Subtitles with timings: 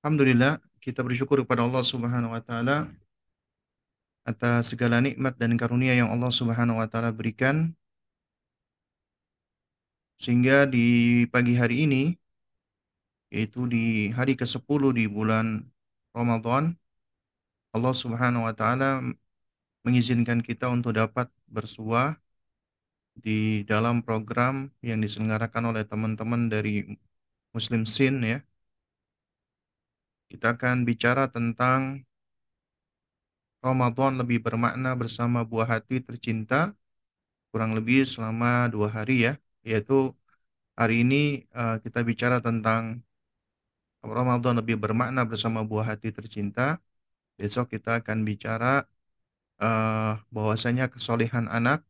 [0.00, 2.88] Alhamdulillah, kita bersyukur kepada Allah Subhanahu wa taala
[4.24, 7.76] atas segala nikmat dan karunia yang Allah Subhanahu wa taala berikan
[10.16, 12.02] sehingga di pagi hari ini
[13.28, 15.68] yaitu di hari ke-10 di bulan
[16.16, 16.80] Ramadan
[17.76, 19.04] Allah Subhanahu wa taala
[19.84, 22.16] mengizinkan kita untuk dapat bersuah
[23.12, 26.88] di dalam program yang diselenggarakan oleh teman-teman dari
[27.52, 28.40] Muslim Sin ya.
[30.30, 32.06] Kita akan bicara tentang
[33.60, 36.72] Ramadan lebih bermakna bersama buah hati tercinta
[37.50, 39.32] kurang lebih selama dua hari ya,
[39.66, 40.14] yaitu
[40.78, 43.02] hari ini uh, kita bicara tentang
[44.00, 46.78] Ramadan lebih bermakna bersama buah hati tercinta.
[47.36, 48.86] Besok kita akan bicara
[49.60, 51.82] uh, bahwasanya kesolehan anak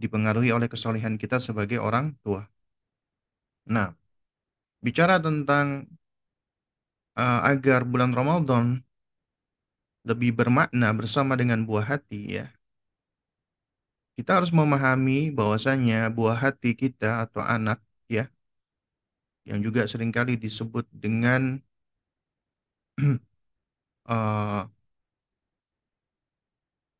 [0.00, 2.48] dipengaruhi oleh kesolehan kita sebagai orang tua.
[3.68, 3.92] Nah,
[4.80, 5.84] bicara tentang
[7.16, 8.82] uh, agar bulan Ramadan
[10.08, 12.46] lebih bermakna bersama dengan buah hati ya.
[14.16, 18.28] Kita harus memahami bahwasanya buah hati kita atau anak ya
[19.48, 21.58] yang juga sering kali disebut dengan
[24.08, 24.62] uh,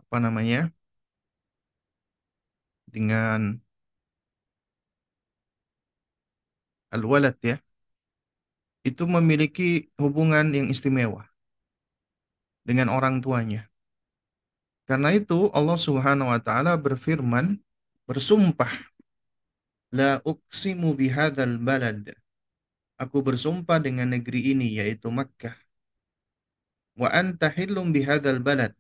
[0.03, 0.75] apa namanya
[2.91, 3.63] dengan
[6.95, 7.57] al-walad ya
[8.87, 11.29] itu memiliki hubungan yang istimewa
[12.65, 13.69] dengan orang tuanya.
[14.89, 17.61] Karena itu Allah Subhanahu wa taala berfirman
[18.09, 18.73] bersumpah
[19.95, 22.11] la uqsimu bihadzal balad
[23.01, 25.57] Aku bersumpah dengan negeri ini yaitu Makkah.
[27.01, 28.77] Wa anta hillum bihadzal balad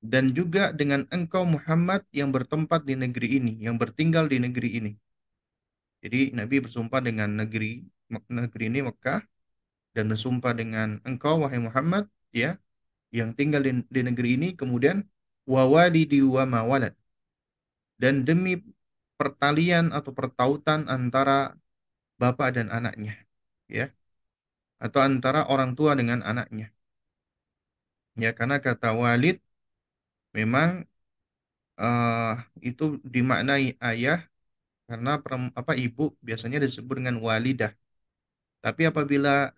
[0.00, 4.92] dan juga dengan engkau Muhammad yang bertempat di negeri ini, yang bertinggal di negeri ini.
[6.00, 9.20] Jadi Nabi bersumpah dengan negeri negeri ini Mekah
[9.94, 12.60] dan bersumpah dengan engkau wahai Muhammad ya
[13.10, 15.06] yang tinggal di, di negeri ini kemudian
[15.48, 16.94] wawalidi wa mawalad
[18.02, 18.60] dan demi
[19.16, 21.56] pertalian atau pertautan antara
[22.20, 23.14] bapak dan anaknya
[23.66, 23.90] ya
[24.84, 26.66] atau antara orang tua dengan anaknya.
[28.16, 29.36] Ya karena kata walid
[30.36, 30.68] memang
[31.80, 32.32] uh,
[32.68, 34.18] itu dimaknai ayah
[34.88, 35.10] karena
[35.60, 37.72] apa ibu biasanya disebut dengan walidah
[38.64, 39.52] tapi apabila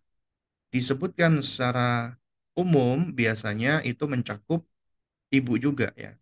[0.75, 2.16] disebutkan secara
[2.62, 4.60] umum biasanya itu mencakup
[5.32, 6.12] ibu juga ya.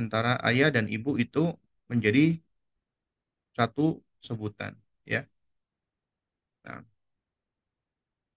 [0.00, 1.42] Antara ayah dan ibu itu
[1.90, 2.40] menjadi
[3.56, 4.72] satu sebutan
[5.06, 5.24] ya.
[6.64, 6.84] Nah,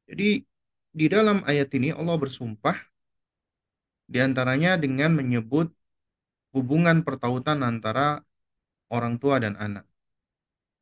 [0.09, 0.29] jadi
[0.99, 2.77] di dalam ayat ini Allah bersumpah
[4.05, 5.67] di antaranya dengan menyebut
[6.55, 8.21] hubungan pertautan antara
[8.93, 9.85] orang tua dan anak.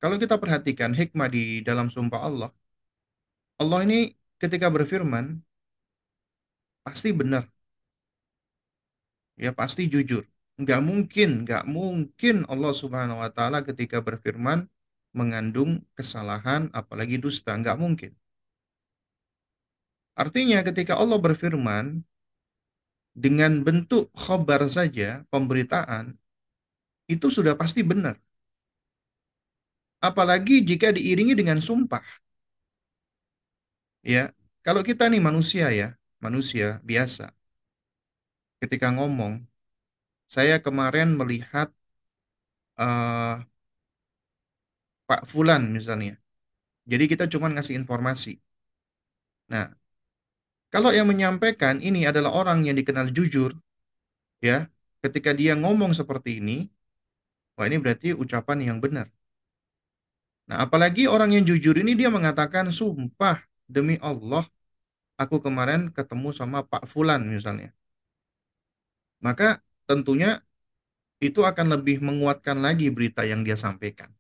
[0.04, 2.50] Kalau kita perhatikan hikmah di dalam sumpah Allah,
[3.62, 4.00] Allah ini
[4.42, 5.26] ketika berfirman
[6.84, 7.44] pasti benar,
[9.44, 10.24] ya pasti jujur.
[10.62, 14.70] Nggak mungkin, nggak mungkin Allah Subhanahu Wa Taala ketika berfirman
[15.18, 17.52] mengandung kesalahan apalagi dusta.
[17.58, 18.12] Nggak mungkin.
[20.14, 21.86] Artinya ketika Allah berfirman
[23.14, 26.18] dengan bentuk khobar saja, pemberitaan,
[27.14, 28.18] itu sudah pasti benar.
[30.04, 32.04] Apalagi jika diiringi dengan sumpah.
[34.04, 34.36] Ya,
[34.68, 37.32] kalau kita nih manusia ya, manusia biasa.
[38.60, 39.48] Ketika ngomong,
[40.28, 41.72] saya kemarin melihat
[42.76, 43.40] uh,
[45.08, 46.20] Pak Fulan misalnya.
[46.84, 48.44] Jadi kita cuma ngasih informasi.
[49.48, 49.72] Nah,
[50.74, 53.56] kalau yang menyampaikan ini adalah orang yang dikenal jujur,
[54.44, 54.68] ya,
[55.00, 56.68] ketika dia ngomong seperti ini,
[57.56, 59.08] wah ini berarti ucapan yang benar.
[60.50, 64.44] Nah, apalagi orang yang jujur ini dia mengatakan, sumpah demi Allah,
[65.16, 67.72] aku kemarin ketemu sama Pak Fulan misalnya.
[69.24, 70.44] Maka tentunya
[71.24, 74.12] itu akan lebih menguatkan lagi berita yang dia sampaikan.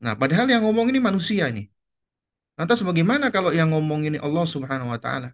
[0.00, 1.68] Nah, padahal yang ngomong ini manusia ini.
[2.60, 5.32] Lantas bagaimana kalau yang ngomong ini Allah Subhanahu wa taala?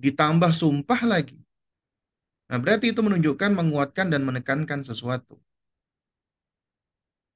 [0.00, 1.36] Ditambah sumpah lagi.
[2.48, 5.36] Nah, berarti itu menunjukkan menguatkan dan menekankan sesuatu.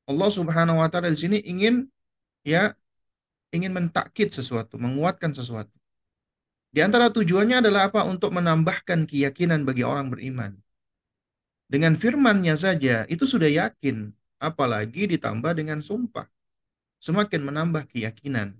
[0.09, 1.85] Allah Subhanahu wa taala di sini ingin
[2.41, 2.73] ya
[3.53, 5.73] ingin mentakkit sesuatu, menguatkan sesuatu.
[6.73, 8.05] Di antara tujuannya adalah apa?
[8.05, 10.57] Untuk menambahkan keyakinan bagi orang beriman.
[11.69, 16.29] Dengan firmannya saja itu sudah yakin apalagi ditambah dengan sumpah.
[16.99, 18.57] Semakin menambah keyakinan.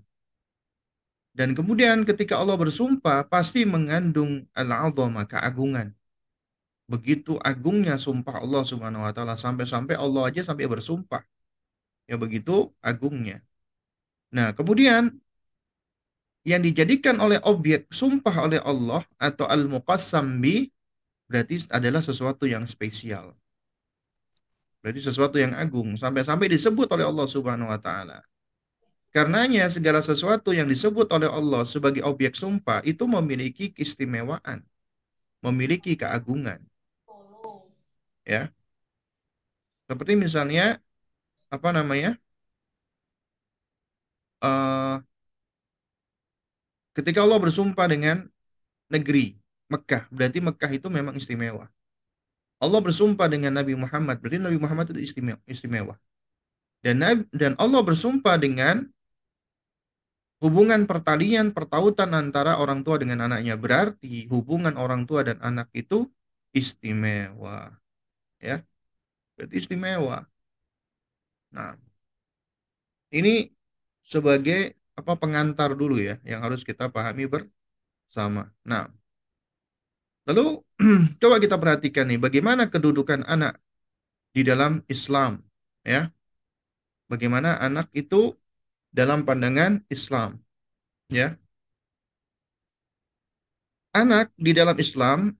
[1.33, 5.95] Dan kemudian ketika Allah bersumpah, pasti mengandung al-azamah, keagungan.
[6.89, 11.21] Begitu agungnya sumpah Allah subhanahu wa ta'ala, sampai-sampai Allah aja sampai bersumpah.
[12.09, 13.45] Ya begitu agungnya.
[14.33, 15.13] Nah kemudian
[16.41, 20.73] yang dijadikan oleh objek sumpah oleh Allah atau al-muqassam bi
[21.29, 23.37] berarti adalah sesuatu yang spesial.
[24.81, 28.25] Berarti sesuatu yang agung sampai-sampai disebut oleh Allah Subhanahu wa taala.
[29.13, 34.65] Karenanya segala sesuatu yang disebut oleh Allah sebagai objek sumpah itu memiliki keistimewaan,
[35.45, 36.61] memiliki keagungan.
[38.25, 38.53] Ya.
[39.89, 40.77] Seperti misalnya
[41.51, 42.15] apa namanya?
[44.39, 45.03] Uh,
[46.95, 48.29] ketika Allah bersumpah dengan
[48.87, 49.35] negeri
[49.67, 51.67] Mekah, berarti Mekah itu memang istimewa.
[52.59, 55.39] Allah bersumpah dengan Nabi Muhammad, berarti Nabi Muhammad itu istimewa.
[55.47, 55.95] istimewa.
[56.79, 57.03] Dan
[57.35, 58.87] dan Allah bersumpah dengan
[60.39, 63.59] hubungan pertalian pertautan antara orang tua dengan anaknya.
[63.59, 66.07] Berarti hubungan orang tua dan anak itu
[66.55, 67.75] istimewa.
[68.39, 68.63] Ya.
[69.35, 70.28] Berarti istimewa.
[71.51, 71.75] Nah,
[73.13, 73.49] ini
[74.01, 78.51] sebagai apa pengantar dulu ya yang harus kita pahami bersama.
[78.67, 78.91] Nah,
[80.29, 80.61] Lalu
[81.21, 83.57] coba kita perhatikan nih bagaimana kedudukan anak
[84.29, 85.41] di dalam Islam
[85.81, 86.13] ya.
[87.09, 88.37] Bagaimana anak itu
[88.93, 90.37] dalam pandangan Islam
[91.09, 91.33] ya.
[93.89, 95.33] Anak di dalam Islam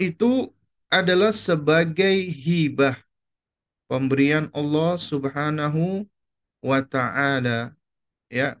[0.00, 0.48] itu
[0.88, 2.96] adalah sebagai hibah
[3.92, 6.08] pemberian Allah Subhanahu
[6.64, 7.76] wa taala
[8.32, 8.56] ya.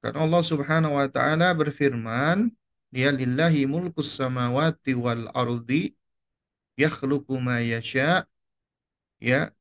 [0.00, 2.48] Karena Allah Subhanahu wa taala berfirman
[2.92, 5.96] Ya lillahi mulkus samawati wal ardi
[6.76, 8.28] yakhluqu ma yasha.
[9.16, 9.56] Ya.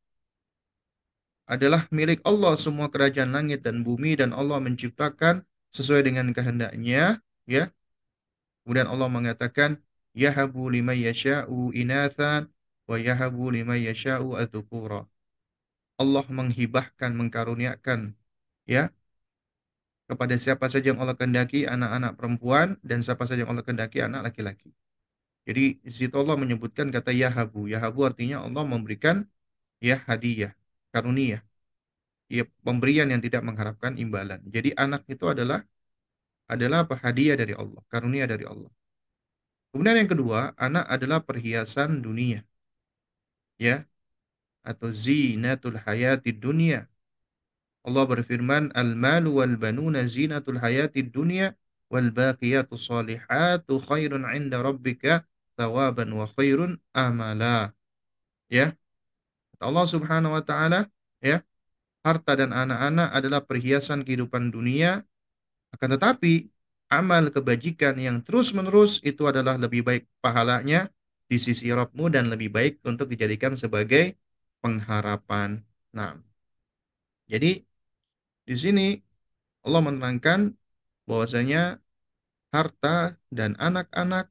[1.47, 7.71] Adalah milik Allah semua kerajaan langit dan bumi dan Allah menciptakan sesuai dengan kehendaknya, ya.
[8.63, 9.79] Kemudian Allah mengatakan
[10.11, 12.51] yahabu liman yasha'u inathan
[12.97, 15.07] yahabu liman yasha'u adzukura.
[16.01, 18.17] Allah menghibahkan, mengkaruniakan
[18.65, 18.89] ya
[20.09, 24.27] kepada siapa saja yang Allah kehendaki anak-anak perempuan dan siapa saja yang Allah kehendaki anak
[24.27, 24.73] laki-laki.
[25.47, 27.65] Jadi di Allah menyebutkan kata yahabu.
[27.71, 29.25] Yahabu artinya Allah memberikan
[29.81, 30.53] ya hadiah,
[30.93, 31.41] karunia.
[32.31, 34.39] Ya, pemberian yang tidak mengharapkan imbalan.
[34.47, 35.67] Jadi anak itu adalah
[36.47, 36.95] adalah apa?
[36.99, 38.71] hadiah dari Allah, karunia dari Allah.
[39.71, 42.43] Kemudian yang kedua, anak adalah perhiasan dunia.
[43.61, 43.85] Ya.
[44.65, 46.89] Atau zinatul hayati dunia
[47.81, 51.57] Allah berfirman, Al-malu wal banuna zinatul hayatid dunya
[51.89, 55.25] wal baqiyatu salihatu khairun 'inda rabbika
[55.57, 57.73] thawaban wa khairun amala.
[58.53, 58.77] Ya.
[59.61, 60.89] Allah Subhanahu wa taala,
[61.21, 61.41] ya.
[62.01, 65.05] Harta dan anak-anak adalah perhiasan kehidupan dunia,
[65.77, 66.49] akan tetapi
[66.89, 70.89] amal kebajikan yang terus-menerus itu adalah lebih baik pahalanya
[71.31, 74.19] di sisi Rabbmu dan lebih baik untuk dijadikan sebagai
[74.59, 75.63] pengharapan.
[75.95, 76.19] Nah,
[77.31, 77.63] jadi
[78.43, 78.99] di sini
[79.63, 80.51] Allah menerangkan
[81.07, 81.79] bahwasanya
[82.51, 84.27] harta dan anak-anak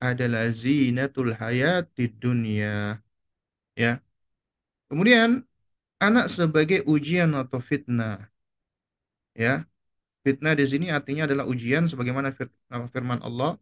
[0.00, 3.04] adalah zinatul hayati dunia.
[3.76, 4.00] Ya.
[4.88, 5.44] Kemudian
[6.00, 8.32] anak sebagai ujian atau fitnah.
[9.36, 9.68] Ya.
[10.24, 12.32] Fitnah di sini artinya adalah ujian sebagaimana
[12.88, 13.60] firman Allah,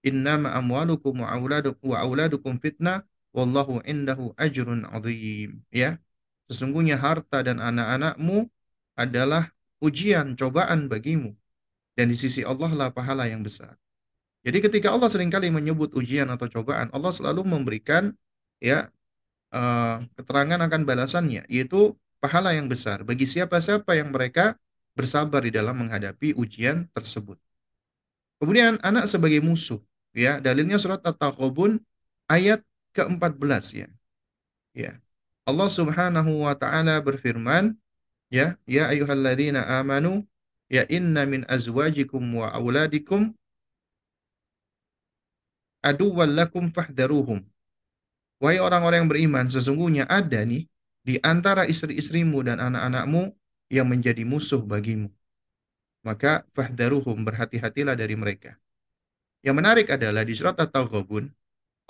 [0.00, 3.04] "Innama amwalukum wa auladukum wa auladukum fitnah
[3.36, 6.00] wallahu indahu ajrun azim." Ya.
[6.48, 8.50] Sesungguhnya harta dan anak-anakmu
[8.98, 11.38] adalah ujian, cobaan bagimu.
[11.94, 13.76] Dan di sisi Allah lah pahala yang besar.
[14.40, 18.16] Jadi ketika Allah sering kali menyebut ujian atau cobaan, Allah selalu memberikan
[18.56, 18.88] ya
[19.52, 24.56] uh, keterangan akan balasannya, yaitu pahala yang besar bagi siapa-siapa yang mereka
[24.96, 27.36] bersabar di dalam menghadapi ujian tersebut.
[28.40, 29.80] Kemudian anak sebagai musuh,
[30.16, 31.82] ya dalilnya surat At-Taghabun
[32.30, 32.62] ayat
[32.96, 33.88] ke-14 ya.
[34.74, 34.92] Ya.
[35.46, 37.74] Allah Subhanahu wa taala berfirman,
[38.30, 40.22] ya ya ayyuhalladzina amanu
[40.70, 43.34] ya inna min azwajikum wa auladikum
[45.82, 47.42] aduwwal lakum fahdharuhum
[48.38, 50.70] wahai orang-orang yang beriman sesungguhnya ada nih
[51.02, 53.34] di antara istri-istrimu dan anak-anakmu
[53.66, 55.10] yang menjadi musuh bagimu
[56.06, 58.54] maka fahdharuhum berhati-hatilah dari mereka
[59.40, 61.30] yang menarik adalah di surat At-Taghabun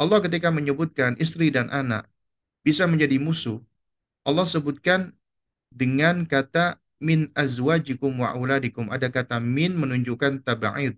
[0.01, 2.09] Allah ketika menyebutkan istri dan anak
[2.65, 3.61] bisa menjadi musuh
[4.25, 5.17] Allah sebutkan
[5.73, 8.93] dengan kata min azwajikum wa auladikum.
[8.93, 10.95] Ada kata min menunjukkan taba'id,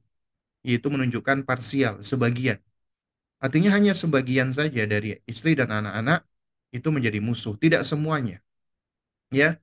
[0.67, 2.59] yaitu menunjukkan parsial, sebagian.
[3.39, 6.27] Artinya hanya sebagian saja dari istri dan anak-anak
[6.75, 8.43] itu menjadi musuh, tidak semuanya.
[9.31, 9.59] Ya.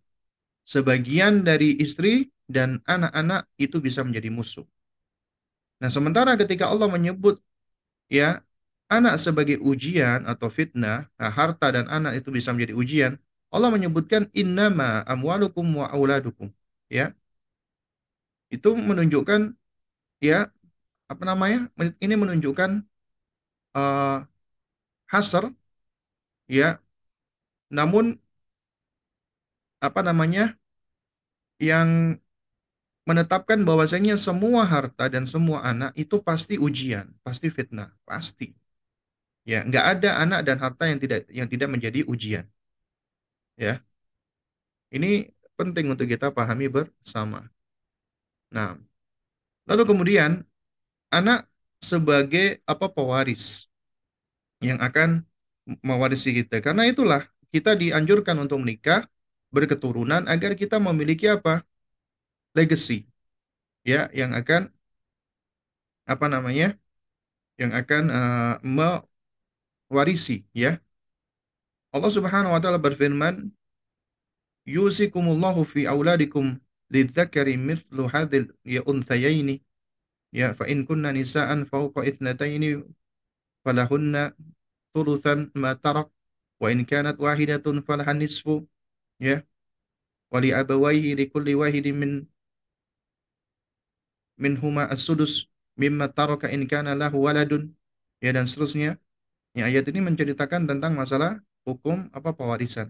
[0.63, 4.67] Sebagian dari istri dan anak-anak itu bisa menjadi musuh.
[5.79, 7.39] Nah, sementara ketika Allah menyebut
[8.11, 8.43] ya
[8.91, 13.13] anak sebagai ujian atau fitnah, nah, harta dan anak itu bisa menjadi ujian,
[13.53, 16.51] Allah menyebutkan innama amwalukum wa auladukum.
[16.91, 17.15] Ya.
[18.55, 19.53] Itu menunjukkan
[20.21, 20.49] ya
[21.11, 21.69] apa namanya?
[22.03, 22.71] Ini menunjukkan
[23.77, 24.17] uh,
[25.11, 25.43] hasr
[26.47, 26.81] ya.
[27.69, 28.19] Namun
[29.79, 30.59] apa namanya?
[31.59, 32.15] yang
[33.09, 38.53] menetapkan bahwasanya semua harta dan semua anak itu pasti ujian, pasti fitnah, pasti.
[39.51, 42.45] Ya, nggak ada anak dan harta yang tidak yang tidak menjadi ujian.
[43.57, 43.83] Ya,
[44.95, 47.49] ini penting untuk kita pahami bersama.
[48.53, 48.77] Nah,
[49.69, 50.41] lalu kemudian
[51.13, 51.45] anak
[51.81, 53.69] sebagai apa pewaris
[54.63, 55.23] yang akan
[55.85, 56.59] mewarisi kita.
[56.65, 57.21] Karena itulah
[57.53, 59.05] kita dianjurkan untuk menikah
[59.49, 61.65] berketurunan agar kita memiliki apa?
[62.57, 63.05] Legacy
[63.85, 64.73] ya yang akan
[66.09, 66.77] apa namanya?
[67.59, 70.79] yang akan uh, mewarisi ya.
[71.91, 73.51] Allah Subhanahu wa taala berfirman
[74.63, 76.55] yusikumullahu fi auladikum
[76.87, 79.59] lidzakari mithlu hadzal ya unthayaini
[80.31, 82.85] ya fa in kunna nisaan fawqa ithnataini
[83.65, 84.37] falahunna
[84.93, 86.07] thuluthan ma tarak
[86.61, 88.65] wa in kanat wahidatun falahan nisfu
[89.17, 89.41] ya
[90.29, 92.11] wali abawaihi likulli wahidin min
[94.39, 97.75] minhuma as-sudus mimma taraka in kana lahu waladun.
[98.23, 98.97] Ya dan seterusnya.
[99.53, 102.87] Ya ayat ini menceritakan tentang masalah hukum apa pewarisan.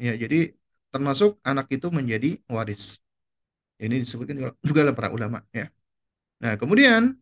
[0.00, 0.56] Ya jadi
[0.92, 3.00] termasuk anak itu menjadi waris.
[3.80, 5.72] Ini disebutkan juga oleh para ulama ya.
[6.42, 7.16] Nah kemudian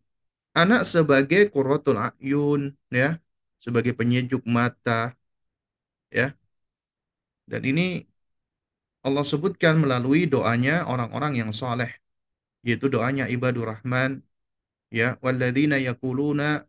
[0.51, 3.19] anak sebagai qurratul ayun ya
[3.55, 5.15] sebagai penyejuk mata
[6.11, 6.35] ya.
[7.47, 8.07] Dan ini
[9.01, 12.00] Allah sebutkan melalui doanya orang-orang yang soleh
[12.65, 14.25] yaitu doanya ibadur rahman.
[14.91, 16.67] Ya walladzina yaquluna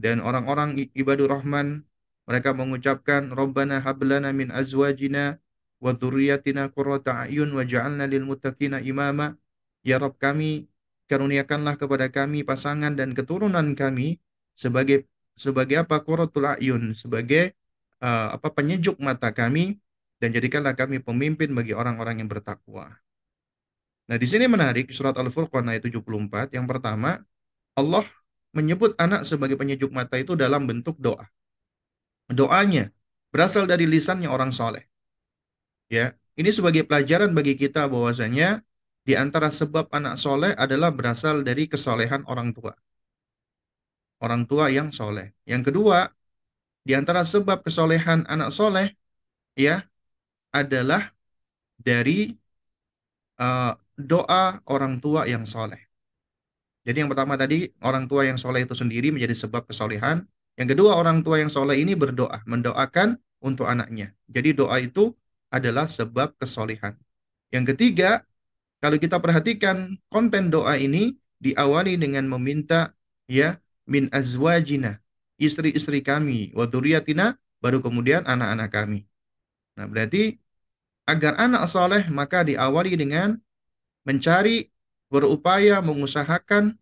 [0.00, 1.84] dan orang-orang ibadur rahman
[2.24, 5.42] mereka mengucapkan rabbana hablana min azwajina
[5.82, 9.34] wa dzurriyyatina qurrata a'yun waj'alna lil muttaqina imama.
[9.82, 10.70] Ya Rabb kami
[11.10, 14.22] karuniakanlah kepada kami pasangan dan keturunan kami
[14.54, 15.98] sebagai sebagai apa?
[16.06, 17.58] Qurratul a'yun sebagai
[17.98, 18.54] uh, apa?
[18.54, 19.82] Penyejuk mata kami
[20.22, 22.94] dan jadikanlah kami pemimpin bagi orang-orang yang bertakwa.
[24.10, 26.50] Nah, di sini menarik surat Al-Furqan ayat 74.
[26.50, 27.22] Yang pertama,
[27.78, 28.04] Allah
[28.52, 31.30] menyebut anak sebagai penyejuk mata itu dalam bentuk doa.
[32.28, 32.92] Doanya
[33.32, 34.84] berasal dari lisannya orang soleh.
[35.88, 38.64] Ya, ini sebagai pelajaran bagi kita bahwasanya
[39.02, 42.72] di antara sebab anak soleh adalah berasal dari kesolehan orang tua.
[44.22, 45.34] Orang tua yang soleh.
[45.42, 46.06] Yang kedua,
[46.86, 48.94] di antara sebab kesolehan anak soleh,
[49.58, 49.82] ya,
[50.54, 51.10] adalah
[51.76, 52.30] dari
[53.42, 55.78] uh, doa orang tua yang soleh.
[56.82, 60.26] Jadi yang pertama tadi, orang tua yang soleh itu sendiri menjadi sebab kesolehan.
[60.58, 64.10] Yang kedua, orang tua yang soleh ini berdoa, mendoakan untuk anaknya.
[64.26, 65.14] Jadi doa itu
[65.48, 66.98] adalah sebab kesolehan.
[67.54, 68.26] Yang ketiga,
[68.82, 72.94] kalau kita perhatikan konten doa ini diawali dengan meminta
[73.30, 74.98] ya min azwajina,
[75.38, 76.66] istri-istri kami, wa
[77.62, 79.06] baru kemudian anak-anak kami.
[79.78, 80.42] Nah, berarti
[81.06, 83.38] agar anak soleh maka diawali dengan
[84.08, 84.68] mencari,
[85.12, 86.74] berupaya, mengusahakan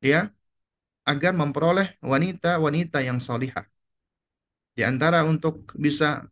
[0.00, 0.32] ya
[1.04, 3.66] agar memperoleh wanita-wanita yang solihah.
[4.76, 6.30] Di antara untuk bisa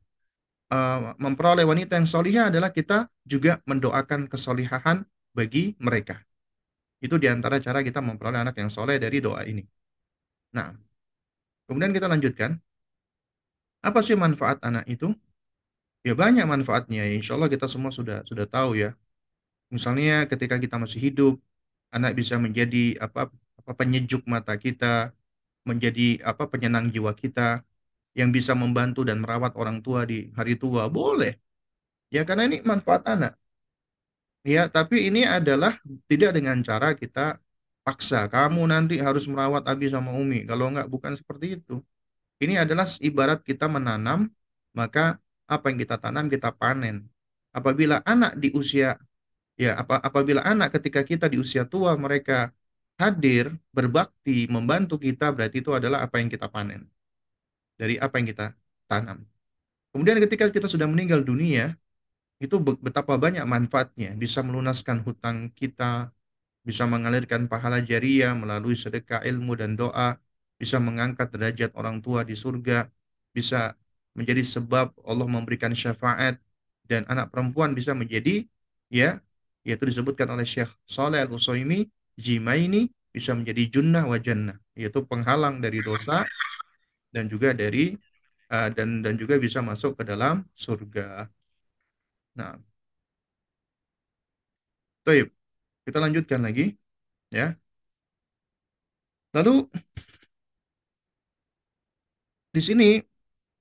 [0.73, 6.23] uh, memperoleh wanita yang solihah adalah kita juga mendoakan kesolihahan bagi mereka.
[6.99, 9.63] Itu di antara cara kita memperoleh anak yang soleh dari doa ini.
[10.55, 10.75] Nah,
[11.69, 12.59] kemudian kita lanjutkan.
[13.79, 15.15] Apa sih manfaat anak itu?
[16.03, 17.07] Ya banyak manfaatnya.
[17.07, 18.99] Insya Allah kita semua sudah sudah tahu ya.
[19.75, 21.35] Misalnya ketika kita masih hidup,
[21.95, 23.21] anak bisa menjadi apa
[23.61, 25.13] apa penyejuk mata kita,
[25.69, 27.63] menjadi apa penyenang jiwa kita,
[28.19, 31.33] yang bisa membantu dan merawat orang tua di hari tua, boleh.
[32.15, 33.33] Ya karena ini manfaat anak.
[34.47, 35.77] Ya, tapi ini adalah
[36.09, 37.37] tidak dengan cara kita
[37.85, 40.49] paksa kamu nanti harus merawat Abi sama Umi.
[40.49, 41.85] Kalau enggak bukan seperti itu.
[42.39, 44.31] Ini adalah ibarat kita menanam,
[44.73, 45.19] maka
[45.51, 47.05] apa yang kita tanam kita panen.
[47.51, 48.95] Apabila anak di usia
[49.59, 52.55] Ya, apa, apabila anak ketika kita di usia tua mereka
[52.95, 56.87] hadir, berbakti, membantu kita, berarti itu adalah apa yang kita panen.
[57.75, 58.55] Dari apa yang kita
[58.87, 59.27] tanam.
[59.91, 61.75] Kemudian ketika kita sudah meninggal dunia,
[62.39, 64.15] itu betapa banyak manfaatnya.
[64.15, 66.15] Bisa melunaskan hutang kita,
[66.63, 70.19] bisa mengalirkan pahala jariah melalui sedekah ilmu dan doa,
[70.55, 72.87] bisa mengangkat derajat orang tua di surga,
[73.35, 73.75] bisa
[74.15, 76.39] menjadi sebab Allah memberikan syafaat,
[76.87, 78.47] dan anak perempuan bisa menjadi
[78.91, 79.23] ya
[79.69, 81.85] yaitu disebutkan oleh Syekh Saleh Al-Utsaimin
[82.17, 86.25] jima ini bisa menjadi junnah wa jannah yaitu penghalang dari dosa
[87.13, 87.93] dan juga dari
[88.53, 91.29] uh, dan dan juga bisa masuk ke dalam surga.
[92.39, 92.57] Nah,
[95.05, 95.29] Taib.
[95.89, 96.77] Kita lanjutkan lagi,
[97.33, 97.57] ya.
[99.33, 99.65] Lalu
[102.55, 102.89] di sini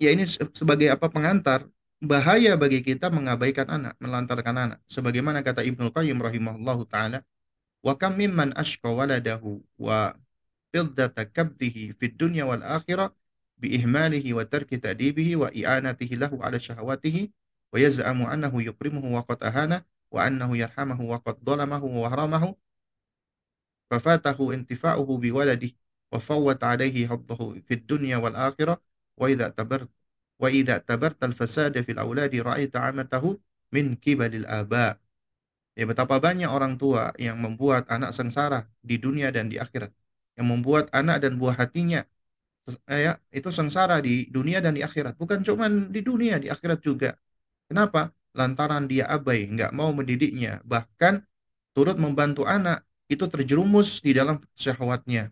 [0.04, 0.24] ya ini
[0.60, 1.60] sebagai apa pengantar
[2.04, 4.80] bahaya bagi kita mengabaikan anak, melantarkan anak.
[4.86, 7.26] Sebagaimana kata Ibnu Qayyim rahimahullahu taala,
[7.82, 10.14] wa kam mimman ashqa waladahu wa
[10.70, 13.14] fiddata kabdihi fid dunya wal akhirah
[13.58, 17.34] bi ihmalihi wa tarki ta'dibihi wa i'anatihi lahu ala syahawatihi
[17.74, 19.82] wa yaz'amu annahu yukrimuhu wa qad ahana
[20.14, 22.54] wa annahu yarhamahu wa qad dhalamahu wa haramahu
[23.90, 25.74] fafatahu intifa'uhu bi waladihi
[26.14, 28.78] wa fawwat alayhi haddahu fid dunya wal akhirah
[29.18, 29.26] wa
[30.42, 33.38] wa idza tabarta al fasada fil auladi ra'aita amatahu
[33.74, 34.98] min kibalil aba.
[35.78, 39.94] Ya betapa banyak orang tua yang membuat anak sengsara di dunia dan di akhirat.
[40.38, 42.02] Yang membuat anak dan buah hatinya
[42.90, 45.16] ya itu sengsara di dunia dan di akhirat.
[45.16, 47.16] Bukan cuma di dunia di akhirat juga.
[47.70, 48.12] Kenapa?
[48.36, 50.60] Lantaran dia abai nggak mau mendidiknya.
[50.68, 51.24] Bahkan
[51.72, 55.32] turut membantu anak itu terjerumus di dalam syahwatnya.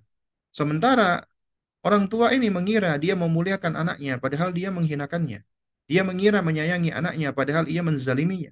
[0.49, 1.27] Sementara
[1.85, 5.45] orang tua ini mengira dia memuliakan anaknya padahal dia menghinakannya.
[5.85, 8.49] Dia mengira menyayangi anaknya padahal ia menzaliminya.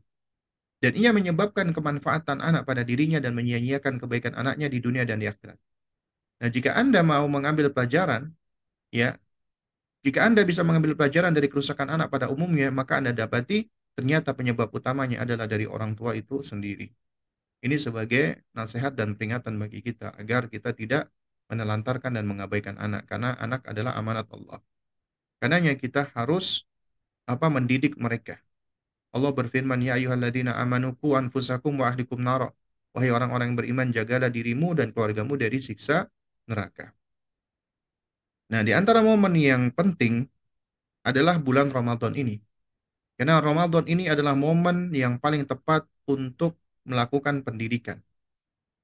[0.78, 5.32] Dan ia menyebabkan kemanfaatan anak pada dirinya dan menyia-nyiakan kebaikan anaknya di dunia dan di
[5.32, 5.56] akhirat.
[6.44, 8.36] Nah, jika Anda mau mengambil pelajaran,
[8.92, 9.16] ya,
[10.04, 14.68] jika Anda bisa mengambil pelajaran dari kerusakan anak pada umumnya, maka Anda dapati ternyata penyebab
[14.76, 16.92] utamanya adalah dari orang tua itu sendiri.
[17.64, 21.08] Ini sebagai nasihat dan peringatan bagi kita agar kita tidak
[21.54, 24.60] menelantarkan dan mengabaikan anak karena anak adalah amanat Allah.
[25.38, 26.66] Karenanya kita harus
[27.30, 28.42] apa mendidik mereka.
[29.14, 32.50] Allah berfirman, "Ya ayyuhalladzina amanu qu anfusakum wa ahlikum nara."
[32.94, 36.10] Wahai orang-orang yang beriman, jagalah dirimu dan keluargamu dari siksa
[36.46, 36.94] neraka.
[38.54, 40.30] Nah, di antara momen yang penting
[41.02, 42.38] adalah bulan Ramadan ini.
[43.18, 47.98] Karena Ramadan ini adalah momen yang paling tepat untuk melakukan pendidikan.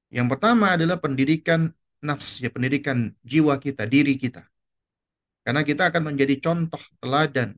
[0.10, 1.70] Yang pertama adalah pendidikan
[2.08, 4.42] nafs, ya pendidikan jiwa kita, diri kita.
[5.46, 7.58] Karena kita akan menjadi contoh teladan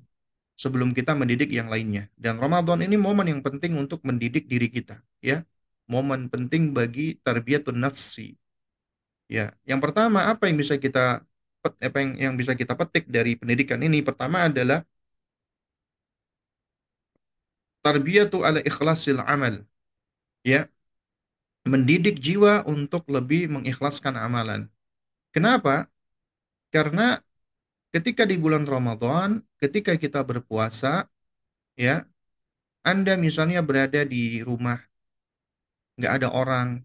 [0.55, 2.07] sebelum kita mendidik yang lainnya.
[2.15, 5.43] Dan Ramadan ini momen yang penting untuk mendidik diri kita, ya.
[5.89, 8.37] Momen penting bagi tarbiyatun nafsi,
[9.31, 11.23] Ya, yang pertama apa yang bisa kita
[11.63, 14.03] apa yang, yang bisa kita petik dari pendidikan ini?
[14.03, 14.83] Pertama adalah
[17.85, 19.55] tarbiyatu ala ikhlasil amal.
[20.51, 20.69] Ya,
[21.67, 24.67] mendidik jiwa untuk lebih mengikhlaskan amalan.
[25.35, 25.87] Kenapa?
[26.73, 27.21] Karena
[27.93, 31.07] ketika di bulan Ramadan, ketika kita berpuasa,
[31.77, 32.07] ya,
[32.81, 34.81] Anda misalnya berada di rumah,
[35.97, 36.81] nggak ada orang,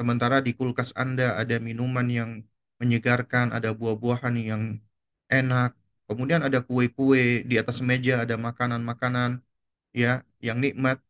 [0.00, 2.30] Sementara di kulkas Anda ada minuman yang
[2.80, 4.62] menyegarkan, ada buah-buahan yang
[5.28, 5.76] enak,
[6.08, 9.44] kemudian ada kue-kue di atas meja, ada makanan-makanan
[9.92, 11.04] ya yang nikmat.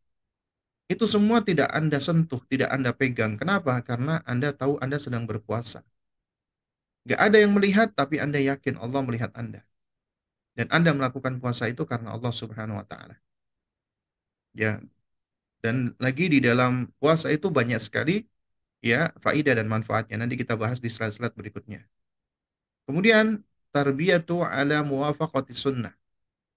[0.91, 3.39] Itu semua tidak Anda sentuh, tidak Anda pegang.
[3.39, 3.79] Kenapa?
[3.87, 5.87] Karena Anda tahu Anda sedang berpuasa.
[7.07, 9.63] Gak ada yang melihat, tapi Anda yakin Allah melihat Anda.
[10.59, 13.15] Dan Anda melakukan puasa itu karena Allah Subhanahu wa Ta'ala.
[14.51, 14.83] Ya,
[15.63, 18.27] dan lagi di dalam puasa itu banyak sekali
[18.83, 20.19] ya faidah dan manfaatnya.
[20.19, 21.87] Nanti kita bahas di slide-slide berikutnya.
[22.89, 25.95] Kemudian tarbiyatu ala muwafaqati sunnah.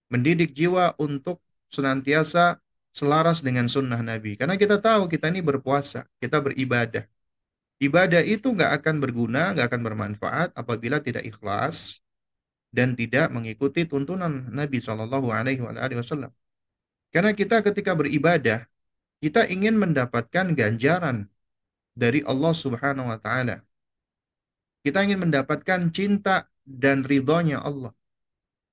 [0.10, 1.38] Mendidik jiwa untuk
[1.69, 4.38] senantiasa selaras dengan sunnah Nabi.
[4.38, 7.03] Karena kita tahu kita ini berpuasa, kita beribadah.
[7.82, 11.99] Ibadah itu nggak akan berguna, nggak akan bermanfaat apabila tidak ikhlas
[12.69, 15.60] dan tidak mengikuti tuntunan Nabi Shallallahu Alaihi
[15.97, 16.32] Wasallam.
[17.10, 18.65] Karena kita ketika beribadah,
[19.19, 21.27] kita ingin mendapatkan ganjaran
[21.93, 23.62] dari Allah Subhanahu wa taala.
[24.82, 27.93] Kita ingin mendapatkan cinta dan ridhonya Allah.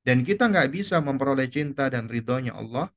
[0.01, 2.89] Dan kita nggak bisa memperoleh cinta dan ridhonya Allah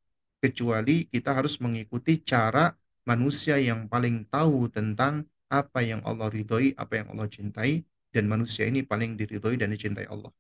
[0.44, 2.76] kecuali kita harus mengikuti cara
[3.08, 8.68] manusia yang paling tahu tentang apa yang Allah ridhoi, apa yang Allah cintai, dan manusia
[8.68, 10.36] ini paling diridhoi dan dicintai Allah.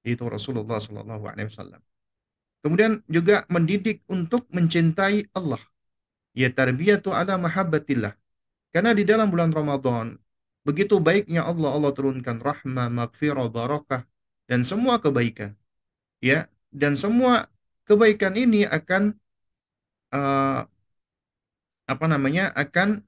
[0.00, 1.84] Itu Rasulullah Sallallahu Alaihi Wasallam.
[2.64, 5.60] Kemudian juga mendidik untuk mencintai Allah.
[6.32, 8.16] Ya tarbiyatu ala mahabbatillah.
[8.72, 10.16] Karena di dalam bulan Ramadan,
[10.64, 14.08] begitu baiknya Allah, Allah turunkan rahmah, maghfirah, barakah,
[14.48, 15.52] dan semua kebaikan.
[16.22, 17.50] Ya, dan semua
[17.84, 19.18] kebaikan ini akan
[20.12, 20.64] uh,
[21.92, 22.52] apa namanya?
[22.54, 23.02] akan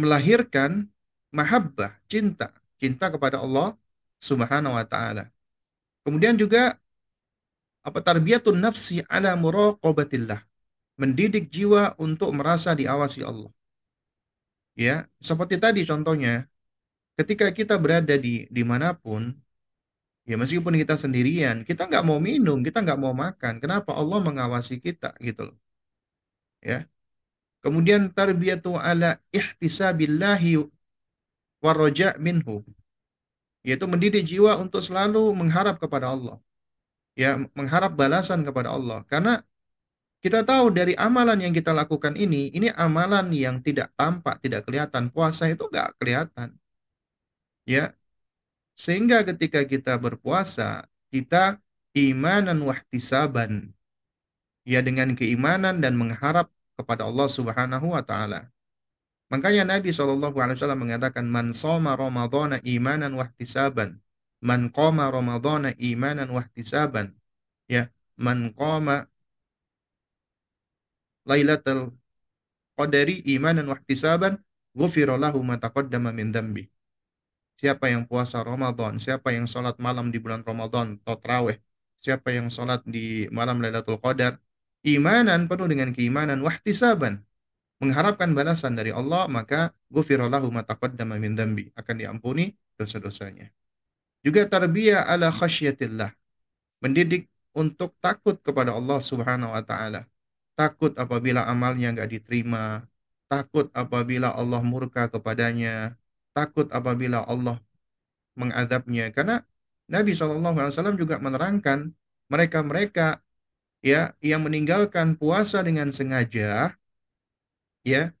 [0.00, 0.90] melahirkan
[1.30, 3.78] mahabbah, cinta, cinta kepada Allah
[4.18, 5.30] Subhanahu wa taala.
[6.02, 6.78] Kemudian juga
[7.84, 10.40] apa tarbiyatun nafsi ala muraqabatillah
[10.96, 13.50] mendidik jiwa untuk merasa diawasi Allah.
[14.74, 16.50] Ya, seperti tadi contohnya,
[17.14, 19.34] ketika kita berada di di mana pun,
[20.28, 23.60] ya meskipun kita sendirian, kita nggak mau minum, kita nggak mau makan.
[23.62, 25.58] Kenapa Allah mengawasi kita gitu loh?
[26.64, 26.88] Ya,
[27.64, 30.68] Kemudian tarbiyatu ala ihtisabillahi
[31.64, 32.60] warroja minhu.
[33.64, 36.36] Yaitu mendidik jiwa untuk selalu mengharap kepada Allah.
[37.16, 39.00] Ya, mengharap balasan kepada Allah.
[39.08, 39.40] Karena
[40.20, 45.08] kita tahu dari amalan yang kita lakukan ini, ini amalan yang tidak tampak, tidak kelihatan.
[45.08, 46.52] Puasa itu nggak kelihatan.
[47.64, 47.96] Ya,
[48.74, 51.62] sehingga ketika kita berpuasa, kita
[51.94, 53.70] imanan wahtisaban.
[54.66, 58.50] Ya dengan keimanan dan mengharap kepada Allah Subhanahu wa taala.
[59.30, 60.20] Makanya Nabi SAW
[60.78, 63.98] mengatakan man soma ramadhana imanan wahtisaban.
[64.44, 67.16] Man qama ramadhana imanan wahtisaban.
[67.70, 67.88] Ya,
[68.20, 69.08] man qama
[71.24, 71.96] lailatul
[72.76, 74.38] qadari imanan wahtisaban
[74.76, 76.68] ghufira lahu ma taqaddama min dhanbi.
[77.54, 80.98] Siapa yang puasa Ramadan, siapa yang sholat malam di bulan Ramadan?
[81.06, 81.58] Atau terawih,
[81.94, 84.42] siapa yang sholat di malam Lailatul Qadar,
[84.82, 87.22] imanan penuh dengan keimanan, wahtisaban,
[87.78, 93.54] mengharapkan balasan dari Allah, maka gufirallahu mataqaddama min dambi, akan diampuni dosa-dosanya.
[94.26, 96.10] Juga tarbiyah ala khasyatillah,
[96.82, 100.10] mendidik untuk takut kepada Allah Subhanahu wa taala.
[100.58, 102.82] Takut apabila amalnya nggak diterima,
[103.30, 105.94] takut apabila Allah murka kepadanya,
[106.34, 107.62] takut apabila Allah
[108.34, 109.14] mengadabnya.
[109.14, 109.40] Karena
[109.86, 111.94] Nabi SAW juga menerangkan
[112.28, 113.20] mereka-mereka
[113.84, 116.72] ya yang meninggalkan puasa dengan sengaja
[117.84, 118.16] ya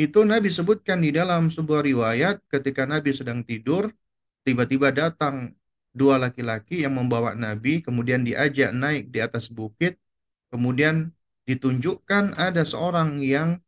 [0.00, 3.92] itu Nabi sebutkan di dalam sebuah riwayat ketika Nabi sedang tidur
[4.48, 5.52] tiba-tiba datang
[5.92, 10.00] dua laki-laki yang membawa Nabi kemudian diajak naik di atas bukit
[10.48, 11.12] kemudian
[11.44, 13.60] ditunjukkan ada seorang yang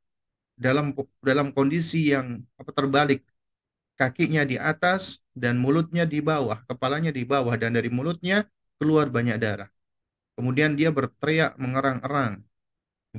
[0.56, 3.20] dalam dalam kondisi yang apa terbalik
[3.98, 8.46] kakinya di atas dan mulutnya di bawah kepalanya di bawah dan dari mulutnya
[8.78, 9.68] keluar banyak darah
[10.38, 12.46] kemudian dia berteriak mengerang-erang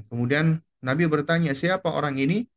[0.07, 2.47] kemudian Nabi bertanya, siapa orang ini?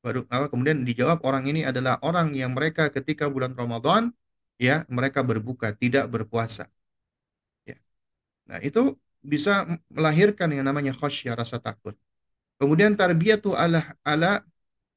[0.00, 4.10] Baru kemudian dijawab orang ini adalah orang yang mereka ketika bulan Ramadan
[4.56, 6.72] ya mereka berbuka, tidak berpuasa.
[7.68, 7.76] Ya.
[8.48, 11.92] Nah, itu bisa melahirkan yang namanya khasyah rasa takut.
[12.56, 14.40] Kemudian tarbiyatu ala ala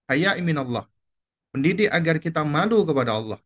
[0.07, 0.88] haya Allah.
[1.54, 3.39] Mendidik agar kita malu kepada Allah.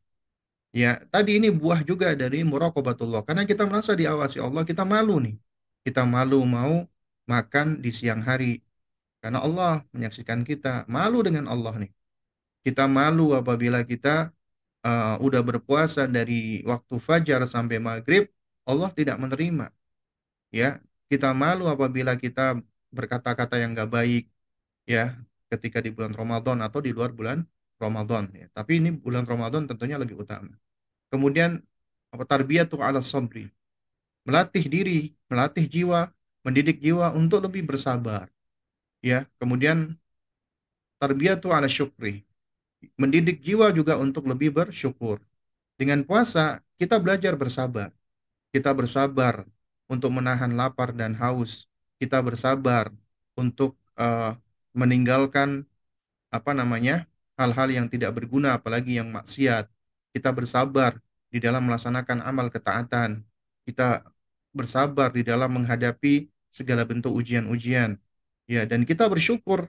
[0.71, 3.21] Ya, tadi ini buah juga dari muraqabatullah.
[3.27, 5.35] Karena kita merasa diawasi Allah, kita malu nih.
[5.83, 6.87] Kita malu mau
[7.27, 8.63] makan di siang hari,
[9.19, 11.91] karena Allah menyaksikan kita malu dengan Allah nih.
[12.63, 14.31] Kita malu apabila kita
[14.87, 18.31] uh, udah berpuasa dari waktu fajar sampai maghrib,
[18.63, 19.71] Allah tidak menerima.
[20.51, 20.79] Ya,
[21.11, 22.59] kita malu apabila kita
[22.91, 24.23] berkata-kata yang gak baik,
[24.87, 25.15] ya,
[25.51, 27.43] ketika di bulan Ramadan atau di luar bulan
[27.77, 28.29] Ramadan.
[28.33, 28.47] Ya.
[28.53, 30.53] Tapi ini bulan Ramadan tentunya lebih utama.
[31.13, 31.61] Kemudian
[32.11, 33.47] apa tarbiyatu ala sabri.
[34.27, 36.11] Melatih diri, melatih jiwa,
[36.47, 38.31] mendidik jiwa untuk lebih bersabar
[39.03, 39.99] ya kemudian
[40.95, 42.25] tarbiyatu ala syukri
[42.95, 45.21] mendidik jiwa juga untuk lebih bersyukur
[45.75, 47.91] dengan puasa kita belajar bersabar
[48.55, 49.45] kita bersabar
[49.91, 51.67] untuk menahan lapar dan haus
[51.99, 52.95] kita bersabar
[53.35, 54.33] untuk uh,
[54.71, 55.65] meninggalkan
[56.31, 57.05] apa namanya
[57.39, 59.69] hal-hal yang tidak berguna apalagi yang maksiat
[60.11, 60.97] kita bersabar
[61.29, 63.21] di dalam melaksanakan amal ketaatan
[63.67, 64.03] kita
[64.51, 67.99] bersabar di dalam menghadapi segala bentuk ujian-ujian
[68.47, 69.67] Ya, dan kita bersyukur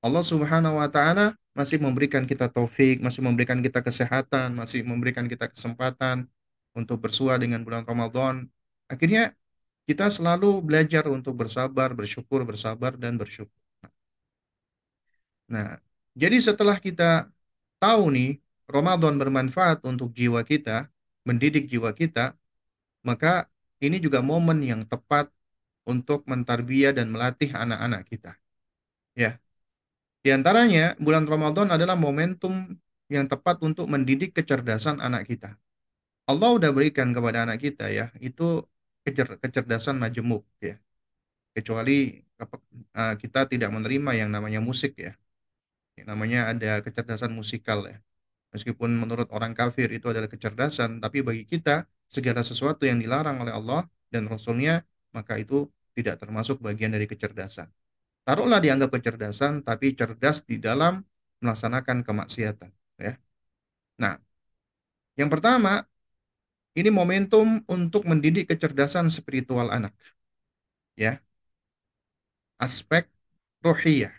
[0.00, 5.52] Allah Subhanahu wa taala masih memberikan kita taufik, masih memberikan kita kesehatan, masih memberikan kita
[5.52, 6.24] kesempatan
[6.72, 8.48] untuk bersua dengan bulan Ramadan.
[8.88, 9.36] Akhirnya
[9.84, 13.52] kita selalu belajar untuk bersabar, bersyukur, bersabar dan bersyukur.
[15.48, 15.80] Nah,
[16.18, 17.30] jadi setelah kita
[17.78, 20.90] tahu nih Ramadan bermanfaat untuk jiwa kita,
[21.22, 22.34] mendidik jiwa kita,
[23.06, 23.46] maka
[23.78, 25.30] ini juga momen yang tepat
[25.86, 28.34] untuk mentarbiyah dan melatih anak-anak kita.
[29.14, 29.38] Ya.
[30.20, 32.76] Di antaranya, bulan Ramadan adalah momentum
[33.08, 35.54] yang tepat untuk mendidik kecerdasan anak kita.
[36.28, 38.66] Allah udah berikan kepada anak kita ya, itu
[39.06, 40.76] kecer kecerdasan majemuk ya.
[41.56, 45.16] Kecuali uh, kita tidak menerima yang namanya musik ya.
[46.04, 47.98] Namanya ada kecerdasan musikal ya.
[48.54, 53.52] Meskipun menurut orang kafir itu adalah kecerdasan, tapi bagi kita segala sesuatu yang dilarang oleh
[53.52, 57.68] Allah dan Rasulnya, maka itu tidak termasuk bagian dari kecerdasan.
[58.24, 61.04] Taruhlah dianggap kecerdasan, tapi cerdas di dalam
[61.44, 62.70] melaksanakan kemaksiatan.
[63.00, 63.20] Ya.
[64.00, 64.16] Nah,
[65.18, 65.84] yang pertama,
[66.78, 69.92] ini momentum untuk mendidik kecerdasan spiritual anak.
[70.94, 71.20] Ya.
[72.58, 73.10] Aspek
[73.62, 74.14] rohiyah.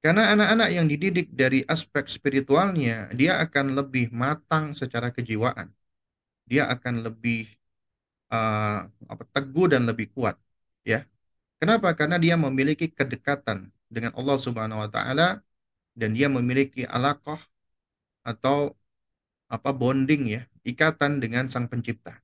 [0.00, 5.68] Karena anak-anak yang dididik dari aspek spiritualnya, dia akan lebih matang secara kejiwaan.
[6.48, 7.52] Dia akan lebih
[8.32, 10.40] uh, apa teguh dan lebih kuat
[10.88, 11.04] ya
[11.60, 11.92] Kenapa?
[11.92, 15.44] Karena dia memiliki kedekatan dengan Allah Subhanahu wa taala
[15.92, 17.36] dan dia memiliki alaqah
[18.24, 18.72] atau
[19.52, 22.16] apa bonding ya, ikatan dengan Sang Pencipta.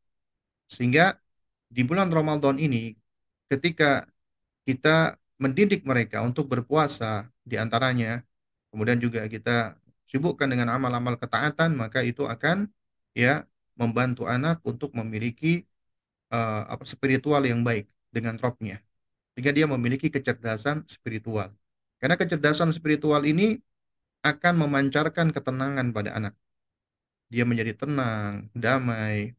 [0.65, 1.21] Sehingga
[1.69, 2.97] di bulan Ramadan ini
[3.53, 4.09] ketika
[4.65, 8.27] kita mendidik mereka untuk berpuasa di antaranya,
[8.75, 9.79] kemudian juga kita
[10.11, 12.67] sibukkan dengan amal-amal ketaatan, maka itu akan
[13.15, 13.47] ya
[13.79, 15.63] membantu anak untuk memiliki
[16.35, 18.83] uh, apa spiritual yang baik dengan Robnya.
[19.33, 21.55] Sehingga dia memiliki kecerdasan spiritual.
[22.03, 23.61] Karena kecerdasan spiritual ini
[24.25, 26.35] akan memancarkan ketenangan pada anak.
[27.31, 29.37] Dia menjadi tenang, damai,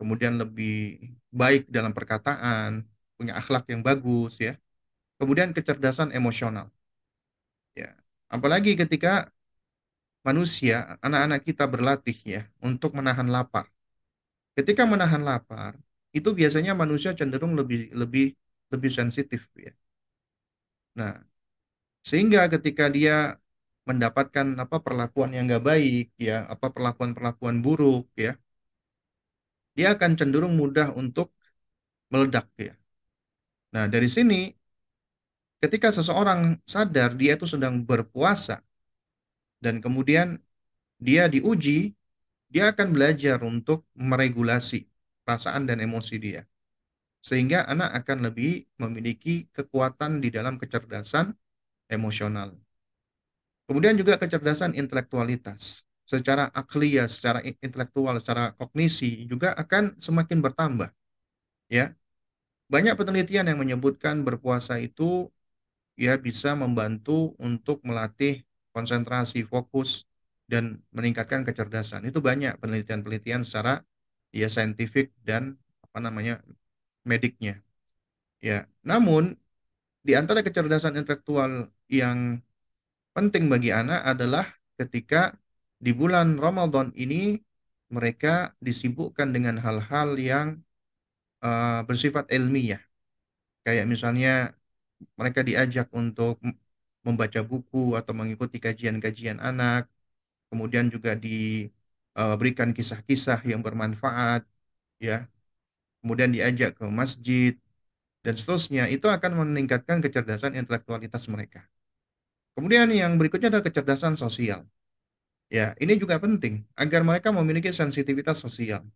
[0.00, 0.98] kemudian lebih
[1.30, 2.84] baik dalam perkataan,
[3.16, 4.56] punya akhlak yang bagus ya.
[5.20, 6.72] Kemudian kecerdasan emosional.
[7.74, 7.96] Ya.
[8.30, 9.30] Apalagi ketika
[10.28, 13.66] manusia, anak-anak kita berlatih ya untuk menahan lapar.
[14.56, 15.72] Ketika menahan lapar,
[16.18, 18.26] itu biasanya manusia cenderung lebih lebih
[18.72, 19.72] lebih sensitif ya.
[20.98, 21.12] Nah,
[22.08, 23.14] sehingga ketika dia
[23.88, 28.32] mendapatkan apa perlakuan yang nggak baik ya, apa perlakuan-perlakuan buruk ya,
[29.76, 31.28] dia akan cenderung mudah untuk
[32.12, 32.74] meledak ya.
[33.74, 34.34] Nah, dari sini
[35.60, 38.64] ketika seseorang sadar dia itu sedang berpuasa
[39.60, 40.40] dan kemudian
[40.96, 41.96] dia diuji,
[42.48, 44.88] dia akan belajar untuk meregulasi
[45.22, 46.42] perasaan dan emosi dia.
[47.20, 51.36] Sehingga anak akan lebih memiliki kekuatan di dalam kecerdasan
[51.92, 52.56] emosional.
[53.68, 55.84] Kemudian juga kecerdasan intelektualitas.
[56.08, 60.90] Secara akliyah, secara intelektual, secara kognisi juga akan semakin bertambah.
[61.70, 61.94] Ya.
[62.66, 65.30] Banyak penelitian yang menyebutkan berpuasa itu
[66.00, 68.40] ya bisa membantu untuk melatih
[68.72, 70.08] konsentrasi, fokus,
[70.48, 72.08] dan meningkatkan kecerdasan.
[72.08, 73.84] Itu banyak penelitian-penelitian secara
[74.32, 76.40] ya saintifik dan apa namanya
[77.04, 77.60] mediknya.
[78.40, 79.36] Ya, namun
[80.00, 82.40] di antara kecerdasan intelektual yang
[83.12, 84.48] penting bagi anak adalah
[84.80, 85.36] ketika
[85.76, 87.36] di bulan Ramadan ini
[87.92, 90.64] mereka disibukkan dengan hal-hal yang
[91.44, 92.80] uh, bersifat ilmiah.
[93.60, 94.56] Kayak misalnya
[95.20, 96.40] mereka diajak untuk
[97.06, 99.88] membaca buku atau mengikuti kajian-kajian anak,
[100.50, 104.42] kemudian juga diberikan kisah-kisah yang bermanfaat,
[105.02, 105.28] ya,
[106.02, 107.52] kemudian diajak ke masjid
[108.24, 111.64] dan seterusnya, itu akan meningkatkan kecerdasan intelektualitas mereka.
[112.56, 114.66] Kemudian yang berikutnya adalah kecerdasan sosial.
[115.50, 118.86] Ya, ini juga penting agar mereka memiliki sensitivitas sosial.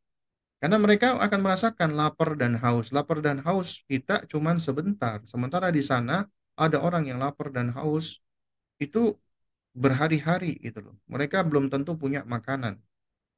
[0.62, 2.88] Karena mereka akan merasakan lapar dan haus.
[2.94, 5.20] Lapar dan haus kita cuma sebentar.
[5.28, 6.24] Sementara di sana
[6.56, 8.22] ada orang yang lapar dan haus
[8.80, 9.14] itu
[9.74, 10.96] berhari-hari gitu loh.
[11.10, 12.78] Mereka belum tentu punya makanan.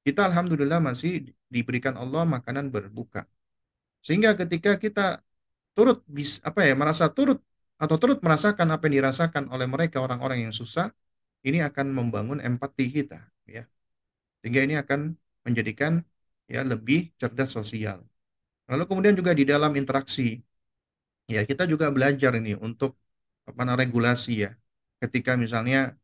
[0.07, 3.27] Kita alhamdulillah masih diberikan Allah makanan berbuka.
[3.99, 5.19] Sehingga ketika kita
[5.75, 7.43] turut bis, apa ya merasa turut
[7.77, 10.95] atau turut merasakan apa yang dirasakan oleh mereka orang-orang yang susah,
[11.43, 13.67] ini akan membangun empati kita, ya.
[14.41, 16.07] Sehingga ini akan menjadikan
[16.55, 17.99] ya lebih cerdas sosial.
[18.71, 20.43] Lalu kemudian juga di dalam interaksi,
[21.31, 22.99] ya kita juga belajar ini untuk
[23.49, 24.51] apa regulasi ya.
[25.03, 25.95] Ketika misalnya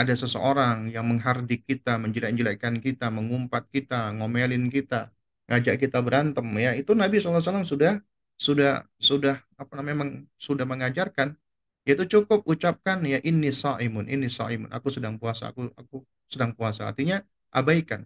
[0.00, 5.12] ada seseorang yang menghardik kita, menjelek-jelekkan kita, mengumpat kita, ngomelin kita,
[5.50, 8.00] ngajak kita berantem ya, itu Nabi SAW sudah
[8.40, 11.36] sudah sudah apa namanya meng, sudah mengajarkan
[11.84, 16.88] yaitu cukup ucapkan ya ini saimun ini saimun aku sedang puasa aku aku sedang puasa
[16.88, 17.20] artinya
[17.52, 18.00] abaikan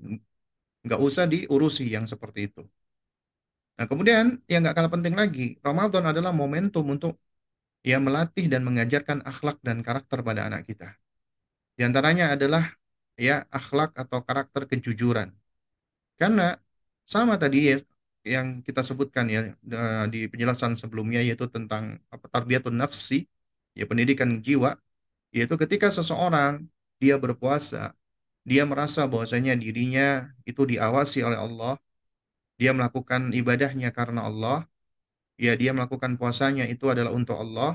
[0.85, 2.63] nggak usah diurusi yang seperti itu.
[3.75, 7.19] Nah kemudian yang nggak kalah penting lagi Ramadan adalah momentum untuk
[7.83, 10.95] ya melatih dan mengajarkan akhlak dan karakter pada anak kita.
[11.75, 12.65] Di antaranya adalah
[13.19, 15.35] ya akhlak atau karakter kejujuran.
[16.21, 16.55] Karena
[17.05, 17.77] sama tadi ya
[18.25, 19.41] yang kita sebutkan ya
[20.09, 23.29] di penjelasan sebelumnya yaitu tentang apa tarbiyatun nafsi
[23.77, 24.81] ya pendidikan jiwa
[25.35, 26.65] yaitu ketika seseorang
[26.97, 27.93] dia berpuasa
[28.51, 31.73] dia merasa bahwasanya dirinya itu diawasi oleh Allah
[32.61, 34.59] dia melakukan ibadahnya karena Allah
[35.45, 37.71] ya dia melakukan puasanya itu adalah untuk Allah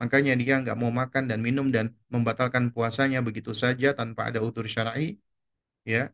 [0.00, 4.66] makanya dia nggak mau makan dan minum dan membatalkan puasanya begitu saja tanpa ada utur
[4.68, 5.16] syar'i
[5.86, 6.12] ya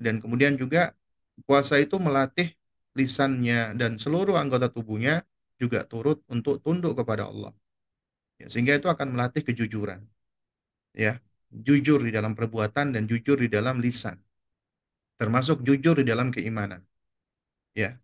[0.00, 0.94] dan kemudian juga
[1.50, 2.54] Puasa itu melatih
[2.94, 5.26] lisannya dan seluruh anggota tubuhnya
[5.58, 7.50] juga turut untuk tunduk kepada Allah.
[8.40, 10.02] Ya, sehingga itu akan melatih kejujuran.
[10.96, 11.20] Ya,
[11.52, 14.16] jujur di dalam perbuatan dan jujur di dalam lisan.
[15.20, 16.80] Termasuk jujur di dalam keimanan.
[17.76, 18.00] Ya.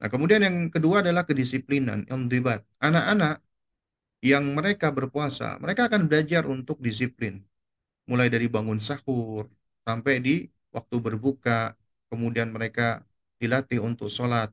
[0.00, 2.64] Nah, kemudian yang kedua adalah kedisiplinan, debat.
[2.80, 3.44] Anak-anak
[4.24, 7.44] yang mereka berpuasa, mereka akan belajar untuk disiplin.
[8.08, 9.46] Mulai dari bangun sahur
[9.84, 10.34] sampai di
[10.72, 11.76] waktu berbuka,
[12.08, 13.04] kemudian mereka
[13.38, 14.50] dilatih untuk sholat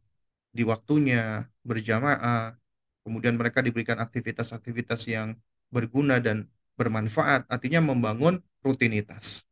[0.52, 2.56] di waktunya, berjamaah,
[3.04, 5.38] kemudian mereka diberikan aktivitas-aktivitas yang
[5.70, 9.44] berguna dan bermanfaat, artinya membangun rutinitas.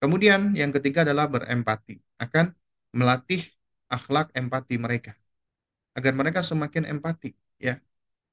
[0.00, 2.56] Kemudian yang ketiga adalah berempati, akan
[2.96, 3.44] melatih
[3.92, 5.12] akhlak empati mereka
[5.94, 7.78] agar mereka semakin empati, ya.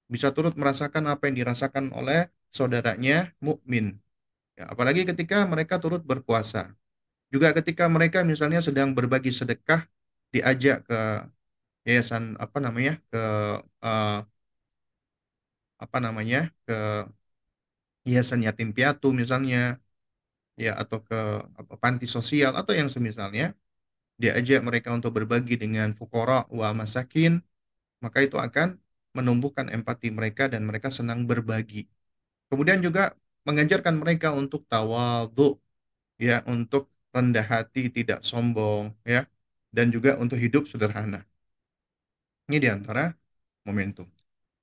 [0.08, 4.00] Bisa turut merasakan apa yang dirasakan oleh saudaranya mukmin.
[4.56, 6.72] Ya, apalagi ketika mereka turut berpuasa.
[7.28, 9.84] Juga ketika mereka misalnya sedang berbagi sedekah
[10.32, 11.00] diajak ke
[11.84, 12.96] yayasan apa namanya?
[13.12, 13.22] ke
[13.84, 14.20] uh,
[15.84, 16.50] apa namanya?
[16.64, 16.78] ke
[18.08, 19.58] yayasan yatim piatu misalnya.
[20.58, 21.16] Ya atau ke
[21.62, 23.54] apa, panti sosial atau yang semisalnya
[24.22, 27.34] diajak mereka untuk berbagi dengan fukara wa masakin
[28.04, 28.78] maka itu akan
[29.18, 31.90] menumbuhkan empati mereka dan mereka senang berbagi.
[32.50, 33.16] Kemudian juga
[33.48, 35.58] mengajarkan mereka untuk tawadhu
[36.22, 36.84] ya untuk
[37.16, 39.26] rendah hati tidak sombong ya
[39.76, 41.26] dan juga untuk hidup sederhana.
[42.48, 43.12] Ini di antara
[43.68, 44.08] momentum.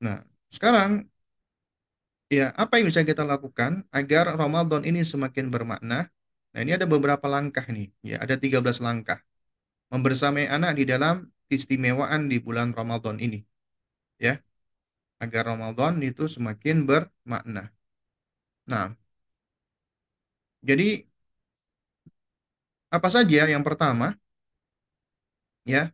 [0.05, 0.17] Nah
[0.57, 1.05] sekarang
[2.33, 6.09] Ya, apa yang bisa kita lakukan agar Ramadan ini semakin bermakna?
[6.55, 7.93] Nah, ini ada beberapa langkah nih.
[8.03, 9.21] Ya, ada 13 langkah.
[9.93, 13.43] Membersamai anak di dalam keistimewaan di bulan Ramadan ini.
[14.21, 14.41] Ya,
[15.23, 17.73] agar Ramadan itu semakin bermakna.
[18.67, 18.97] Nah,
[20.63, 21.07] jadi
[22.97, 24.17] apa saja yang pertama
[25.67, 25.93] ya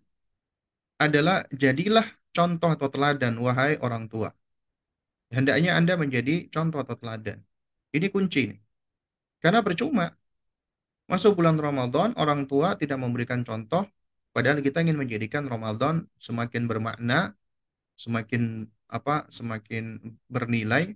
[1.07, 4.31] adalah jadilah contoh atau teladan wahai orang tua.
[5.31, 7.39] Hendaknya Anda menjadi contoh atau teladan.
[7.95, 8.61] Ini kunci nih.
[9.39, 10.11] Karena percuma.
[11.11, 13.83] Masuk bulan Ramadan, orang tua tidak memberikan contoh,
[14.31, 17.35] padahal kita ingin menjadikan Ramadan semakin bermakna,
[17.99, 19.99] semakin apa, semakin
[20.31, 20.95] bernilai,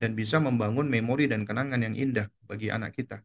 [0.00, 3.24] dan bisa membangun memori dan kenangan yang indah bagi anak kita.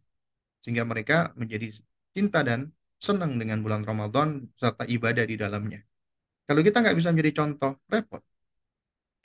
[0.63, 1.75] Sehingga mereka menjadi
[2.15, 5.83] cinta dan senang dengan bulan Ramadan serta ibadah di dalamnya.
[6.47, 8.23] Kalau kita nggak bisa menjadi contoh, repot.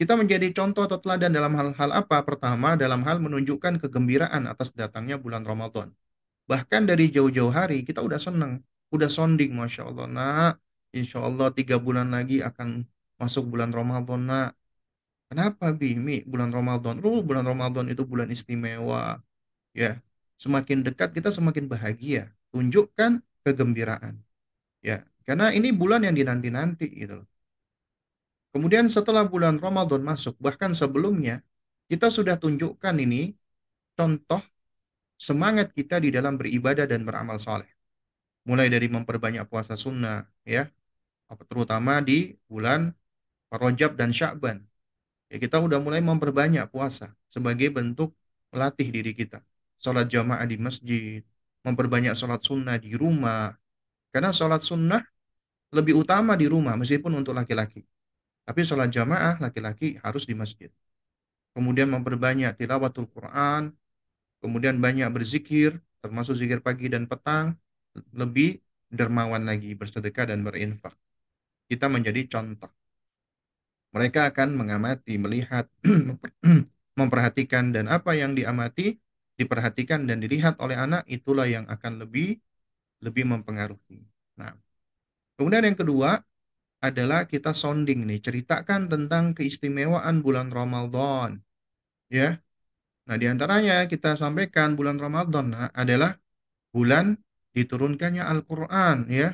[0.04, 2.20] Kita menjadi contoh atau teladan dalam hal-hal apa?
[2.28, 5.96] Pertama, dalam hal menunjukkan kegembiraan atas datangnya bulan Ramadan.
[6.44, 8.60] Bahkan dari jauh-jauh hari, kita udah senang.
[8.92, 10.04] Udah sonding, Masya Allah.
[10.04, 10.54] Nak,
[10.92, 12.84] Insya Allah tiga bulan lagi akan
[13.16, 14.52] masuk bulan Ramadan, nak.
[15.32, 16.20] Kenapa, Bimi?
[16.28, 17.00] Bulan Ramadan.
[17.00, 19.24] Oh, bulan Ramadan itu bulan istimewa.
[19.72, 20.04] Ya,
[20.36, 22.28] semakin dekat kita semakin bahagia.
[22.52, 24.20] Tunjukkan kegembiraan.
[24.84, 27.28] Ya, karena ini bulan yang dinanti-nanti gitu loh.
[28.54, 31.42] Kemudian setelah bulan Ramadan masuk, bahkan sebelumnya,
[31.90, 33.34] kita sudah tunjukkan ini
[33.98, 34.38] contoh
[35.18, 37.66] semangat kita di dalam beribadah dan beramal saleh.
[38.46, 40.70] Mulai dari memperbanyak puasa sunnah, ya,
[41.50, 42.94] terutama di bulan
[43.50, 44.62] Rajab dan Sya'ban.
[45.26, 48.14] Ya, kita udah mulai memperbanyak puasa sebagai bentuk
[48.54, 49.42] melatih diri kita.
[49.74, 51.26] Sholat jamaah di masjid,
[51.66, 53.50] memperbanyak sholat sunnah di rumah.
[54.14, 55.02] Karena sholat sunnah
[55.74, 57.82] lebih utama di rumah, meskipun untuk laki-laki.
[58.44, 60.68] Tapi sholat jamaah laki-laki harus di masjid.
[61.56, 63.72] Kemudian memperbanyak tilawatul Quran,
[64.44, 67.56] kemudian banyak berzikir, termasuk zikir pagi dan petang,
[68.12, 68.60] lebih
[68.92, 70.92] dermawan lagi bersedekah dan berinfak.
[71.70, 72.68] Kita menjadi contoh.
[73.94, 75.70] Mereka akan mengamati, melihat,
[77.00, 78.98] memperhatikan dan apa yang diamati,
[79.38, 82.38] diperhatikan dan dilihat oleh anak itulah yang akan lebih
[83.02, 84.02] lebih mempengaruhi.
[84.38, 84.54] Nah,
[85.36, 86.22] kemudian yang kedua,
[86.84, 91.40] adalah kita sounding nih, ceritakan tentang keistimewaan bulan Ramadan.
[92.12, 92.44] Ya.
[93.08, 96.20] Nah, di antaranya kita sampaikan bulan Ramadan nah, adalah
[96.76, 97.16] bulan
[97.56, 99.32] diturunkannya Al-Qur'an, ya.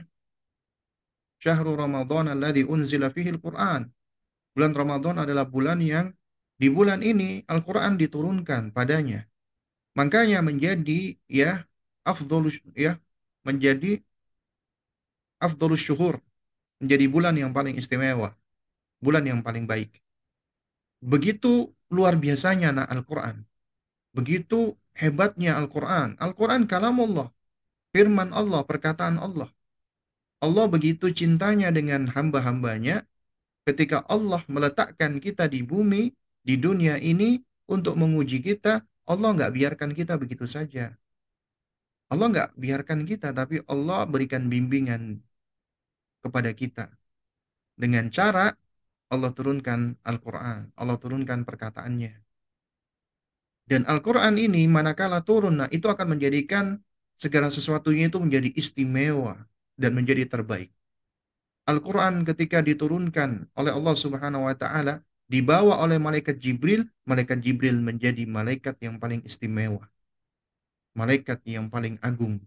[1.43, 3.91] Syahrul Ramadan alladzi unzila fihi Al-Qur'an.
[4.55, 6.15] Bulan Ramadan adalah bulan yang
[6.55, 9.27] di bulan ini Al-Qur'an diturunkan padanya.
[9.99, 11.67] Makanya menjadi ya
[12.07, 13.01] afdhalus ya
[13.43, 13.99] menjadi
[15.41, 16.21] afdhalus syuhur
[16.81, 18.33] menjadi bulan yang paling istimewa,
[18.99, 20.01] bulan yang paling baik.
[21.01, 23.45] Begitu luar biasanya nah Al-Quran.
[24.17, 26.17] Begitu hebatnya Al-Quran.
[26.19, 27.31] Al-Quran kalamullah,
[27.95, 29.49] firman Allah, perkataan Allah.
[30.41, 33.05] Allah begitu cintanya dengan hamba-hambanya
[33.69, 39.91] ketika Allah meletakkan kita di bumi, di dunia ini untuk menguji kita, Allah nggak biarkan
[39.93, 40.97] kita begitu saja.
[42.11, 45.23] Allah nggak biarkan kita, tapi Allah berikan bimbingan
[46.21, 46.93] kepada kita.
[47.77, 48.53] Dengan cara
[49.11, 52.13] Allah turunkan Al-Quran, Allah turunkan perkataannya.
[53.67, 56.79] Dan Al-Quran ini manakala turun, nah itu akan menjadikan
[57.15, 59.39] segala sesuatunya itu menjadi istimewa
[59.79, 60.71] dan menjadi terbaik.
[61.71, 68.27] Al-Quran ketika diturunkan oleh Allah Subhanahu wa Ta'ala, dibawa oleh malaikat Jibril, malaikat Jibril menjadi
[68.27, 69.87] malaikat yang paling istimewa,
[70.99, 72.43] malaikat yang paling agung,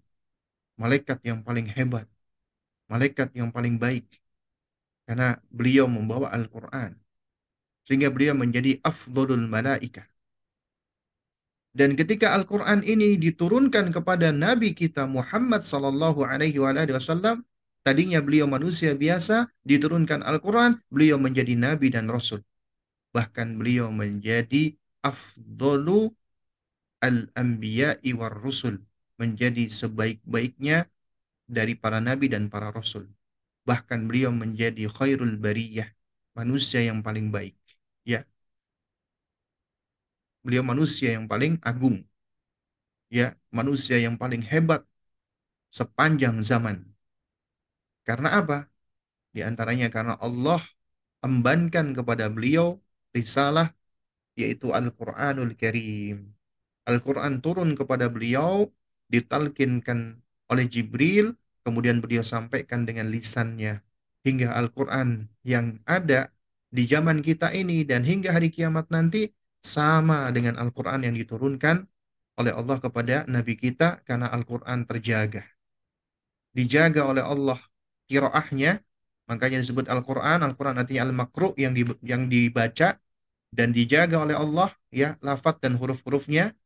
[0.75, 2.03] malaikat yang paling hebat,
[2.91, 4.05] malaikat yang paling baik
[5.07, 7.03] karena beliau membawa Al-Quran.
[7.83, 10.07] sehingga beliau menjadi afdholul malaikah.
[11.75, 17.43] Dan ketika Al-Quran ini diturunkan kepada Nabi kita Muhammad Sallallahu Alaihi Wasallam,
[17.83, 22.39] tadinya beliau manusia biasa, diturunkan Al-Quran, beliau menjadi Nabi dan Rasul.
[23.11, 26.13] Bahkan beliau menjadi afdolu
[27.03, 28.79] al-anbiya'i war rusul.
[29.17, 30.89] Menjadi sebaik-baiknya
[31.47, 33.07] dari para nabi dan para rasul.
[33.63, 35.87] Bahkan beliau menjadi khairul bariyah,
[36.35, 37.55] manusia yang paling baik.
[38.03, 38.27] Ya.
[40.43, 42.03] Beliau manusia yang paling agung.
[43.07, 44.83] Ya, manusia yang paling hebat
[45.69, 46.83] sepanjang zaman.
[48.03, 48.67] Karena apa?
[49.31, 50.59] Di antaranya karena Allah
[51.23, 52.81] embankan kepada beliau
[53.15, 53.71] risalah
[54.35, 56.33] yaitu Al-Qur'anul Karim.
[56.83, 58.67] Al-Quran turun kepada beliau,
[59.07, 60.19] ditalkinkan
[60.51, 63.83] oleh Jibril, kemudian beliau sampaikan dengan lisannya.
[64.23, 66.31] Hingga Al-Quran yang ada
[66.71, 69.29] di zaman kita ini dan hingga hari kiamat nanti
[69.59, 71.83] sama dengan Al-Quran yang diturunkan
[72.39, 75.43] oleh Allah kepada Nabi kita karena Al-Quran terjaga.
[76.55, 77.59] Dijaga oleh Allah
[78.07, 78.79] kiroahnya,
[79.27, 80.39] makanya disebut Al-Quran.
[80.39, 82.95] Al-Quran artinya Al-Makru yang, di, yang dibaca
[83.53, 86.57] dan dijaga oleh Allah ya lafat dan huruf-hurufnya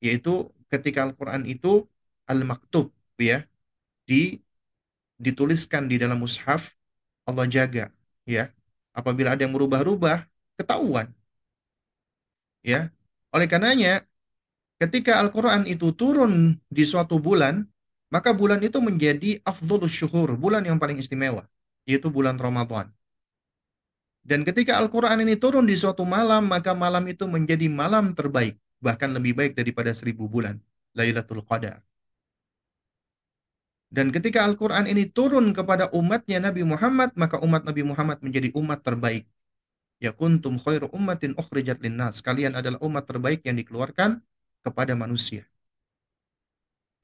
[0.00, 1.84] yaitu ketika Al-Qur'an itu
[2.24, 2.88] al-maktub
[3.22, 3.46] ya
[4.04, 4.42] di
[5.22, 6.74] dituliskan di dalam mushaf
[7.22, 7.88] Allah jaga
[8.26, 8.50] ya.
[8.92, 10.28] Apabila ada yang merubah-rubah
[10.60, 11.08] ketahuan.
[12.60, 12.92] Ya.
[13.32, 14.04] Oleh karenanya
[14.76, 17.64] ketika Al-Qur'an itu turun di suatu bulan
[18.12, 21.48] maka bulan itu menjadi afdholus syuhur bulan yang paling istimewa
[21.88, 22.92] yaitu bulan Ramadan.
[24.22, 29.10] Dan ketika Al-Quran ini turun di suatu malam, maka malam itu menjadi malam terbaik bahkan
[29.10, 30.58] lebih baik daripada seribu bulan,
[30.94, 31.82] Lailatul Qadar.
[33.92, 38.80] Dan ketika Al-Quran ini turun kepada umatnya Nabi Muhammad, maka umat Nabi Muhammad menjadi umat
[38.80, 39.28] terbaik.
[40.00, 42.24] Ya kuntum khairu ummatin ukhrijat linnas.
[42.24, 44.24] Kalian adalah umat terbaik yang dikeluarkan
[44.64, 45.44] kepada manusia.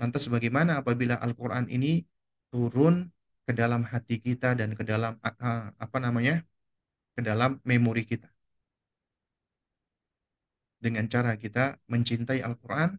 [0.01, 2.09] Lantas bagaimana apabila Al-Quran ini
[2.49, 3.13] turun
[3.45, 5.21] ke dalam hati kita dan ke dalam
[5.77, 6.41] apa namanya
[7.13, 8.33] ke dalam memori kita
[10.79, 12.97] dengan cara kita mencintai Al-Quran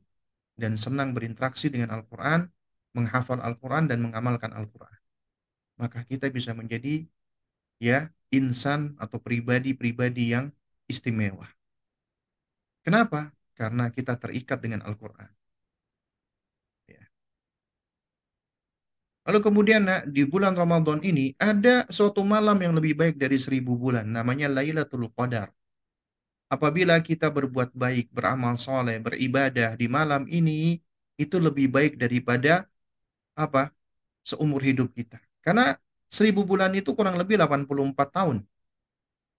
[0.60, 2.52] dan senang berinteraksi dengan Al-Quran,
[2.94, 4.98] menghafal Al-Quran dan mengamalkan Al-Quran.
[5.80, 7.08] Maka kita bisa menjadi
[7.80, 10.52] ya insan atau pribadi-pribadi yang
[10.90, 11.48] istimewa.
[12.84, 13.32] Kenapa?
[13.56, 15.30] Karena kita terikat dengan Al-Quran.
[16.88, 17.04] Ya.
[19.30, 23.78] Lalu kemudian nah, di bulan Ramadan ini ada suatu malam yang lebih baik dari seribu
[23.78, 24.08] bulan.
[24.10, 25.52] Namanya Lailatul Qadar.
[26.50, 30.82] Apabila kita berbuat baik, beramal soleh, beribadah di malam ini,
[31.20, 32.66] itu lebih baik daripada
[33.40, 33.72] apa?
[34.28, 35.24] Seumur hidup kita.
[35.40, 35.80] Karena
[36.12, 38.44] seribu bulan itu kurang lebih 84 tahun.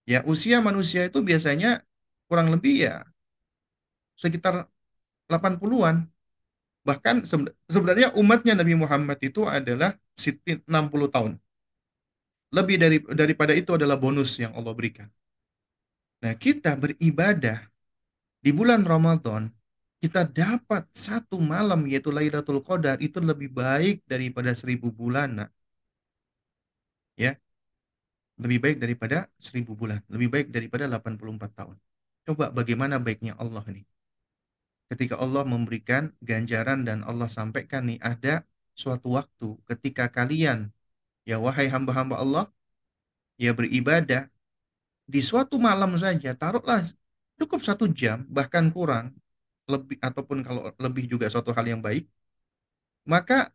[0.09, 1.85] Ya, usia manusia itu biasanya
[2.25, 3.05] kurang lebih ya
[4.17, 4.65] sekitar
[5.29, 6.09] 80-an.
[6.81, 7.29] Bahkan
[7.69, 10.65] sebenarnya umatnya Nabi Muhammad itu adalah 60
[11.13, 11.37] tahun.
[12.51, 15.07] Lebih dari daripada itu adalah bonus yang Allah berikan.
[16.21, 17.63] Nah, kita beribadah
[18.41, 19.53] di bulan Ramadan,
[20.01, 25.29] kita dapat satu malam yaitu Lailatul Qadar itu lebih baik daripada seribu bulan.
[25.45, 25.49] Nah.
[27.13, 27.37] Ya,
[28.41, 31.77] lebih baik daripada seribu bulan, lebih baik daripada 84 tahun.
[32.25, 33.85] Coba bagaimana baiknya Allah ini.
[34.89, 38.43] Ketika Allah memberikan ganjaran dan Allah sampaikan nih ada
[38.73, 40.73] suatu waktu ketika kalian
[41.23, 42.45] ya wahai hamba-hamba Allah
[43.37, 44.27] ya beribadah
[45.05, 46.81] di suatu malam saja, taruhlah
[47.35, 49.11] cukup satu jam, bahkan kurang,
[49.69, 52.07] lebih ataupun kalau lebih juga suatu hal yang baik,
[53.05, 53.49] maka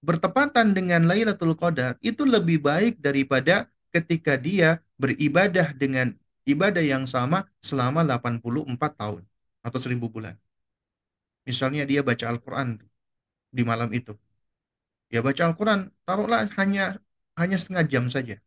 [0.00, 6.16] bertepatan dengan Lailatul Qadar itu lebih baik daripada ketika dia beribadah dengan
[6.48, 9.22] ibadah yang sama selama 84 tahun
[9.60, 10.34] atau 1000 bulan.
[11.44, 12.80] Misalnya dia baca Al-Quran
[13.50, 14.16] di malam itu.
[15.10, 17.02] Ya baca Al-Quran, taruhlah hanya
[17.34, 18.38] hanya setengah jam saja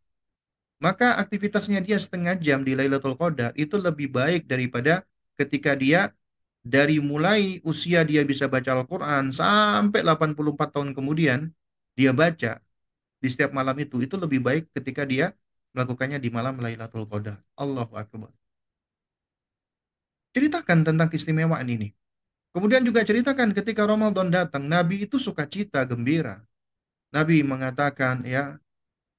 [0.82, 5.06] maka aktivitasnya dia setengah jam di Lailatul Qadar itu lebih baik daripada
[5.38, 6.12] ketika dia
[6.64, 11.52] dari mulai usia dia bisa baca Al-Quran sampai 84 tahun kemudian
[11.92, 12.58] dia baca
[13.20, 15.36] di setiap malam itu itu lebih baik ketika dia
[15.76, 17.36] melakukannya di malam Lailatul Qadar.
[17.60, 18.32] Allahu Akbar.
[20.34, 21.94] Ceritakan tentang keistimewaan ini.
[22.54, 26.42] Kemudian juga ceritakan ketika Ramadan datang, Nabi itu suka cita, gembira.
[27.10, 28.58] Nabi mengatakan ya,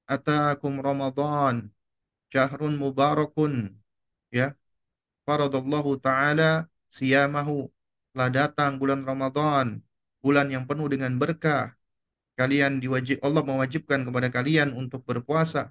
[0.08, 1.68] atakum Ramadan
[2.30, 3.74] syahrun mubarakun
[4.30, 4.54] ya
[5.26, 7.68] faradallahu taala siyamahu
[8.12, 9.66] telah datang bulan Ramadan
[10.24, 11.76] bulan yang penuh dengan berkah
[12.40, 15.62] kalian diwajib Allah mewajibkan kepada kalian untuk berpuasa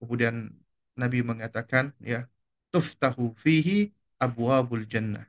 [0.00, 0.52] kemudian
[0.96, 2.24] Nabi mengatakan ya
[2.72, 5.24] tuftahu fihi abwabul jannah.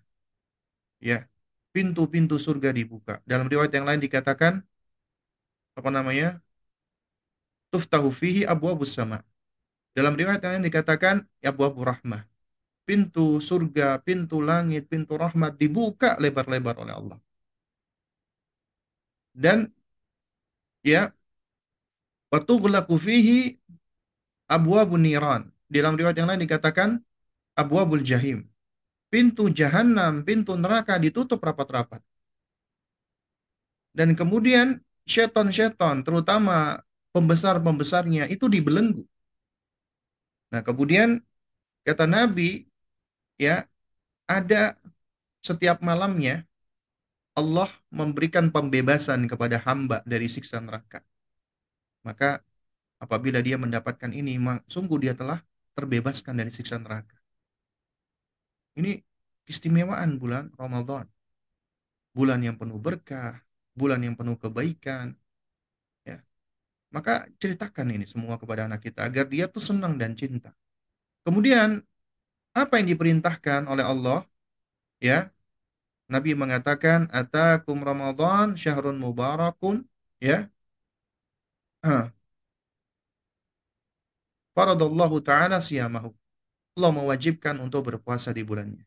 [1.00, 1.30] Ya,
[1.76, 3.22] pintu-pintu surga dibuka.
[3.24, 4.64] Dalam riwayat yang lain dikatakan
[5.78, 6.42] apa namanya?
[7.72, 9.22] Tuftahu fihi abwabus sama.
[9.92, 12.24] Dalam riwayat yang lain dikatakan abwabur rahmah.
[12.88, 17.20] Pintu surga, pintu langit, pintu rahmat dibuka lebar-lebar oleh Allah.
[19.36, 19.68] Dan
[20.88, 21.12] ya,
[22.32, 23.60] watughlaqu fihi
[24.48, 25.52] abwabun niran.
[25.68, 26.90] Dalam riwayat yang lain dikatakan
[27.60, 28.48] abwabul jahim.
[29.12, 32.00] Pintu jahanam, pintu neraka ditutup rapat-rapat.
[33.92, 36.80] Dan kemudian setan-setan, terutama
[37.12, 39.04] pembesar-pembesarnya, itu dibelenggu.
[40.56, 41.20] Nah, kemudian
[41.84, 42.68] kata Nabi,
[43.38, 43.66] ya,
[44.28, 44.76] ada
[45.42, 46.44] setiap malamnya
[47.38, 51.06] Allah memberikan pembebasan kepada hamba dari siksa neraka.
[52.02, 52.42] Maka
[52.98, 55.38] apabila dia mendapatkan ini, sungguh dia telah
[55.78, 57.14] terbebaskan dari siksa neraka.
[58.74, 58.98] Ini
[59.46, 61.06] keistimewaan bulan Ramadan.
[62.18, 63.38] Bulan yang penuh berkah,
[63.78, 65.14] bulan yang penuh kebaikan.
[66.02, 66.26] Ya.
[66.90, 70.58] Maka ceritakan ini semua kepada anak kita agar dia tuh senang dan cinta.
[71.22, 71.86] Kemudian
[72.62, 74.20] apa yang diperintahkan oleh Allah?
[74.98, 75.30] Ya.
[76.14, 79.84] Nabi mengatakan atakum Ramadan syahrun mubarakun
[80.24, 80.48] ya.
[84.56, 86.10] Faradallahu ta'ala siyamahu.
[86.78, 88.84] Allah mewajibkan untuk berpuasa di bulannya.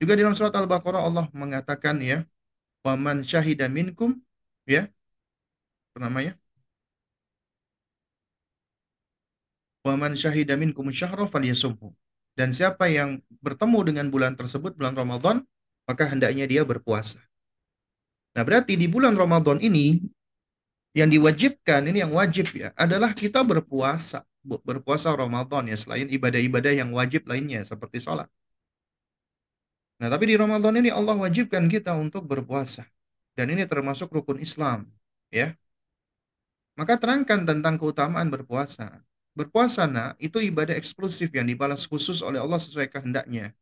[0.00, 2.22] Juga dalam surat Al-Baqarah Allah mengatakan ya,
[2.86, 4.10] "Waman syahida minkum"
[4.68, 4.86] ya.
[5.98, 6.38] Namanya?
[9.86, 11.88] "Waman syahida minkum syahra falyasumhu."
[12.38, 15.42] Dan siapa yang bertemu dengan bulan tersebut, bulan Ramadan,
[15.90, 17.18] maka hendaknya dia berpuasa.
[18.38, 19.98] Nah, berarti di bulan Ramadan ini
[20.94, 26.90] yang diwajibkan ini yang wajib ya adalah kita berpuasa berpuasa Ramadan ya selain ibadah-ibadah yang
[26.90, 28.26] wajib lainnya seperti sholat.
[29.98, 32.86] Nah tapi di Ramadan ini Allah wajibkan kita untuk berpuasa
[33.34, 34.88] dan ini termasuk rukun Islam
[35.28, 35.52] ya.
[36.78, 39.02] Maka terangkan tentang keutamaan berpuasa.
[39.38, 43.54] Berpuasa nak itu ibadah eksklusif yang dibalas khusus oleh Allah sesuai kehendaknya.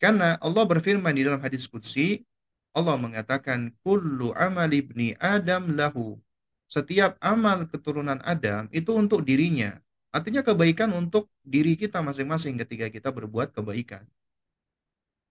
[0.00, 2.24] Karena Allah berfirman di dalam hadis qudsi
[2.72, 6.16] Allah mengatakan kullu amal ibni Adam lahu
[6.64, 9.76] setiap amal keturunan Adam itu untuk dirinya.
[10.14, 14.06] Artinya kebaikan untuk diri kita masing-masing ketika kita berbuat kebaikan.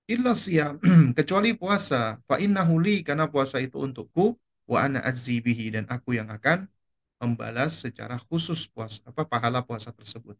[0.07, 0.80] Illa siyam,
[1.17, 2.19] kecuali puasa.
[2.28, 4.36] Fa innahu karena puasa itu untukku.
[4.63, 6.71] Wa ana bihi, dan aku yang akan
[7.24, 10.36] membalas secara khusus puasa, apa pahala puasa tersebut.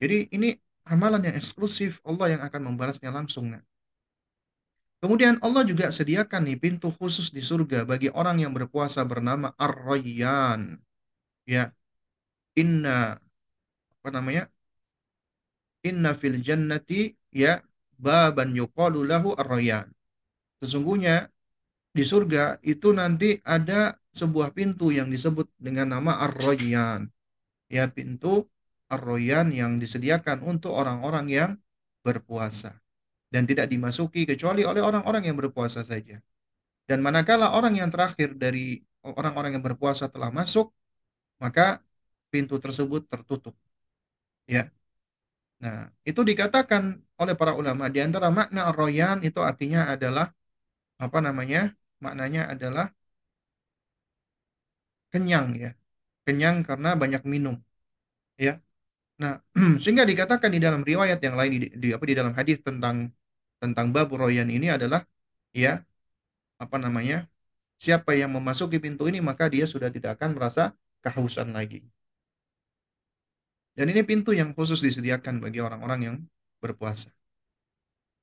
[0.00, 0.56] Jadi ini
[0.88, 3.52] amalan yang eksklusif Allah yang akan membalasnya langsung.
[5.00, 10.80] Kemudian Allah juga sediakan nih pintu khusus di surga bagi orang yang berpuasa bernama Ar-Rayyan.
[11.44, 11.72] Ya.
[12.56, 13.20] Inna
[14.00, 14.48] apa namanya?
[15.84, 17.60] Inna fil jannati ya
[18.00, 19.88] baban yuqalu lahu Ar-Rayyan.
[20.60, 21.28] Sesungguhnya
[21.92, 27.06] di surga itu nanti ada sebuah pintu yang disebut dengan nama Ar-Rayyan.
[27.70, 28.50] Ya, pintu
[28.90, 31.50] Ar-Rayyan yang disediakan untuk orang-orang yang
[32.02, 32.74] berpuasa
[33.30, 36.18] dan tidak dimasuki kecuali oleh orang-orang yang berpuasa saja.
[36.90, 40.74] Dan manakala orang yang terakhir dari orang-orang yang berpuasa telah masuk,
[41.38, 41.78] maka
[42.34, 43.54] pintu tersebut tertutup.
[44.50, 44.74] Ya.
[45.62, 50.34] Nah, itu dikatakan oleh para ulama di antara makna royan itu artinya adalah
[50.98, 51.70] apa namanya?
[52.02, 52.90] Maknanya adalah
[55.12, 55.70] kenyang ya.
[56.26, 57.56] Kenyang karena banyak minum.
[58.38, 58.62] Ya.
[59.20, 59.44] Nah,
[59.82, 63.12] sehingga dikatakan di dalam riwayat yang lain di, di apa di dalam hadis tentang
[63.60, 65.04] tentang bab royan ini adalah
[65.52, 65.84] ya
[66.56, 67.28] apa namanya
[67.76, 70.72] siapa yang memasuki pintu ini maka dia sudah tidak akan merasa
[71.04, 71.84] kehausan lagi.
[73.76, 76.16] Dan ini pintu yang khusus disediakan bagi orang-orang yang
[76.60, 77.08] berpuasa.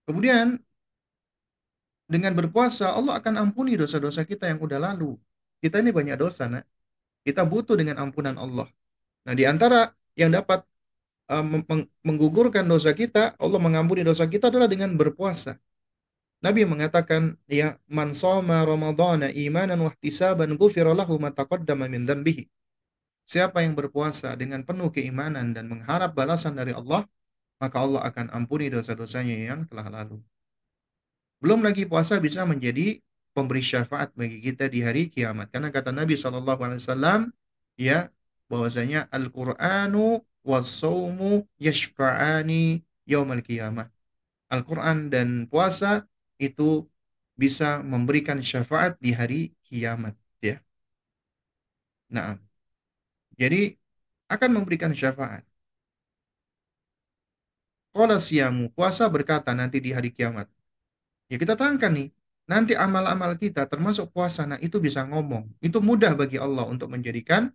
[0.05, 0.61] Kemudian
[2.07, 5.17] dengan berpuasa Allah akan ampuni dosa-dosa kita yang udah lalu.
[5.57, 6.63] Kita ini banyak dosa, nak.
[7.27, 8.71] Kita butuh dengan ampunan Allah.
[9.27, 10.63] Nah, di antara yang dapat
[11.27, 11.43] uh,
[12.07, 15.59] menggugurkan dosa kita, Allah mengampuni dosa kita adalah dengan berpuasa.
[16.39, 22.47] Nabi mengatakan, ya man soma ramadhana imanan wa ihtisaban ghufira lahu ma taqaddama min dhanbihi.
[23.27, 27.03] Siapa yang berpuasa dengan penuh keimanan dan mengharap balasan dari Allah,
[27.59, 30.23] maka Allah akan ampuni dosa-dosanya yang telah lalu.
[31.43, 33.03] Belum lagi puasa bisa menjadi
[33.37, 35.53] pemberi syafaat bagi kita di hari kiamat.
[35.53, 37.29] Karena kata Nabi SAW,
[37.77, 38.09] ya
[38.49, 43.93] bahwasanya Al-Qur'anu wasaumu yashfa'ani yaumal qiyamah.
[44.49, 46.07] Al-Quran dan puasa
[46.39, 46.87] itu
[47.37, 50.57] bisa memberikan syafaat di hari kiamat ya.
[52.09, 52.39] Nah,
[53.37, 53.75] jadi
[54.33, 55.43] akan memberikan syafaat.
[57.97, 60.45] qala siyamu, puasa berkata nanti di hari kiamat.
[61.31, 62.07] Ya kita terangkan nih,
[62.47, 65.45] nanti amal-amal kita termasuk puasa, nah itu bisa ngomong.
[65.59, 67.51] Itu mudah bagi Allah untuk menjadikan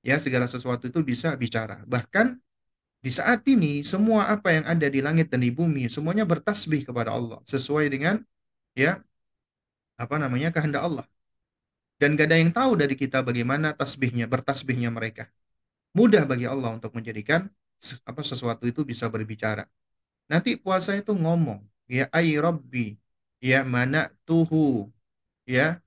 [0.00, 1.84] ya segala sesuatu itu bisa bicara.
[1.84, 2.40] Bahkan
[3.00, 7.16] di saat ini semua apa yang ada di langit dan di bumi semuanya bertasbih kepada
[7.16, 8.20] Allah sesuai dengan
[8.76, 9.00] ya
[10.00, 11.06] apa namanya kehendak Allah.
[12.00, 15.28] Dan gak ada yang tahu dari kita bagaimana tasbihnya, bertasbihnya mereka.
[15.92, 17.44] Mudah bagi Allah untuk menjadikan
[18.08, 19.68] apa sesuatu itu bisa berbicara.
[20.24, 22.96] Nanti puasa itu ngomong, ya ay Rabbi,
[23.40, 24.88] ya mana tuhu,
[25.48, 25.80] ya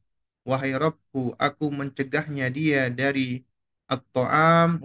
[0.43, 3.45] wahai Rabbku, aku mencegahnya dia dari
[3.87, 4.81] at-ta'am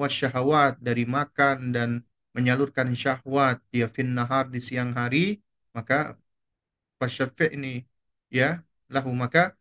[0.78, 1.90] dari makan dan
[2.36, 3.58] menyalurkan syahwat.
[3.72, 5.40] Dia fin nahar di siang hari,
[5.74, 6.14] maka
[7.56, 7.82] ini
[8.30, 8.62] ya
[8.92, 9.10] lahu.
[9.16, 9.56] Maka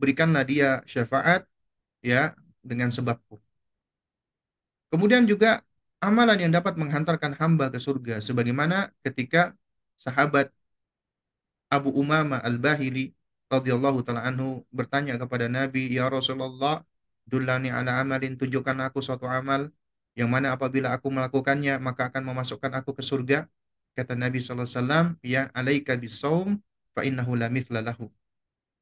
[0.00, 1.44] berikanlah dia syafaat
[2.00, 2.32] ya
[2.62, 3.36] dengan sebabku.
[4.88, 5.60] Kemudian juga
[6.00, 9.52] amalan yang dapat menghantarkan hamba ke surga sebagaimana ketika
[9.98, 10.48] sahabat
[11.68, 13.12] Abu Umama Al-Bahili
[13.52, 16.84] radhiyallahu taala anhu bertanya kepada Nabi, "Ya Rasulullah,
[17.28, 19.68] dullani ala amalin, tunjukkan aku suatu amal
[20.16, 23.48] yang mana apabila aku melakukannya maka akan memasukkan aku ke surga."
[23.92, 26.60] Kata Nabi SAW, "Ya alaika bisawm
[26.96, 28.08] fa innahu la lahu."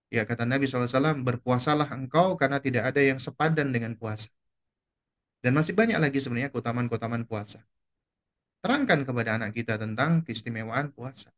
[0.06, 4.30] Ya kata Nabi SAW, berpuasalah engkau karena tidak ada yang sepadan dengan puasa.
[5.42, 7.66] Dan masih banyak lagi sebenarnya keutamaan-keutamaan puasa.
[8.62, 11.34] Terangkan kepada anak kita tentang keistimewaan puasa.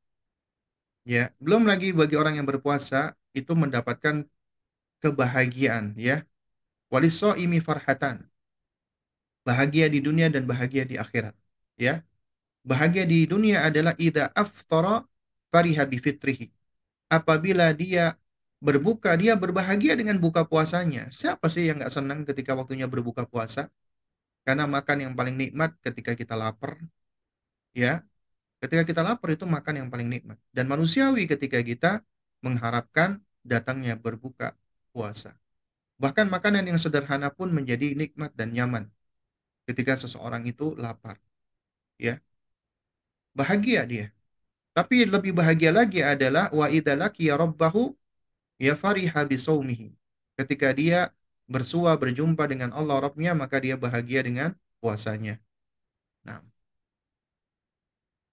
[1.09, 4.29] Ya, belum lagi bagi orang yang berpuasa itu mendapatkan
[5.03, 6.25] kebahagiaan ya.
[7.45, 8.29] imi farhatan.
[9.49, 11.33] Bahagia di dunia dan bahagia di akhirat,
[11.81, 12.05] ya.
[12.67, 15.05] Bahagia di dunia adalah ida aftara
[15.53, 16.53] fariha bifitrihi.
[17.09, 18.17] Apabila dia
[18.61, 21.09] berbuka, dia berbahagia dengan buka puasanya.
[21.15, 23.73] Siapa sih yang nggak senang ketika waktunya berbuka puasa?
[24.47, 26.81] Karena makan yang paling nikmat ketika kita lapar,
[27.75, 28.05] ya.
[28.59, 30.39] Ketika kita lapar itu makan yang paling nikmat.
[30.51, 32.03] Dan manusiawi ketika kita
[32.43, 34.59] mengharapkan datangnya berbuka
[34.91, 35.39] puasa.
[35.99, 38.91] Bahkan makanan yang sederhana pun menjadi nikmat dan nyaman
[39.69, 41.21] ketika seseorang itu lapar.
[42.01, 42.23] Ya.
[43.37, 44.07] Bahagia dia.
[44.73, 47.93] Tapi lebih bahagia lagi adalah wa idalaki ya rabbahu
[48.63, 49.93] ya fariha bisaumihi.
[50.39, 51.11] Ketika dia
[51.51, 55.43] bersua berjumpa dengan Allah Rabbnya maka dia bahagia dengan puasanya.
[56.23, 56.41] Nah.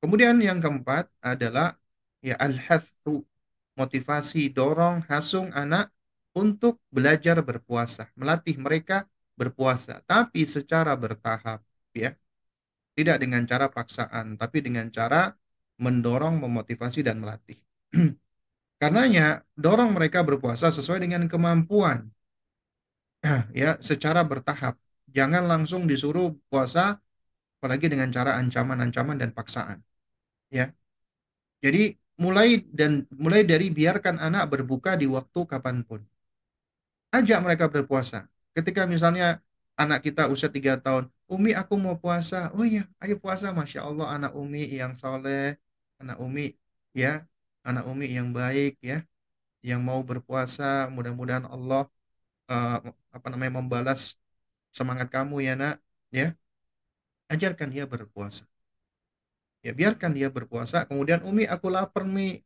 [0.05, 1.81] Kemudian yang keempat adalah
[2.21, 3.25] ya al-hathu
[3.73, 5.89] motivasi dorong hasung anak
[6.37, 11.65] untuk belajar berpuasa, melatih mereka berpuasa tapi secara bertahap
[11.97, 12.13] ya.
[12.93, 15.33] Tidak dengan cara paksaan tapi dengan cara
[15.81, 17.57] mendorong, memotivasi dan melatih.
[18.79, 22.13] Karenanya, dorong mereka berpuasa sesuai dengan kemampuan.
[23.57, 24.77] ya, secara bertahap.
[25.09, 27.01] Jangan langsung disuruh puasa
[27.57, 29.81] apalagi dengan cara ancaman-ancaman dan paksaan.
[30.55, 30.71] Ya.
[31.59, 35.99] Jadi mulai dan mulai dari biarkan anak berbuka di waktu kapan pun.
[37.11, 38.31] Ajak mereka berpuasa.
[38.55, 39.43] Ketika misalnya
[39.75, 42.55] anak kita usia tiga tahun, Umi aku mau puasa.
[42.55, 43.51] Oh iya, ayo puasa.
[43.51, 45.59] Masya Allah anak Umi yang soleh,
[45.99, 46.55] anak Umi
[46.95, 47.27] ya
[47.65, 49.01] anak Umi yang baik ya,
[49.65, 51.89] yang mau berpuasa, mudah-mudahan Allah
[52.53, 52.77] uh,
[53.09, 54.21] apa namanya membalas
[54.69, 55.75] semangat kamu ya nak,
[56.13, 56.37] ya.
[57.25, 58.45] Ajarkan dia berpuasa.
[59.65, 62.37] Ya, biarkan dia berpuasa, kemudian Umi aku lapar Mi.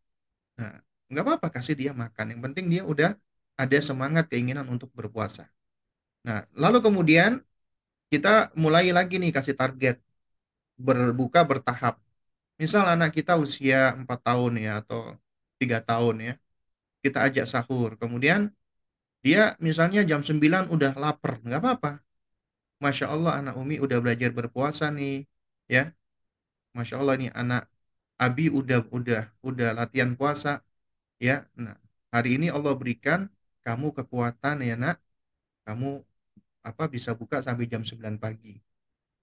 [0.60, 0.80] Nah,
[1.12, 2.26] nggak apa-apa kasih dia makan.
[2.36, 3.12] Yang penting dia udah
[3.60, 5.52] ada semangat keinginan untuk berpuasa.
[6.28, 7.32] Nah, lalu kemudian
[8.12, 9.96] kita mulai lagi nih kasih target
[10.80, 12.00] berbuka bertahap.
[12.62, 15.16] Misal anak kita usia 4 tahun ya atau
[15.60, 16.34] tiga tahun ya.
[17.04, 17.96] Kita ajak sahur.
[18.02, 18.52] Kemudian
[19.26, 21.40] dia misalnya jam 9 udah lapar.
[21.46, 21.92] Nggak apa-apa.
[22.84, 25.28] Masya Allah anak Umi udah belajar berpuasa nih.
[25.68, 25.92] Ya.
[26.78, 27.64] Masya Allah nih anak
[28.20, 30.60] Abi udah udah udah latihan puasa.
[31.24, 31.48] Ya.
[31.56, 31.76] Nah,
[32.12, 33.32] hari ini Allah berikan
[33.64, 34.98] kamu kekuatan ya nak.
[35.64, 36.04] Kamu
[36.70, 38.60] apa bisa buka sampai jam 9 pagi.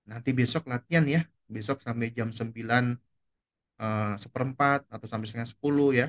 [0.08, 1.20] Nanti besok latihan ya.
[1.46, 2.96] Besok sampai jam 9
[3.80, 6.08] uh, seperempat atau sampai setengah sepuluh ya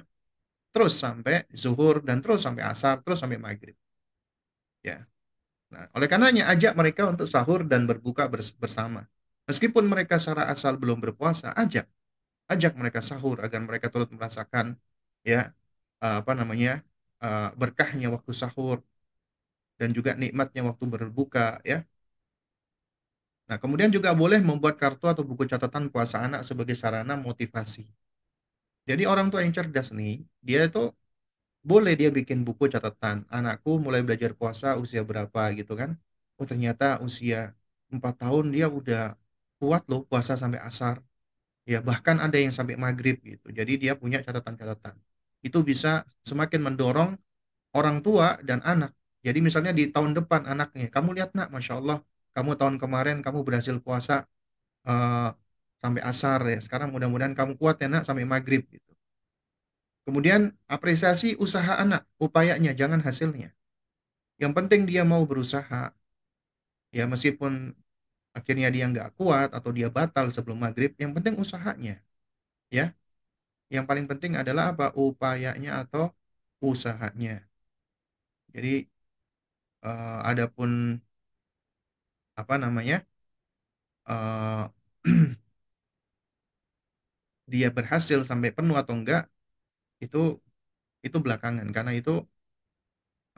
[0.72, 3.76] terus sampai zuhur dan terus sampai asar terus sampai maghrib
[4.84, 5.04] ya
[5.68, 9.04] nah oleh karenanya ajak mereka untuk sahur dan berbuka bersama
[9.50, 11.86] meskipun mereka secara asal belum berpuasa ajak
[12.54, 14.76] ajak mereka sahur agar mereka turut merasakan
[15.26, 15.52] ya
[16.04, 16.84] uh, apa namanya
[17.24, 18.78] uh, berkahnya waktu sahur
[19.80, 21.86] dan juga nikmatnya waktu berbuka ya
[23.50, 27.84] Nah, kemudian juga boleh membuat kartu atau buku catatan puasa anak sebagai sarana motivasi.
[28.90, 30.80] Jadi orang tua yang cerdas nih, dia itu
[31.72, 33.18] boleh dia bikin buku catatan.
[33.38, 35.92] Anakku mulai belajar puasa usia berapa gitu kan.
[36.40, 37.38] Oh ternyata usia
[37.94, 39.02] 4 tahun dia udah
[39.60, 41.02] kuat loh puasa sampai asar.
[41.68, 43.52] Ya, bahkan ada yang sampai maghrib gitu.
[43.52, 44.96] Jadi dia punya catatan-catatan.
[45.44, 47.12] Itu bisa semakin mendorong
[47.76, 48.96] orang tua dan anak.
[49.26, 52.00] Jadi misalnya di tahun depan anaknya, kamu lihat nak, Masya Allah,
[52.32, 54.24] kamu tahun kemarin kamu berhasil puasa
[54.88, 55.30] eh,
[55.84, 56.60] sampai asar ya.
[56.64, 58.92] Sekarang mudah-mudahan kamu kuat ya nak sampai maghrib gitu.
[60.08, 63.52] Kemudian apresiasi usaha anak, upayanya, jangan hasilnya.
[64.40, 65.92] Yang penting dia mau berusaha.
[66.96, 67.76] Ya meskipun
[68.38, 71.94] akhirnya dia nggak kuat atau dia batal sebelum maghrib, yang penting usahanya.
[72.78, 72.84] Ya,
[73.76, 74.86] yang paling penting adalah apa?
[74.98, 76.04] Upayanya atau
[76.72, 77.32] usahanya.
[78.54, 78.88] Jadi
[79.84, 81.02] eh, adapun
[82.40, 82.96] apa namanya
[84.08, 84.64] eh,
[87.54, 89.22] dia berhasil sampai penuh atau enggak
[90.04, 90.18] itu
[91.08, 92.12] itu belakangan karena itu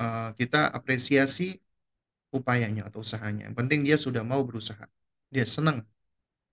[0.02, 1.44] eh, kita apresiasi
[2.30, 3.50] upayanya atau usahanya.
[3.50, 4.86] Yang penting dia sudah mau berusaha.
[5.34, 5.86] Dia senang.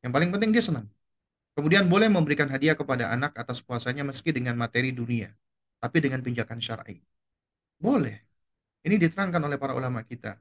[0.04, 0.86] Yang paling penting dia senang.
[1.56, 5.32] Kemudian boleh memberikan hadiah kepada anak atas puasanya meski dengan materi dunia,
[5.80, 7.00] tapi dengan pijakan syar'i.
[7.80, 8.20] Boleh.
[8.84, 10.36] Ini diterangkan oleh para ulama kita.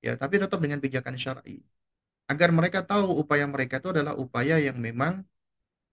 [0.00, 1.60] Ya, tapi tetap dengan pijakan syar'i.
[2.26, 5.22] Agar mereka tahu upaya mereka itu adalah upaya yang memang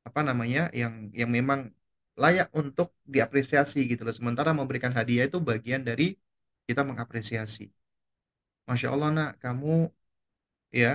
[0.08, 0.72] apa namanya?
[0.72, 1.70] yang yang memang
[2.16, 4.16] layak untuk diapresiasi gitu loh.
[4.16, 6.16] Sementara memberikan hadiah itu bagian dari
[6.64, 7.68] kita mengapresiasi.
[8.68, 9.68] Masya Allah nak, kamu
[10.82, 10.88] ya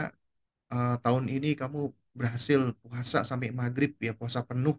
[0.73, 1.79] eh, tahun ini kamu
[2.19, 4.77] berhasil puasa sampai maghrib ya puasa penuh.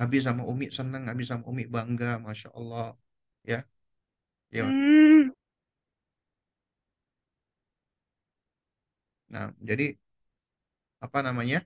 [0.00, 2.84] Habis sama Umi senang, habis sama Umi bangga, Masya Allah.
[3.50, 3.58] Ya,
[4.56, 4.64] ya.
[9.28, 9.96] Nah, jadi
[11.04, 11.58] apa namanya?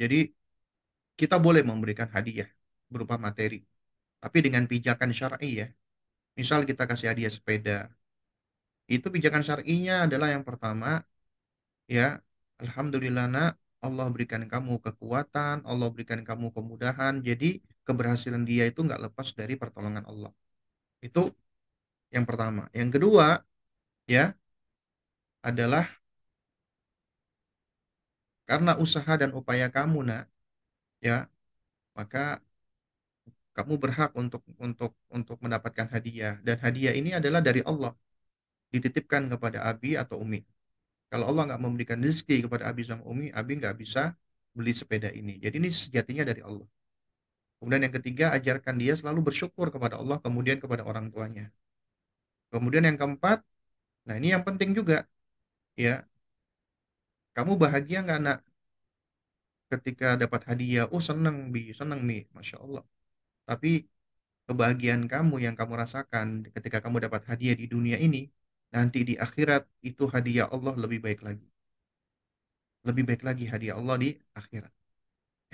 [0.00, 0.34] Jadi
[1.20, 2.48] kita boleh memberikan hadiah
[2.92, 3.58] berupa materi,
[4.24, 5.68] tapi dengan pijakan syar'i ya.
[6.32, 7.92] Misal kita kasih hadiah sepeda,
[8.88, 11.04] itu pijakan syar'inya adalah yang pertama,
[11.88, 12.20] ya,
[12.60, 13.52] Alhamdulillah nak,
[13.84, 19.54] Allah berikan kamu kekuatan, Allah berikan kamu kemudahan, jadi keberhasilan dia itu nggak lepas dari
[19.60, 20.32] pertolongan Allah.
[21.04, 21.32] Itu
[22.14, 22.68] yang pertama.
[22.72, 23.44] Yang kedua,
[24.08, 24.32] ya,
[25.44, 25.84] adalah
[28.48, 30.24] karena usaha dan upaya kamu nak,
[31.00, 31.28] ya,
[31.96, 32.40] maka
[33.56, 37.92] kamu berhak untuk untuk untuk mendapatkan hadiah dan hadiah ini adalah dari Allah
[38.74, 40.42] dititipkan kepada Abi atau Umi.
[41.10, 44.18] Kalau Allah nggak memberikan rezeki kepada Abi sama Umi, Abi nggak bisa
[44.56, 45.38] beli sepeda ini.
[45.38, 46.66] Jadi ini sejatinya dari Allah.
[47.58, 51.48] Kemudian yang ketiga, ajarkan dia selalu bersyukur kepada Allah, kemudian kepada orang tuanya.
[52.52, 53.38] Kemudian yang keempat,
[54.06, 55.06] nah ini yang penting juga,
[55.78, 56.02] ya,
[57.36, 58.38] kamu bahagia nggak nak
[59.72, 60.86] ketika dapat hadiah?
[60.94, 62.84] Oh seneng bi, seneng mi, masya Allah.
[63.48, 63.84] Tapi
[64.48, 68.28] kebahagiaan kamu yang kamu rasakan ketika kamu dapat hadiah di dunia ini,
[68.74, 71.48] nanti di akhirat itu hadiah Allah lebih baik lagi.
[72.88, 74.72] Lebih baik lagi hadiah Allah di akhirat.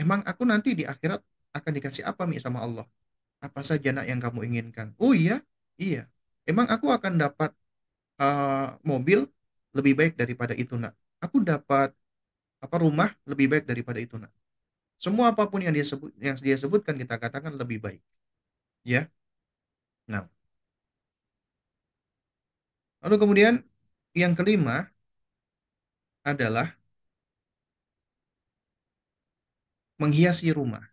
[0.03, 1.21] Emang aku nanti di akhirat
[1.55, 2.87] akan dikasih apa Mi sama Allah?
[3.47, 4.89] Apa saja nak yang kamu inginkan?
[5.03, 5.43] Oh iya,
[5.79, 6.09] iya.
[6.49, 7.51] Emang aku akan dapat
[8.23, 9.27] eh, mobil
[9.77, 10.95] lebih baik daripada itu nak.
[11.25, 11.93] Aku dapat
[12.65, 14.33] apa rumah lebih baik daripada itu nak.
[15.05, 18.01] Semua apa pun yang dia sebut yang dia sebutkan kita katakan lebih baik.
[18.93, 19.03] Ya.
[20.07, 20.29] Nah,
[23.05, 23.55] lalu kemudian
[24.17, 24.89] yang kelima
[26.25, 26.77] adalah
[30.03, 30.85] menghiasi rumah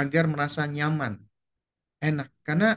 [0.00, 1.14] agar merasa nyaman,
[2.02, 2.28] enak.
[2.46, 2.68] Karena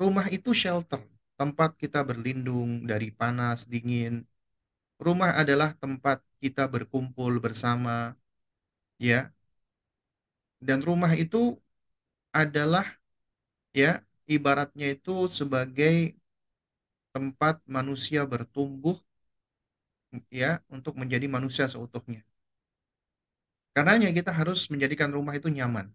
[0.00, 1.02] rumah itu shelter,
[1.40, 4.14] tempat kita berlindung dari panas, dingin.
[5.06, 8.14] Rumah adalah tempat kita berkumpul bersama,
[8.98, 9.32] ya.
[10.66, 11.58] Dan rumah itu
[12.34, 12.86] adalah
[13.74, 16.16] ya ibaratnya itu sebagai
[17.14, 18.96] tempat manusia bertumbuh
[20.40, 22.22] ya untuk menjadi manusia seutuhnya.
[23.74, 25.86] Karenanya kita harus menjadikan rumah itu nyaman,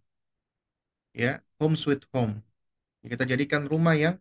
[1.13, 2.33] ya, home sweet home.
[3.11, 4.15] Kita jadikan rumah yang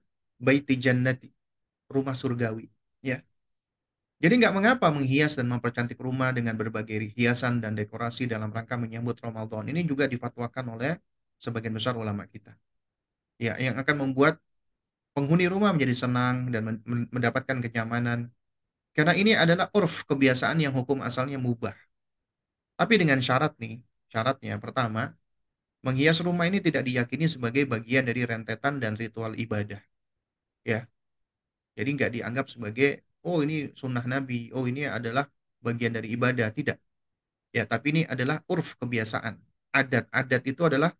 [0.47, 1.29] baiti jannati,
[1.95, 2.67] rumah surgawi,
[3.03, 3.17] ya.
[4.23, 9.19] Jadi nggak mengapa menghias dan mempercantik rumah dengan berbagai hiasan dan dekorasi dalam rangka menyambut
[9.19, 9.67] Ramadan.
[9.67, 10.93] Ini juga difatwakan oleh
[11.43, 12.55] sebagian besar ulama kita.
[13.43, 14.39] Ya, yang akan membuat
[15.15, 18.31] penghuni rumah menjadi senang dan men- mendapatkan kenyamanan.
[18.97, 21.75] Karena ini adalah urf kebiasaan yang hukum asalnya mubah.
[22.79, 23.81] Tapi dengan syarat nih,
[24.13, 25.15] syaratnya pertama,
[25.87, 29.81] menghias rumah ini tidak diyakini sebagai bagian dari rentetan dan ritual ibadah.
[30.67, 30.87] Ya,
[31.79, 35.27] jadi nggak dianggap sebagai, oh ini sunnah Nabi, oh ini adalah
[35.63, 36.51] bagian dari ibadah.
[36.51, 36.79] Tidak.
[37.53, 39.39] Ya, tapi ini adalah urf kebiasaan.
[39.73, 40.93] Adat-adat itu adalah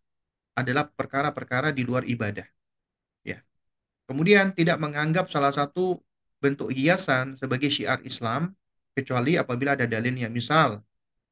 [0.53, 2.45] adalah perkara-perkara di luar ibadah.
[3.25, 3.41] Ya.
[4.05, 5.97] Kemudian tidak menganggap salah satu
[6.37, 8.53] bentuk hiasan sebagai syiar Islam
[8.93, 10.29] kecuali apabila ada dalilnya.
[10.29, 10.81] Misal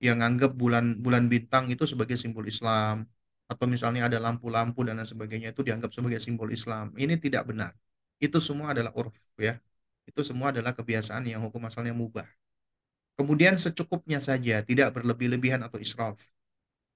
[0.01, 3.05] yang nganggap bulan bulan bintang itu sebagai simbol Islam
[3.45, 6.95] atau misalnya ada lampu-lampu dan lain sebagainya itu dianggap sebagai simbol Islam.
[6.97, 7.77] Ini tidak benar.
[8.17, 9.61] Itu semua adalah urf ya.
[10.09, 12.27] Itu semua adalah kebiasaan yang hukum asalnya mubah.
[13.19, 16.17] Kemudian secukupnya saja, tidak berlebih-lebihan atau israf.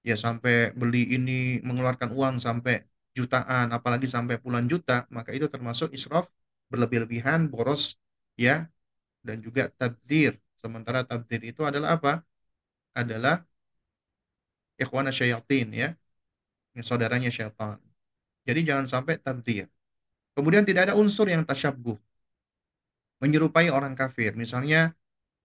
[0.06, 2.82] Ya sampai beli ini mengeluarkan uang sampai
[3.16, 6.28] jutaan, apalagi sampai puluhan juta, maka itu termasuk israf,
[6.68, 7.96] berlebih-lebihan, boros,
[8.34, 8.68] ya,
[9.22, 10.38] dan juga tabdir.
[10.60, 12.22] Sementara tabdir itu adalah apa?
[12.94, 13.42] Adalah
[14.76, 15.88] ikhwana syayatin, ya,
[16.84, 17.80] saudaranya syaitan.
[18.46, 19.66] Jadi jangan sampai tabdir.
[20.36, 21.96] Kemudian tidak ada unsur yang tasyabuh.
[23.22, 24.36] Menyerupai orang kafir.
[24.36, 24.92] Misalnya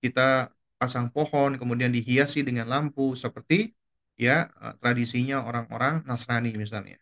[0.03, 3.71] kita pasang pohon, kemudian dihiasi dengan lampu, seperti
[4.17, 6.99] ya eh, tradisinya orang-orang Nasrani misalnya.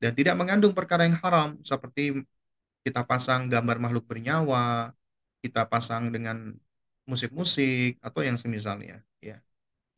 [0.00, 2.24] Dan tidak mengandung perkara yang haram, seperti
[2.80, 4.96] kita pasang gambar makhluk bernyawa,
[5.44, 6.56] kita pasang dengan
[7.04, 9.40] musik-musik atau yang semisalnya ya.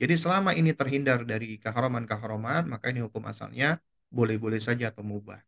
[0.02, 3.78] Jadi selama ini terhindar dari keharaman-keharaman, maka ini hukum asalnya
[4.10, 5.38] boleh-boleh saja atau mubah.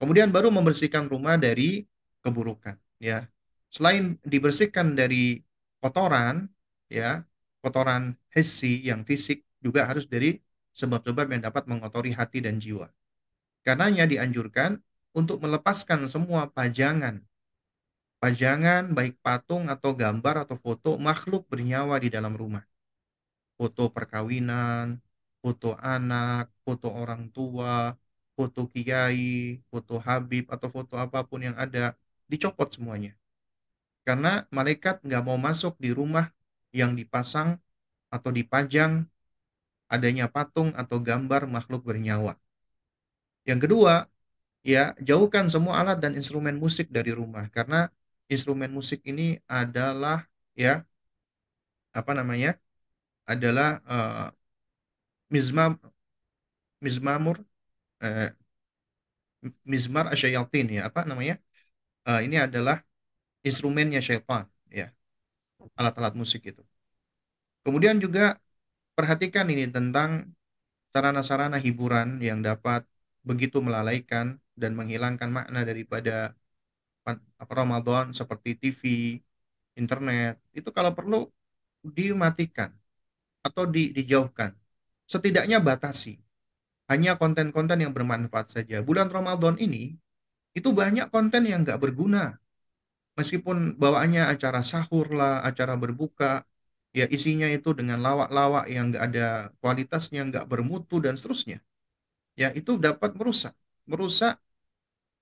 [0.00, 1.84] Kemudian baru membersihkan rumah dari
[2.24, 3.28] keburukan ya.
[3.74, 5.42] Selain dibersihkan dari
[5.82, 6.46] kotoran
[6.86, 7.26] ya,
[7.58, 10.38] kotoran hissi yang fisik juga harus dari
[10.78, 12.86] sebab-sebab yang dapat mengotori hati dan jiwa.
[13.66, 14.78] Karenanya dianjurkan
[15.10, 17.18] untuk melepaskan semua pajangan.
[18.22, 22.62] Pajangan baik patung atau gambar atau foto makhluk bernyawa di dalam rumah.
[23.58, 25.02] Foto perkawinan,
[25.42, 27.98] foto anak, foto orang tua,
[28.38, 31.98] foto kiai, foto habib, atau foto apa pun yang ada,
[32.30, 33.18] dicopot semuanya.
[34.04, 36.28] Karena malaikat nggak mau masuk di rumah
[36.76, 37.56] yang dipasang
[38.12, 39.08] atau dipajang
[39.88, 42.36] adanya patung atau gambar makhluk bernyawa.
[43.48, 43.94] Yang kedua,
[44.64, 47.92] ya jauhkan semua alat dan instrumen musik dari rumah karena
[48.32, 50.24] instrumen musik ini adalah
[50.56, 50.82] ya
[51.92, 52.56] apa namanya
[53.28, 54.28] adalah uh,
[55.28, 55.76] mizmam
[56.80, 57.36] mizmamur
[58.00, 58.28] uh,
[59.68, 61.36] mizmar asyayatin ya apa namanya
[62.08, 62.80] uh, ini adalah
[63.44, 64.90] instrumennya syaitan ya
[65.78, 66.62] alat-alat musik itu
[67.64, 68.40] kemudian juga
[68.98, 70.32] perhatikan ini tentang
[70.94, 72.86] sarana-sarana hiburan yang dapat
[73.24, 76.36] begitu melalaikan dan menghilangkan makna daripada
[77.44, 78.82] Ramadan seperti TV,
[79.76, 81.28] internet, itu kalau perlu
[81.84, 82.72] dimatikan
[83.44, 84.56] atau di, dijauhkan.
[85.04, 86.16] Setidaknya batasi.
[86.88, 88.80] Hanya konten-konten yang bermanfaat saja.
[88.84, 89.96] Bulan Ramadan ini,
[90.56, 92.36] itu banyak konten yang nggak berguna.
[93.14, 96.42] Meskipun bawaannya acara sahur lah, acara berbuka,
[96.90, 99.26] ya isinya itu dengan lawak-lawak yang nggak ada
[99.62, 101.58] kualitasnya, nggak bermutu, dan seterusnya.
[102.34, 103.54] Ya, itu dapat merusak.
[103.86, 104.42] Merusak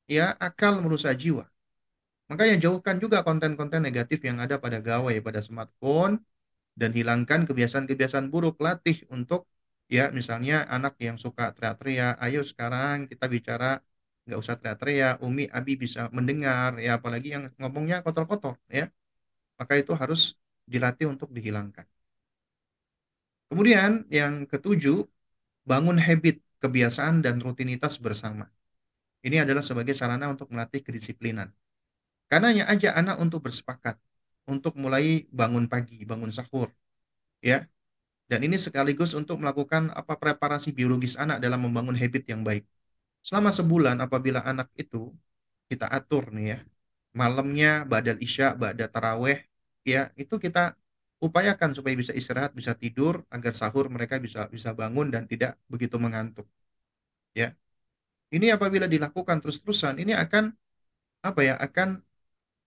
[0.09, 1.45] ya akal merusak jiwa.
[2.33, 6.17] Makanya jauhkan juga konten-konten negatif yang ada pada gawai, pada smartphone,
[6.73, 8.57] dan hilangkan kebiasaan-kebiasaan buruk.
[8.57, 9.45] Latih untuk,
[9.93, 13.85] ya misalnya anak yang suka teriak-teriak, ayo sekarang kita bicara,
[14.27, 18.87] nggak usah teriak-teriak, Umi, Abi bisa mendengar, ya apalagi yang ngomongnya kotor-kotor, ya.
[19.59, 21.87] Maka itu harus dilatih untuk dihilangkan.
[23.51, 25.05] Kemudian yang ketujuh,
[25.69, 28.49] bangun habit, kebiasaan, dan rutinitas bersama.
[29.23, 31.53] Ini adalah sebagai sarana untuk melatih kedisiplinan.
[32.33, 34.01] Karenanya ajak anak untuk bersepakat
[34.49, 36.73] untuk mulai bangun pagi, bangun sahur.
[37.45, 37.69] Ya.
[38.27, 42.65] Dan ini sekaligus untuk melakukan apa preparasi biologis anak dalam membangun habit yang baik.
[43.23, 45.15] Selama sebulan apabila anak itu
[45.71, 46.59] kita atur nih ya.
[47.15, 49.39] Malamnya badal isya, badal taraweh,
[49.87, 50.75] ya itu kita
[51.23, 55.97] upayakan supaya bisa istirahat, bisa tidur agar sahur mereka bisa bisa bangun dan tidak begitu
[56.03, 56.49] mengantuk.
[57.33, 57.55] Ya.
[58.33, 60.57] Ini apabila dilakukan terus-terusan, ini akan
[61.23, 61.55] apa ya?
[61.61, 62.01] Akan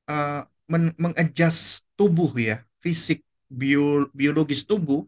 [0.08, 0.46] uh,
[1.02, 5.04] mengadjust tubuh ya, fisik, bio, biologis tubuh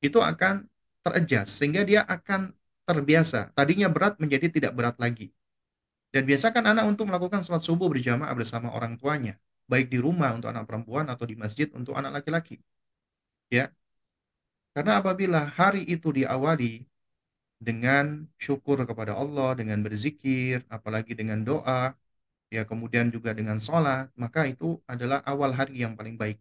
[0.00, 0.64] itu akan
[1.04, 2.56] teradjust sehingga dia akan
[2.88, 3.52] terbiasa.
[3.52, 5.28] Tadinya berat menjadi tidak berat lagi.
[6.08, 9.36] Dan biasakan anak untuk melakukan sholat subuh berjamaah bersama orang tuanya,
[9.68, 12.56] baik di rumah untuk anak perempuan atau di masjid untuk anak laki-laki.
[13.52, 13.68] Ya.
[14.72, 16.88] Karena apabila hari itu diawali
[17.60, 21.92] dengan syukur kepada Allah, dengan berzikir, apalagi dengan doa,
[22.48, 26.40] ya kemudian juga dengan sholat, maka itu adalah awal hari yang paling baik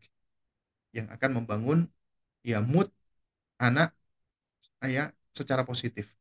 [0.95, 1.80] yang akan membangun
[2.41, 2.88] ya mood
[3.60, 3.91] anak
[4.86, 6.18] ya secara positif.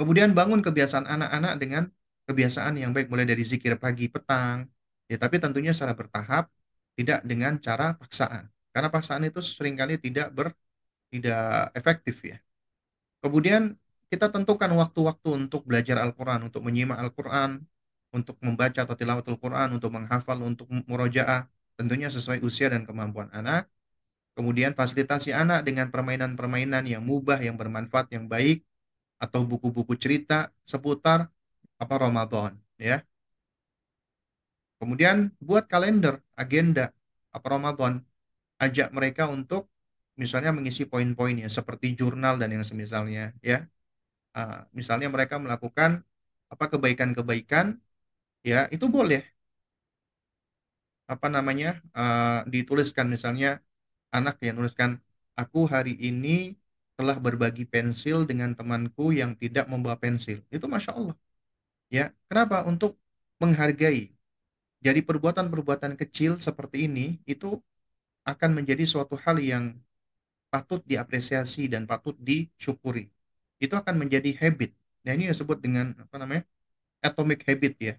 [0.00, 1.82] Kemudian bangun kebiasaan anak-anak dengan
[2.26, 4.66] kebiasaan yang baik mulai dari zikir pagi, petang,
[5.10, 6.48] ya tapi tentunya secara bertahap,
[6.96, 8.48] tidak dengan cara paksaan.
[8.72, 10.56] Karena paksaan itu sering kali tidak ber
[11.12, 12.40] tidak efektif ya.
[13.20, 13.76] Kemudian
[14.08, 17.64] kita tentukan waktu-waktu untuk belajar Al-Quran, untuk menyimak Al-Quran,
[18.12, 21.48] untuk membaca atau tilawatul Quran, untuk menghafal, untuk murojaah,
[21.80, 23.68] tentunya sesuai usia dan kemampuan anak.
[24.32, 28.64] Kemudian fasilitasi anak dengan permainan-permainan yang mubah, yang bermanfaat, yang baik,
[29.22, 31.30] atau buku-buku cerita seputar
[31.82, 32.96] apa Ramadan, ya.
[34.80, 36.90] Kemudian buat kalender, agenda
[37.30, 38.02] apa Ramadan,
[38.58, 39.70] ajak mereka untuk
[40.18, 43.58] misalnya mengisi poin-poinnya seperti jurnal dan yang semisalnya, ya.
[44.38, 46.02] Ah, misalnya mereka melakukan
[46.52, 47.78] apa kebaikan-kebaikan,
[48.46, 49.22] ya itu boleh
[51.12, 51.66] apa namanya
[51.98, 53.48] eh, dituliskan misalnya
[54.16, 54.90] anak yang nuliskan
[55.40, 56.56] aku hari ini
[56.98, 60.44] telah berbagi pensil dengan temanku yang tidak membawa pensil.
[60.52, 61.16] Itu masya Allah.
[61.92, 62.64] Ya kenapa?
[62.68, 62.96] Untuk
[63.42, 64.12] menghargai.
[64.82, 67.58] Jadi perbuatan-perbuatan kecil seperti ini itu
[68.26, 69.74] akan menjadi suatu hal yang
[70.50, 73.08] patut diapresiasi dan patut disyukuri.
[73.62, 74.74] Itu akan menjadi habit.
[75.06, 76.42] Nah ini disebut dengan apa namanya
[77.02, 77.94] atomic habit ya.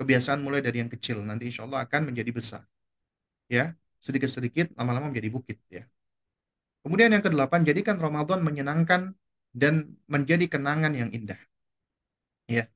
[0.00, 1.20] Kebiasaan mulai dari yang kecil.
[1.22, 2.64] Nanti insya Allah akan menjadi besar.
[3.46, 5.86] Ya sedikit-sedikit lama-lama menjadi bukit ya.
[6.82, 9.14] Kemudian yang kedelapan, jadikan Ramadan menyenangkan
[9.54, 11.38] dan menjadi kenangan yang indah.
[12.50, 12.66] Ya.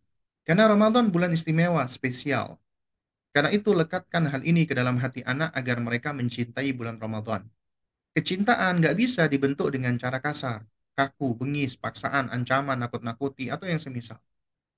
[0.46, 2.62] Karena Ramadan bulan istimewa, spesial.
[3.34, 7.44] Karena itu lekatkan hal ini ke dalam hati anak agar mereka mencintai bulan Ramadan.
[8.16, 10.64] Kecintaan nggak bisa dibentuk dengan cara kasar,
[10.96, 14.16] kaku, bengis, paksaan, ancaman, nakut-nakuti, atau yang semisal.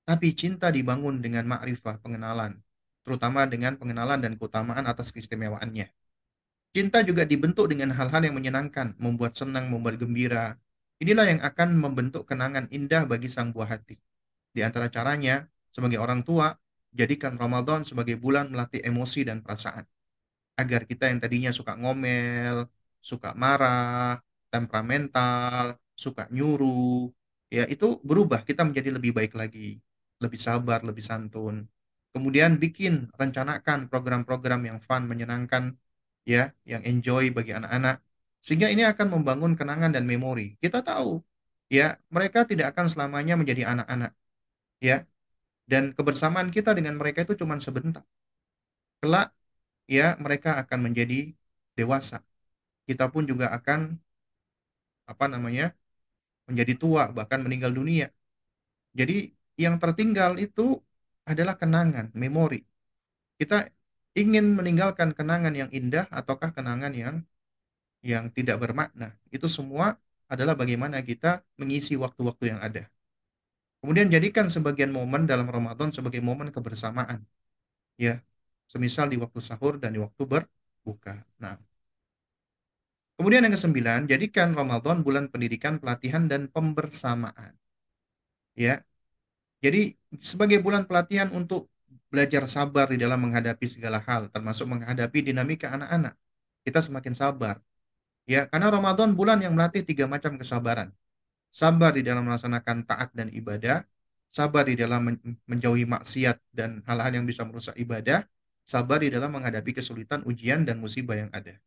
[0.03, 2.59] Tapi cinta dibangun dengan makrifah, pengenalan,
[3.07, 5.87] terutama dengan pengenalan dan keutamaan atas keistimewaannya.
[6.69, 10.53] Cinta juga dibentuk dengan hal-hal yang menyenangkan, membuat senang, membuat gembira.
[11.01, 13.97] Inilah yang akan membentuk kenangan indah bagi sang buah hati.
[14.53, 16.53] Di antara caranya, sebagai orang tua,
[16.93, 19.85] jadikan Ramadan sebagai bulan melatih emosi dan perasaan.
[20.61, 22.69] Agar kita yang tadinya suka ngomel,
[23.01, 24.21] suka marah,
[24.53, 27.09] temperamental, suka nyuruh,
[27.49, 29.81] ya itu berubah, kita menjadi lebih baik lagi,
[30.21, 31.65] lebih sabar, lebih santun.
[32.13, 35.77] Kemudian bikin, rencanakan program-program yang fun, menyenangkan,
[36.33, 37.95] ya, yang enjoy bagi anak-anak.
[38.45, 40.55] Sehingga ini akan membangun kenangan dan memori.
[40.63, 41.19] Kita tahu,
[41.77, 44.11] ya, mereka tidak akan selamanya menjadi anak-anak,
[44.87, 44.97] ya.
[45.71, 48.05] Dan kebersamaan kita dengan mereka itu cuma sebentar.
[49.01, 49.27] Kelak,
[49.89, 51.33] ya, mereka akan menjadi
[51.77, 52.17] dewasa.
[52.87, 53.79] Kita pun juga akan
[55.11, 55.73] apa namanya?
[56.49, 58.09] menjadi tua, bahkan meninggal dunia.
[58.97, 59.29] Jadi
[59.61, 60.81] yang tertinggal itu
[61.29, 62.65] adalah kenangan, memori.
[63.37, 63.69] Kita
[64.19, 67.15] ingin meninggalkan kenangan yang indah ataukah kenangan yang
[68.03, 69.15] yang tidak bermakna.
[69.31, 69.95] Itu semua
[70.29, 72.87] adalah bagaimana kita mengisi waktu-waktu yang ada.
[73.79, 77.23] Kemudian jadikan sebagian momen dalam Ramadan sebagai momen kebersamaan.
[77.95, 78.23] Ya,
[78.67, 81.23] semisal di waktu sahur dan di waktu berbuka.
[81.39, 81.55] Nah,
[83.15, 87.55] kemudian yang kesembilan, jadikan Ramadan bulan pendidikan, pelatihan, dan pembersamaan.
[88.55, 88.83] Ya,
[89.63, 91.71] jadi sebagai bulan pelatihan untuk
[92.09, 96.17] belajar sabar di dalam menghadapi segala hal, termasuk menghadapi dinamika anak-anak.
[96.65, 97.61] Kita semakin sabar.
[98.29, 100.93] Ya, karena Ramadan bulan yang melatih tiga macam kesabaran.
[101.49, 103.85] Sabar di dalam melaksanakan taat dan ibadah,
[104.29, 105.17] sabar di dalam
[105.49, 108.25] menjauhi maksiat dan hal-hal yang bisa merusak ibadah,
[108.61, 111.57] sabar di dalam menghadapi kesulitan, ujian, dan musibah yang ada.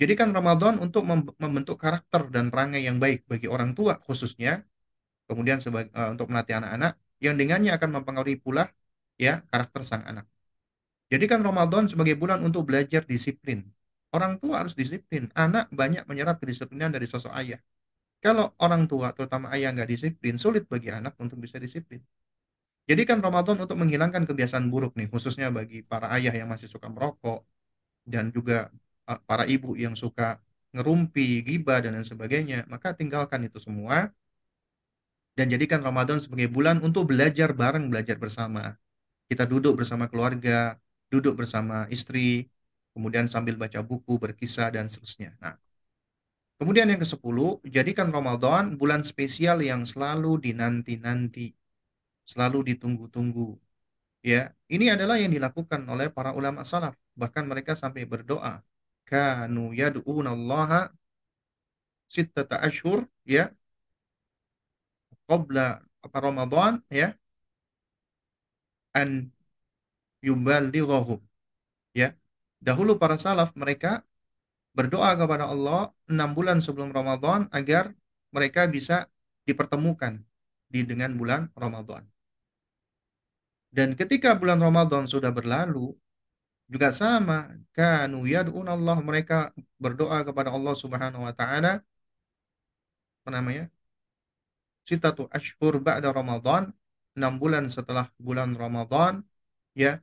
[0.00, 1.04] Jadikan Ramadan untuk
[1.38, 4.64] membentuk karakter dan perangai yang baik bagi orang tua khususnya,
[5.30, 8.72] kemudian uh, untuk melatih anak-anak, yang dengannya akan mempengaruhi pula
[9.20, 10.24] ya karakter sang anak.
[11.12, 13.68] Jadikan Ramadan sebagai bulan untuk belajar disiplin.
[14.16, 15.28] Orang tua harus disiplin.
[15.36, 17.60] Anak banyak menyerap kedisiplinan dari sosok ayah.
[18.24, 22.00] Kalau orang tua, terutama ayah nggak disiplin, sulit bagi anak untuk bisa disiplin.
[22.84, 27.46] Jadikan Ramadan untuk menghilangkan kebiasaan buruk nih, khususnya bagi para ayah yang masih suka merokok,
[28.04, 28.68] dan juga
[29.08, 30.42] uh, para ibu yang suka
[30.74, 32.66] ngerumpi, gibah, dan lain sebagainya.
[32.68, 34.10] Maka tinggalkan itu semua,
[35.38, 38.76] dan jadikan Ramadan sebagai bulan untuk belajar bareng, belajar bersama
[39.30, 40.74] kita duduk bersama keluarga,
[41.06, 42.50] duduk bersama istri,
[42.90, 45.38] kemudian sambil baca buku, berkisah, dan seterusnya.
[45.38, 45.54] Nah,
[46.58, 51.54] kemudian yang ke-10, jadikan Ramadan bulan spesial yang selalu dinanti-nanti,
[52.26, 53.54] selalu ditunggu-tunggu.
[54.26, 56.98] Ya, ini adalah yang dilakukan oleh para ulama salaf.
[57.14, 58.60] Bahkan mereka sampai berdoa,
[59.06, 60.90] kanu yad'unallaha
[62.10, 63.54] sittata ashur, ya,
[65.30, 67.14] qabla apa Ramadan, ya,
[68.96, 69.30] an
[70.24, 71.20] yuballighahu.
[71.96, 72.14] Ya.
[72.60, 74.04] Dahulu para salaf mereka
[74.76, 77.90] berdoa kepada Allah enam bulan sebelum Ramadan agar
[78.30, 79.08] mereka bisa
[79.48, 80.22] dipertemukan
[80.70, 82.06] di dengan bulan Ramadan.
[83.70, 85.94] Dan ketika bulan Ramadan sudah berlalu,
[86.70, 89.50] juga sama, kanu yad'un Allah mereka
[89.82, 91.82] berdoa kepada Allah Subhanahu wa taala
[93.20, 93.64] apa namanya?
[94.86, 96.70] Sitatu ashhur ba'da Ramadan
[97.20, 99.20] enam bulan setelah bulan Ramadan
[99.76, 100.00] ya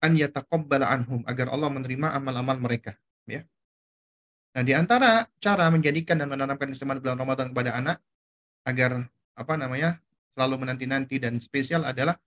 [0.00, 2.96] an yataqabbala anhum agar Allah menerima amal-amal mereka,
[3.28, 3.44] ya.
[4.56, 7.96] Nah, di antara cara menjadikan dan menanamkan istimewa bulan Ramadan kepada anak
[8.66, 9.06] agar
[9.36, 10.00] apa namanya
[10.34, 12.18] selalu menanti-nanti dan spesial adalah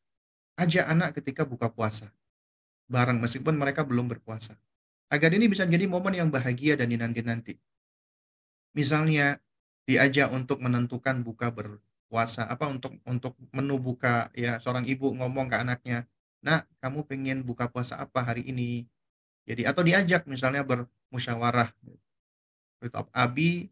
[0.56, 2.14] ajak anak ketika buka puasa
[2.88, 4.56] bareng meskipun mereka belum berpuasa.
[5.10, 7.58] Agar ini bisa menjadi momen yang bahagia dan dinanti-nanti.
[8.74, 9.38] Misalnya
[9.84, 15.58] diajak untuk menentukan buka berpuasa apa untuk untuk menu buka ya seorang ibu ngomong ke
[15.60, 16.08] anaknya,
[16.44, 18.88] "Nak, kamu pengen buka puasa apa hari ini?"
[19.44, 21.76] Jadi atau diajak misalnya bermusyawarah.
[21.84, 22.00] Gitu.
[23.12, 23.72] Abi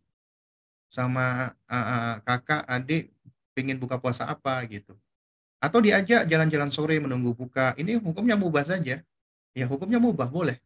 [0.91, 3.11] sama uh, kakak, adik
[3.55, 4.95] pengen buka puasa apa gitu.
[5.63, 7.71] Atau diajak jalan-jalan sore menunggu buka.
[7.79, 8.99] Ini hukumnya mubah saja.
[9.55, 10.59] Ya hukumnya mubah boleh.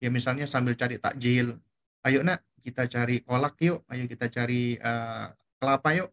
[0.00, 1.56] Ya misalnya sambil cari takjil.
[2.04, 3.82] Ayo nak kita cari kolak yuk.
[3.88, 6.08] Ayo kita cari uh, kelapa yuk.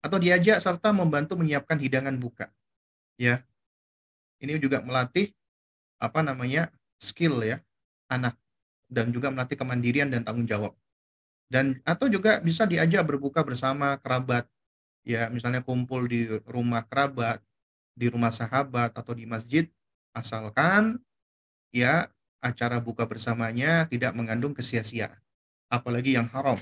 [0.00, 2.48] Atau diajak serta membantu menyiapkan hidangan buka.
[3.18, 3.42] Ya.
[4.38, 5.34] Ini juga melatih
[5.98, 6.70] apa namanya
[7.02, 7.58] skill ya
[8.06, 8.38] anak
[8.88, 10.72] dan juga melatih kemandirian dan tanggung jawab
[11.50, 14.46] dan atau juga bisa diajak berbuka bersama kerabat
[15.02, 17.42] ya misalnya kumpul di rumah kerabat
[17.98, 19.66] di rumah sahabat atau di masjid
[20.14, 21.02] asalkan
[21.74, 25.18] ya acara buka bersamanya tidak mengandung kesia-siaan
[25.68, 26.58] apalagi yang haram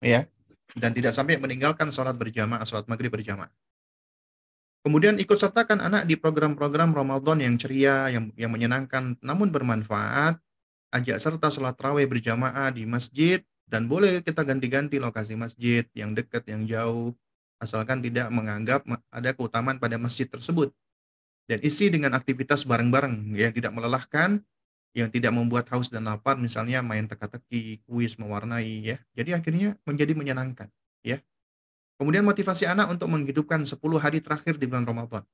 [0.00, 0.28] ya
[0.76, 3.52] dan tidak sampai meninggalkan sholat berjamaah sholat maghrib berjamaah
[4.82, 10.42] Kemudian ikut sertakan anak di program-program Ramadan yang ceria, yang, yang menyenangkan, namun bermanfaat.
[10.90, 13.38] Ajak serta sholat raweh berjamaah di masjid
[13.70, 17.14] dan boleh kita ganti-ganti lokasi masjid yang dekat, yang jauh,
[17.62, 20.74] asalkan tidak menganggap ada keutamaan pada masjid tersebut.
[21.46, 24.42] Dan isi dengan aktivitas bareng-bareng yang tidak melelahkan,
[24.92, 28.96] yang tidak membuat haus dan lapar, misalnya main teka-teki, kuis, mewarnai, ya.
[29.16, 30.68] Jadi akhirnya menjadi menyenangkan,
[31.00, 31.20] ya.
[31.96, 35.24] Kemudian motivasi anak untuk menghidupkan 10 hari terakhir di bulan Ramadan.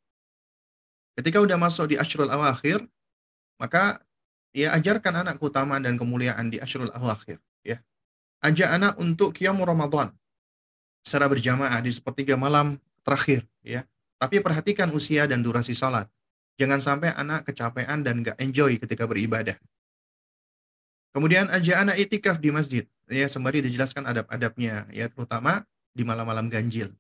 [1.18, 2.86] Ketika udah masuk di Ashrul Awakhir,
[3.58, 3.98] maka
[4.54, 7.82] ya ajarkan anak keutamaan dan kemuliaan di Ashrul Awakhir, ya
[8.42, 10.14] ajak anak untuk qiyam Ramadan
[11.02, 13.82] secara berjamaah di sepertiga malam terakhir ya.
[14.18, 16.10] Tapi perhatikan usia dan durasi salat.
[16.58, 19.54] Jangan sampai anak kecapean dan gak enjoy ketika beribadah.
[21.14, 22.84] Kemudian ajak anak itikaf di masjid.
[23.08, 25.64] Ya, sembari dijelaskan adab-adabnya ya terutama
[25.96, 26.92] di malam-malam ganjil.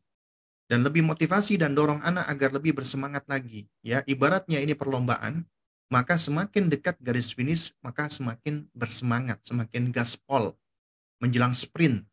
[0.68, 3.68] Dan lebih motivasi dan dorong anak agar lebih bersemangat lagi.
[3.84, 5.44] Ya, ibaratnya ini perlombaan,
[5.88, 10.52] maka semakin dekat garis finish, maka semakin bersemangat, semakin gaspol
[11.18, 12.04] menjelang sprint.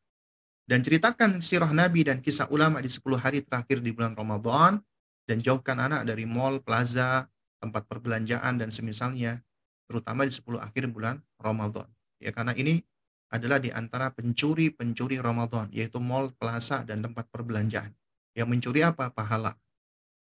[0.66, 4.82] Dan ceritakan sirah Nabi dan kisah ulama di 10 hari terakhir di bulan Ramadan
[5.30, 7.30] dan jauhkan anak dari mall, plaza,
[7.66, 9.42] tempat perbelanjaan dan semisalnya
[9.90, 11.90] terutama di 10 akhir bulan Ramadan.
[12.22, 12.86] Ya karena ini
[13.34, 17.90] adalah di antara pencuri-pencuri Ramadan yaitu mall, plaza dan tempat perbelanjaan.
[18.38, 19.10] Yang mencuri apa?
[19.10, 19.58] Pahala.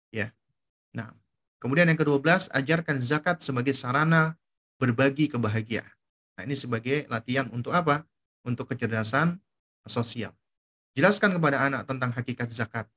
[0.09, 0.33] Ya.
[0.97, 1.13] Nah,
[1.61, 4.33] kemudian yang ke-12 ajarkan zakat sebagai sarana
[4.81, 5.93] berbagi kebahagiaan.
[6.38, 8.07] Nah, ini sebagai latihan untuk apa?
[8.47, 9.35] untuk kecerdasan
[9.83, 10.31] sosial.
[10.95, 12.88] Jelaskan kepada anak tentang hakikat zakat.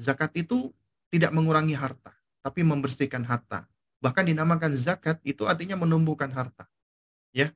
[0.00, 0.72] Zakat itu
[1.12, 3.68] tidak mengurangi harta, tapi membersihkan harta.
[4.00, 6.64] Bahkan dinamakan zakat itu artinya menumbuhkan harta.
[7.36, 7.52] Ya,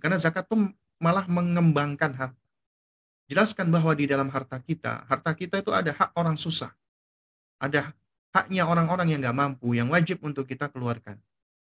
[0.00, 0.70] karena zakat itu
[1.02, 2.44] malah mengembangkan harta.
[3.30, 6.74] Jelaskan bahwa di dalam harta kita, harta kita itu ada hak orang susah.
[7.62, 7.94] Ada
[8.34, 11.18] haknya orang-orang yang nggak mampu, yang wajib untuk kita keluarkan.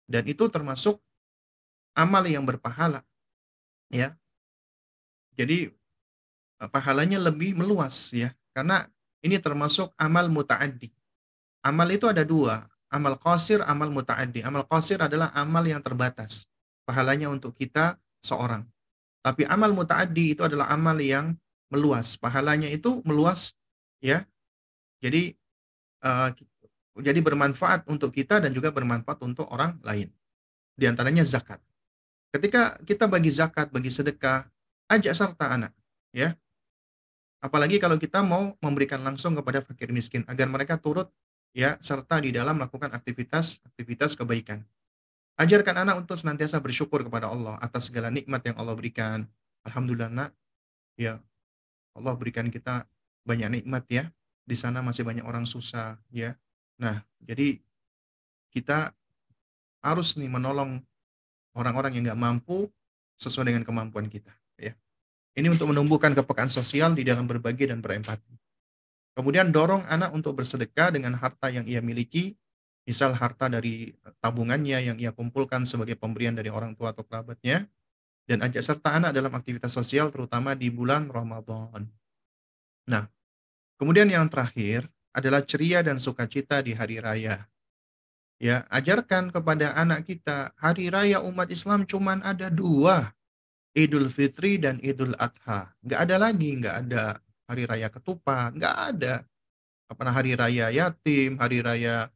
[0.06, 1.02] Dan itu termasuk
[1.98, 3.02] amal yang berpahala.
[3.90, 4.14] Ya,
[5.38, 5.70] jadi
[6.60, 8.34] eh, pahalanya lebih meluas ya.
[8.52, 8.90] Karena
[9.22, 10.90] ini termasuk amal muta'addi.
[11.66, 14.44] Amal itu ada dua, amal qasir, amal muta'addi.
[14.44, 16.48] Amal qasir adalah amal yang terbatas.
[16.88, 18.64] Pahalanya untuk kita seorang.
[19.22, 21.36] Tapi amal muta'addi itu adalah amal yang
[21.68, 22.16] meluas.
[22.16, 23.56] Pahalanya itu meluas
[24.00, 24.24] ya.
[25.04, 25.36] Jadi
[26.06, 26.32] uh,
[26.98, 30.10] jadi bermanfaat untuk kita dan juga bermanfaat untuk orang lain.
[30.74, 31.62] Di antaranya zakat.
[32.34, 34.46] Ketika kita bagi zakat, bagi sedekah,
[34.92, 35.74] ajak serta anak,
[36.14, 36.34] ya.
[37.38, 41.14] Apalagi kalau kita mau memberikan langsung kepada fakir miskin agar mereka turut
[41.58, 44.62] ya serta di dalam melakukan aktivitas-aktivitas kebaikan.
[45.42, 49.26] Ajarkan anak untuk senantiasa bersyukur kepada Allah atas segala nikmat yang Allah berikan.
[49.66, 50.32] Alhamdulillah nak,
[50.94, 51.18] ya
[51.98, 52.86] Allah berikan kita
[53.26, 54.06] banyak nikmat ya.
[54.46, 56.38] Di sana masih banyak orang susah ya.
[56.78, 57.58] Nah, jadi
[58.54, 58.94] kita
[59.82, 60.78] harus nih menolong
[61.58, 62.70] orang-orang yang nggak mampu
[63.18, 64.30] sesuai dengan kemampuan kita.
[65.38, 68.34] Ini untuk menumbuhkan kepekaan sosial di dalam berbagi dan berempati.
[69.18, 72.38] Kemudian dorong anak untuk bersedekah dengan harta yang ia miliki,
[72.86, 77.66] misal harta dari tabungannya yang ia kumpulkan sebagai pemberian dari orang tua atau kerabatnya,
[78.30, 81.90] dan ajak serta anak dalam aktivitas sosial terutama di bulan Ramadan.
[82.86, 83.10] Nah,
[83.82, 84.86] kemudian yang terakhir
[85.18, 87.50] adalah ceria dan sukacita di hari raya.
[88.38, 93.18] Ya, ajarkan kepada anak kita hari raya umat Islam cuma ada dua,
[93.74, 95.74] Idul Fitri dan Idul Adha.
[95.82, 97.18] Nggak ada lagi, nggak ada
[97.48, 99.24] hari raya ketupat, nggak ada.
[99.88, 102.12] Apa hari raya yatim, hari raya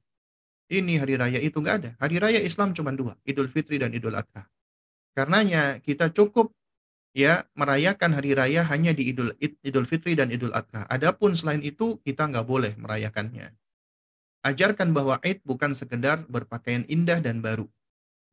[0.68, 1.92] ini, hari raya itu nggak ada.
[2.00, 4.48] Hari raya Islam cuma dua, Idul Fitri dan Idul Adha.
[5.16, 6.56] Karenanya kita cukup
[7.12, 10.88] ya merayakan hari raya hanya di Idul Idul Fitri dan Idul Adha.
[10.88, 13.52] Adapun selain itu kita nggak boleh merayakannya.
[14.42, 17.70] Ajarkan bahwa Aid bukan sekedar berpakaian indah dan baru,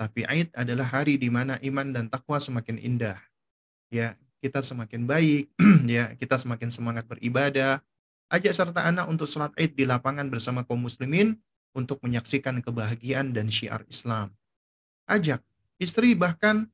[0.00, 3.18] tapi Aid adalah hari di mana iman dan takwa semakin indah.
[3.92, 5.50] Ya, kita semakin baik,
[5.88, 7.82] ya, kita semakin semangat beribadah.
[8.28, 11.36] Ajak serta anak untuk sholat Aid di lapangan bersama kaum muslimin
[11.72, 14.32] untuk menyaksikan kebahagiaan dan syiar Islam.
[15.08, 15.40] Ajak
[15.80, 16.68] istri bahkan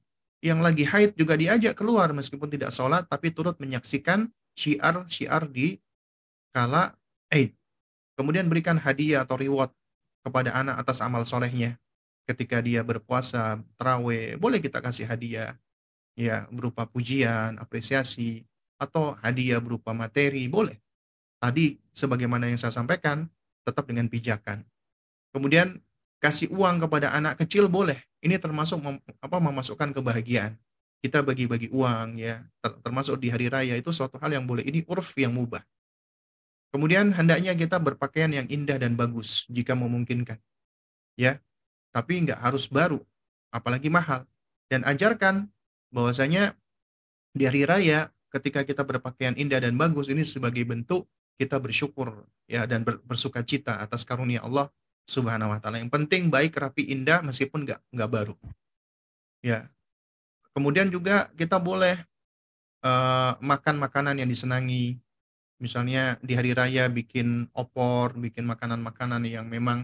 [0.44, 5.80] yang lagi haid juga diajak keluar meskipun tidak sholat tapi turut menyaksikan syiar-syiar di
[6.52, 6.92] kala
[7.32, 7.56] Aid.
[8.14, 9.72] Kemudian berikan hadiah atau reward
[10.22, 11.80] kepada anak atas amal solehnya.
[12.24, 15.56] Ketika dia berpuasa, terawih, boleh kita kasih hadiah.
[16.14, 18.46] Ya, berupa pujian, apresiasi,
[18.78, 20.78] atau hadiah berupa materi, boleh.
[21.42, 23.26] Tadi, sebagaimana yang saya sampaikan,
[23.66, 24.62] tetap dengan pijakan.
[25.34, 25.82] Kemudian,
[26.22, 27.98] kasih uang kepada anak kecil boleh.
[28.24, 30.56] Ini termasuk mem, apa memasukkan kebahagiaan.
[31.04, 32.40] Kita bagi-bagi uang ya,
[32.80, 34.64] termasuk di hari raya itu suatu hal yang boleh.
[34.64, 35.60] Ini urf yang mubah.
[36.72, 40.40] Kemudian hendaknya kita berpakaian yang indah dan bagus jika memungkinkan.
[41.14, 41.38] Ya,
[41.94, 42.98] tapi nggak harus baru,
[43.52, 44.26] apalagi mahal.
[44.66, 45.53] Dan ajarkan
[45.94, 46.58] bahwasanya
[47.30, 51.06] di hari raya ketika kita berpakaian indah dan bagus ini sebagai bentuk
[51.38, 54.66] kita bersyukur ya dan bersuka cita atas karunia Allah
[55.04, 55.78] Subhanahu wa taala.
[55.78, 58.34] Yang penting baik, rapi, indah meskipun nggak nggak baru.
[59.44, 59.68] Ya.
[60.54, 61.98] Kemudian juga kita boleh
[62.86, 64.96] uh, makan makanan yang disenangi,
[65.58, 69.82] misalnya di hari raya bikin opor, bikin makanan-makanan yang memang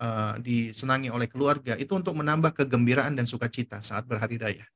[0.00, 4.66] uh, disenangi oleh keluarga, itu untuk menambah kegembiraan dan sukacita saat berhari raya.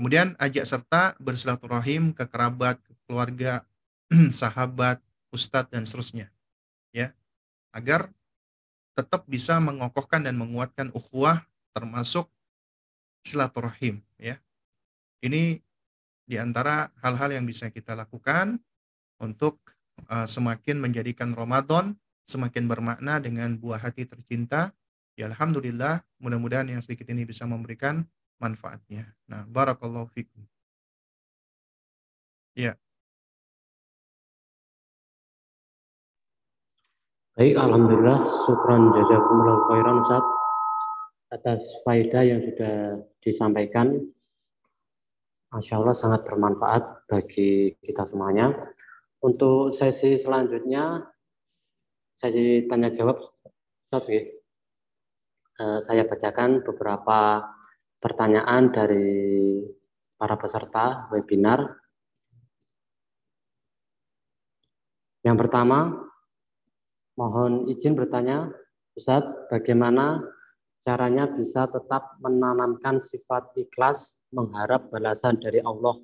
[0.00, 3.68] Kemudian ajak serta bersilaturahim ke kerabat, ke keluarga,
[4.32, 4.96] sahabat,
[5.28, 6.32] ustadz dan seterusnya.
[6.88, 7.12] Ya.
[7.68, 8.08] Agar
[8.96, 11.44] tetap bisa mengokohkan dan menguatkan ukhuwah
[11.76, 12.32] termasuk
[13.28, 14.40] silaturahim ya.
[15.20, 15.60] Ini
[16.24, 18.56] di antara hal-hal yang bisa kita lakukan
[19.20, 19.60] untuk
[20.08, 21.92] uh, semakin menjadikan Ramadan
[22.24, 24.72] semakin bermakna dengan buah hati tercinta.
[25.12, 28.08] Ya Alhamdulillah, mudah-mudahan yang sedikit ini bisa memberikan
[28.40, 29.04] manfaatnya.
[29.28, 30.42] Nah, barakallahu fikum.
[32.56, 32.74] Ya.
[37.36, 40.24] Baik, Alhamdulillah, syukran jazakumullah khairan Ustaz
[41.30, 43.96] atas faedah yang sudah disampaikan.
[45.54, 48.50] Masya Allah sangat bermanfaat bagi kita semuanya.
[49.22, 51.06] Untuk sesi selanjutnya,
[52.16, 53.20] sesi tanya jawab,
[53.84, 54.08] Ustaz,
[55.60, 57.44] Uh, saya bacakan beberapa
[58.00, 59.60] pertanyaan dari
[60.16, 61.64] para peserta webinar.
[65.20, 66.00] Yang pertama,
[67.20, 68.48] mohon izin bertanya,
[68.96, 69.22] Ustaz,
[69.52, 70.24] bagaimana
[70.80, 76.00] caranya bisa tetap menanamkan sifat ikhlas mengharap balasan dari Allah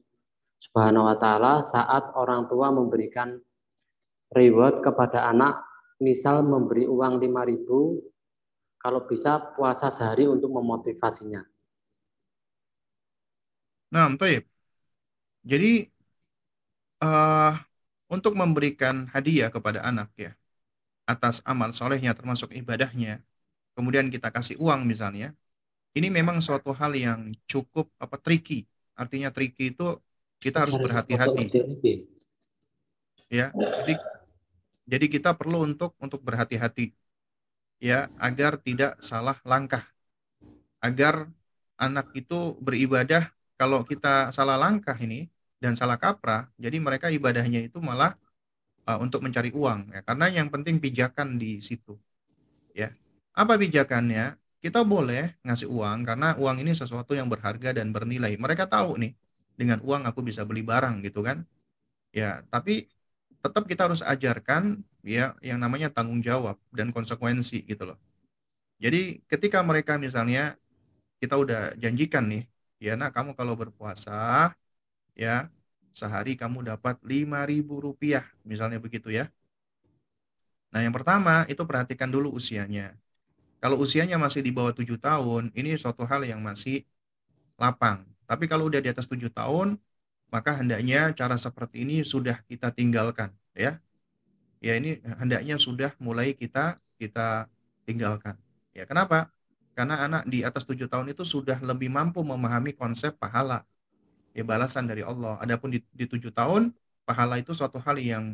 [0.61, 3.41] Subhanahu wa taala saat orang tua memberikan
[4.37, 5.65] reward kepada anak,
[6.01, 11.56] misal memberi uang 5000 kalau bisa puasa sehari untuk memotivasinya.
[13.97, 14.45] Nah, baik.
[15.41, 15.89] Jadi
[17.01, 17.57] uh,
[18.13, 20.37] untuk memberikan hadiah kepada anak ya
[21.09, 23.25] atas amal solehnya termasuk ibadahnya,
[23.73, 25.33] kemudian kita kasih uang misalnya,
[25.97, 28.69] ini memang suatu hal yang cukup apa tricky.
[28.93, 29.97] Artinya tricky itu
[30.45, 31.49] kita harus berhati-hati.
[33.33, 33.95] Ya, jadi
[34.85, 36.93] jadi kita perlu untuk untuk berhati-hati
[37.81, 39.89] ya agar tidak salah langkah.
[40.85, 41.33] Agar
[41.81, 45.29] anak itu beribadah kalau kita salah langkah ini
[45.61, 48.15] dan salah kaprah, jadi mereka ibadahnya itu malah
[48.89, 50.01] uh, untuk mencari uang ya.
[50.05, 51.97] Karena yang penting pijakan di situ.
[52.77, 52.93] Ya.
[53.37, 54.37] Apa pijakannya?
[54.61, 58.35] Kita boleh ngasih uang karena uang ini sesuatu yang berharga dan bernilai.
[58.35, 59.13] Mereka tahu nih
[59.57, 61.43] dengan uang aku bisa beli barang gitu kan
[62.13, 62.87] ya tapi
[63.41, 67.99] tetap kita harus ajarkan ya yang namanya tanggung jawab dan konsekuensi gitu loh
[68.77, 70.61] jadi ketika mereka misalnya
[71.19, 72.45] kita udah janjikan nih
[72.85, 74.53] ya nak kamu kalau berpuasa
[75.17, 75.49] ya
[75.97, 79.29] sehari kamu dapat lima ribu rupiah misalnya begitu ya
[80.73, 82.93] nah yang pertama itu perhatikan dulu usianya
[83.63, 86.85] kalau usianya masih di bawah tujuh tahun ini suatu hal yang masih
[87.59, 89.79] lapang tapi kalau udah di atas tujuh tahun,
[90.35, 93.79] maka hendaknya cara seperti ini sudah kita tinggalkan, ya.
[94.65, 97.47] Ya ini hendaknya sudah mulai kita kita
[97.87, 98.35] tinggalkan,
[98.75, 99.31] Ya, kenapa?
[99.77, 103.61] Karena anak di atas tujuh tahun itu sudah lebih mampu memahami konsep pahala,
[104.33, 105.37] ya balasan dari Allah.
[105.45, 106.73] Adapun di, tujuh tahun,
[107.05, 108.25] pahala itu suatu hal yang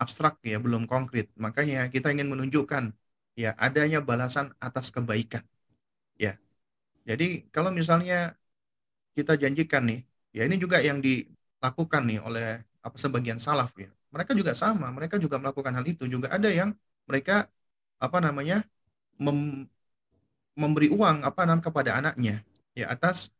[0.00, 1.28] abstrak ya, belum konkret.
[1.36, 2.96] Makanya kita ingin menunjukkan
[3.36, 5.44] ya adanya balasan atas kebaikan.
[6.16, 6.40] Ya.
[7.04, 8.36] Jadi kalau misalnya
[9.16, 10.00] kita janjikan nih,
[10.36, 12.46] ya ini juga yang dilakukan nih oleh
[12.84, 13.90] apa sebagian salaf ya.
[14.14, 16.08] Mereka juga sama, mereka juga melakukan hal itu.
[16.08, 16.72] Juga ada yang
[17.08, 17.50] mereka
[18.00, 18.64] apa namanya
[19.20, 19.68] mem,
[20.54, 22.42] memberi uang apa namanya kepada anaknya
[22.74, 23.30] ya atas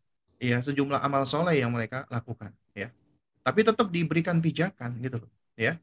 [0.42, 2.90] ya sejumlah amal soleh yang mereka lakukan ya.
[3.44, 5.78] Tapi tetap diberikan pijakan gitu loh ya.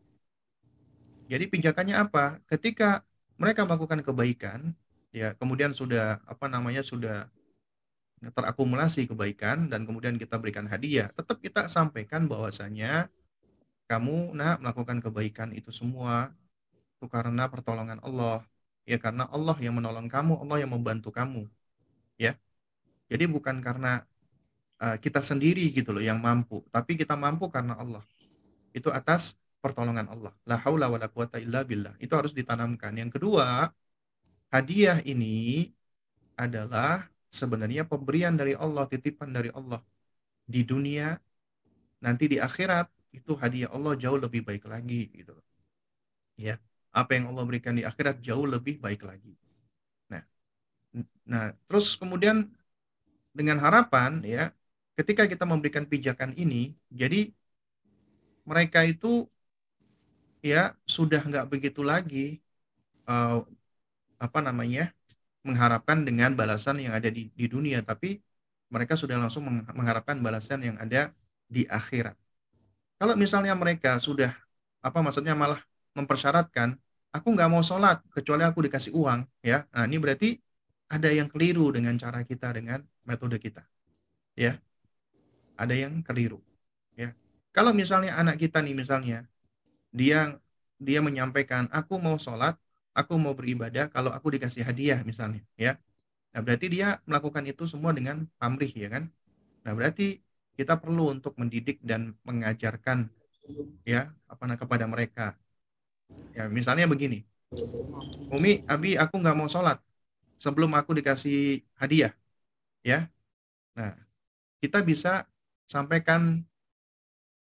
[1.31, 2.43] Jadi pijakannya apa?
[2.47, 3.03] Ketika
[3.39, 4.75] mereka melakukan kebaikan
[5.11, 7.27] ya kemudian sudah apa namanya sudah
[8.21, 13.09] terakumulasi kebaikan dan kemudian kita berikan hadiah, tetap kita sampaikan bahwasanya
[13.89, 16.29] kamu nak melakukan kebaikan itu semua
[17.01, 18.45] itu karena pertolongan Allah.
[18.89, 21.45] Ya karena Allah yang menolong kamu, Allah yang membantu kamu.
[22.19, 22.37] Ya.
[23.11, 24.05] Jadi bukan karena
[24.83, 28.03] uh, kita sendiri gitu loh yang mampu, tapi kita mampu karena Allah.
[28.73, 30.33] Itu atas pertolongan Allah.
[30.49, 31.93] La haula wala quwata illa billah.
[32.03, 32.93] Itu harus ditanamkan.
[32.97, 33.69] Yang kedua,
[34.53, 35.69] hadiah ini
[36.39, 39.79] adalah sebenarnya pemberian dari Allah, titipan dari Allah
[40.47, 41.15] di dunia,
[42.05, 42.87] nanti di akhirat
[43.17, 45.33] itu hadiah Allah jauh lebih baik lagi gitu
[46.37, 46.57] Ya,
[46.91, 49.33] apa yang Allah berikan di akhirat jauh lebih baik lagi.
[50.11, 50.23] Nah,
[51.23, 52.51] nah terus kemudian
[53.31, 54.51] dengan harapan ya,
[54.99, 57.31] ketika kita memberikan pijakan ini, jadi
[58.43, 59.27] mereka itu
[60.43, 62.41] ya sudah nggak begitu lagi
[63.07, 63.45] uh,
[64.19, 64.91] apa namanya
[65.41, 68.21] mengharapkan dengan balasan yang ada di, di dunia, tapi
[68.69, 71.11] mereka sudah langsung mengharapkan balasan yang ada
[71.49, 72.15] di akhirat.
[73.01, 74.31] Kalau misalnya mereka sudah
[74.85, 75.57] apa maksudnya malah
[75.97, 76.77] mempersyaratkan
[77.11, 80.39] aku nggak mau sholat kecuali aku dikasih uang ya, nah ini berarti
[80.91, 83.63] ada yang keliru dengan cara kita dengan metode kita,
[84.35, 84.59] ya.
[85.55, 86.39] Ada yang keliru,
[86.95, 87.15] ya.
[87.51, 89.27] Kalau misalnya anak kita nih misalnya
[89.91, 90.39] dia
[90.81, 92.57] dia menyampaikan aku mau sholat
[92.95, 95.75] aku mau beribadah kalau aku dikasih hadiah misalnya ya.
[96.31, 99.11] Nah berarti dia melakukan itu semua dengan pamrih ya kan?
[99.67, 100.23] Nah berarti
[100.55, 103.11] kita perlu untuk mendidik dan mengajarkan
[103.83, 105.35] ya apa kepada mereka
[106.35, 107.23] ya misalnya begini.
[108.31, 109.77] Umi Abi aku nggak mau sholat
[110.39, 112.15] sebelum aku dikasih hadiah
[112.81, 113.07] ya.
[113.75, 113.93] Nah
[114.63, 115.27] kita bisa
[115.67, 116.41] sampaikan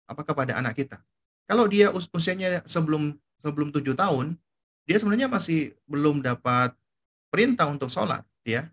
[0.10, 0.98] apa kepada anak kita.
[1.46, 3.14] Kalau dia us usianya sebelum
[3.44, 4.36] sebelum tujuh tahun
[4.84, 6.76] dia sebenarnya masih belum dapat
[7.30, 8.68] perintah untuk sholat ya.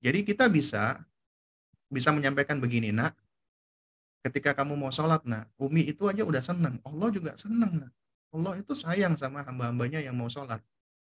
[0.00, 1.02] Jadi kita bisa
[1.90, 3.14] bisa menyampaikan begini nak
[4.26, 7.92] ketika kamu mau sholat nak umi itu aja udah senang Allah juga senang nak
[8.36, 10.60] Allah itu sayang sama hamba-hambanya yang mau sholat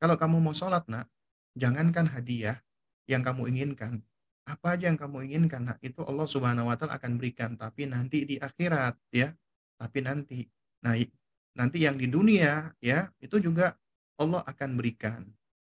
[0.02, 1.06] kalau kamu mau sholat nak
[1.54, 2.58] jangankan hadiah
[3.06, 4.02] yang kamu inginkan
[4.50, 8.26] apa aja yang kamu inginkan nak itu Allah subhanahu wa ta'ala akan berikan tapi nanti
[8.26, 9.30] di akhirat ya
[9.78, 10.50] tapi nanti
[10.82, 10.98] nah
[11.56, 13.76] nanti yang di dunia ya itu juga
[14.22, 15.26] Allah akan berikan.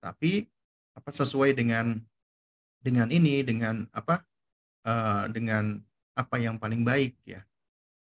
[0.03, 0.51] Tapi
[0.93, 1.95] apa sesuai dengan
[2.83, 4.27] dengan ini dengan apa
[4.85, 5.79] uh, dengan
[6.19, 7.41] apa yang paling baik ya.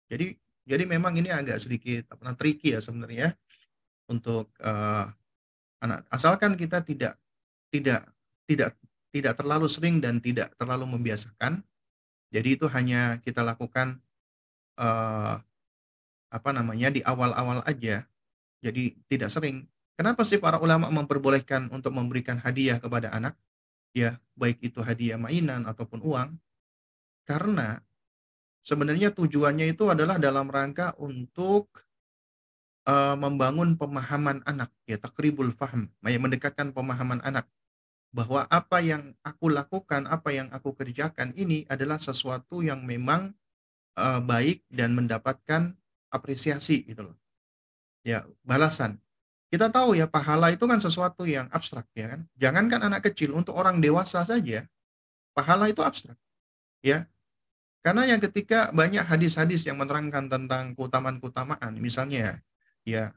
[0.08, 0.38] Jadi
[0.68, 3.32] jadi memang ini agak sedikit apa tricky ya sebenarnya
[4.12, 5.08] untuk uh,
[5.80, 7.16] anak asalkan kita tidak
[7.72, 8.04] tidak
[8.48, 8.76] tidak
[9.16, 11.64] tidak terlalu sering dan tidak terlalu membiasakan.
[12.28, 14.04] Jadi itu hanya kita lakukan
[14.76, 15.40] uh,
[16.28, 18.04] apa namanya di awal-awal aja.
[18.60, 19.64] Jadi tidak sering.
[19.98, 23.34] Kenapa sih para ulama memperbolehkan untuk memberikan hadiah kepada anak?
[23.96, 26.38] Ya, baik itu hadiah mainan ataupun uang.
[27.26, 27.82] Karena
[28.68, 31.88] sebenarnya tujuannya itu adalah dalam rangka untuk
[32.84, 37.48] uh, membangun pemahaman anak, ya takribul faham, ya, mendekatkan pemahaman anak
[38.12, 43.32] bahwa apa yang aku lakukan, apa yang aku kerjakan ini adalah sesuatu yang memang
[43.96, 45.72] uh, baik dan mendapatkan
[46.12, 47.16] apresiasi gitu loh.
[48.04, 49.00] Ya, balasan
[49.48, 52.28] kita tahu ya pahala itu kan sesuatu yang abstrak ya kan.
[52.36, 54.68] Jangankan anak kecil, untuk orang dewasa saja
[55.32, 56.20] pahala itu abstrak.
[56.84, 57.08] Ya.
[57.86, 62.42] Karena yang ketika banyak hadis-hadis yang menerangkan tentang keutamaan-keutamaan, misalnya
[62.84, 63.16] ya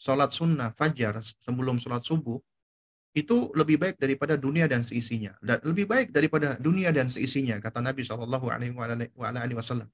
[0.00, 2.40] sholat sunnah fajar sebelum sholat subuh
[3.12, 7.82] itu lebih baik daripada dunia dan seisinya dan lebih baik daripada dunia dan seisinya kata
[7.82, 8.72] Nabi Shallallahu Alaihi
[9.54, 9.90] Wasallam.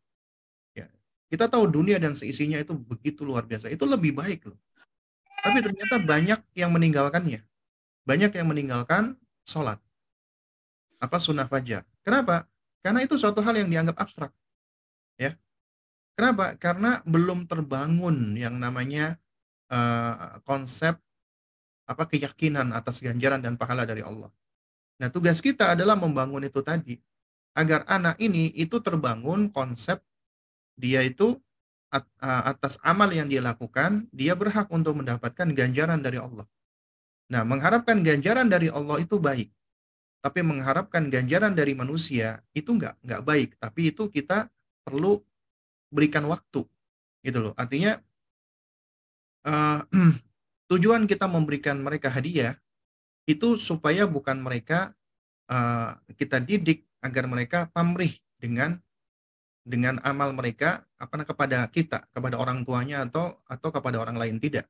[0.76, 0.86] Ya,
[1.32, 4.60] kita tahu dunia dan seisinya itu begitu luar biasa, itu lebih baik loh
[5.46, 7.38] tapi ternyata banyak yang meninggalkannya.
[8.02, 9.14] Banyak yang meninggalkan
[9.46, 9.78] sholat.
[10.98, 11.86] Apa sunnah fajar.
[12.02, 12.50] Kenapa?
[12.86, 14.30] Karena itu suatu hal yang dianggap abstrak.
[15.18, 15.34] Ya.
[16.14, 16.54] Kenapa?
[16.54, 19.18] Karena belum terbangun yang namanya
[19.74, 20.94] uh, konsep
[21.90, 24.30] apa keyakinan atas ganjaran dan pahala dari Allah.
[25.02, 26.94] Nah, tugas kita adalah membangun itu tadi
[27.58, 29.98] agar anak ini itu terbangun konsep
[30.78, 31.42] dia itu
[32.22, 36.46] atas amal yang dia lakukan, dia berhak untuk mendapatkan ganjaran dari Allah.
[37.34, 39.50] Nah, mengharapkan ganjaran dari Allah itu baik.
[40.26, 43.50] Tapi mengharapkan ganjaran dari manusia itu enggak, enggak baik.
[43.62, 44.50] Tapi itu kita
[44.82, 45.22] perlu
[45.86, 46.66] berikan waktu.
[47.22, 47.54] Gitu loh.
[47.54, 48.02] Artinya
[49.46, 49.86] uh,
[50.74, 52.58] tujuan kita memberikan mereka hadiah
[53.30, 54.90] itu supaya bukan mereka
[55.46, 58.82] uh, kita didik agar mereka pamrih dengan
[59.62, 64.66] dengan amal mereka apa kepada kita, kepada orang tuanya atau atau kepada orang lain tidak.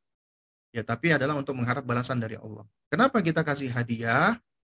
[0.73, 2.69] Ya, tapi adalah untuk mengharap balasan dari Allah.
[2.93, 4.37] Kenapa kita kasih hadiah?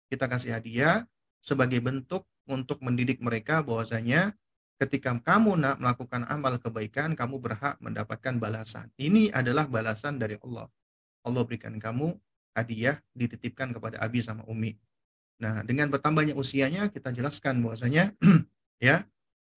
[0.09, 1.05] Kita kasih hadiah
[1.39, 4.33] sebagai bentuk untuk mendidik mereka bahwasanya
[4.81, 8.89] ketika kamu nak melakukan amal kebaikan, kamu berhak mendapatkan balasan.
[8.97, 10.67] Ini adalah balasan dari Allah.
[11.27, 12.17] Allah berikan kamu
[12.57, 14.75] hadiah dititipkan kepada Abi sama Umi.
[15.39, 18.11] Nah, dengan bertambahnya usianya kita jelaskan bahwasanya
[18.83, 19.07] ya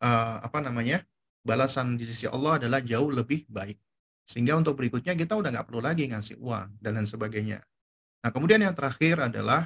[0.04, 1.02] uh, apa namanya?
[1.42, 3.74] balasan di sisi Allah adalah jauh lebih baik.
[4.22, 7.60] Sehingga untuk berikutnya kita udah nggak perlu lagi ngasih uang dan lain sebagainya.
[8.22, 9.66] Nah, kemudian yang terakhir adalah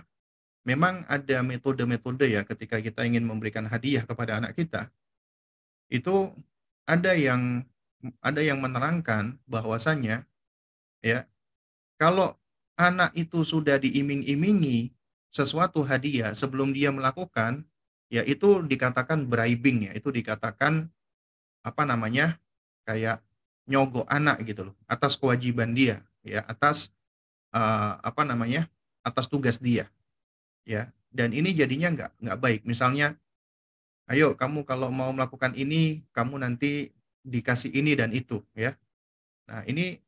[0.65, 4.89] memang ada metode-metode ya ketika kita ingin memberikan hadiah kepada anak kita.
[5.87, 6.33] Itu
[6.89, 7.63] ada yang
[8.21, 10.25] ada yang menerangkan bahwasannya
[11.05, 11.25] ya
[11.95, 12.35] kalau
[12.75, 14.91] anak itu sudah diiming-imingi
[15.31, 17.63] sesuatu hadiah sebelum dia melakukan,
[18.11, 20.87] ya itu dikatakan bribing ya, itu dikatakan
[21.65, 22.39] apa namanya?
[22.85, 23.17] kayak
[23.65, 26.93] nyogok anak gitu loh, atas kewajiban dia, ya, atas
[27.49, 28.69] uh, apa namanya?
[29.01, 29.89] atas tugas dia.
[30.65, 32.61] Ya, dan ini jadinya nggak nggak baik.
[32.65, 33.13] Misalnya,
[34.09, 36.89] ayo kamu kalau mau melakukan ini, kamu nanti
[37.21, 38.73] dikasih ini dan itu, ya.
[39.45, 40.01] Nah, ini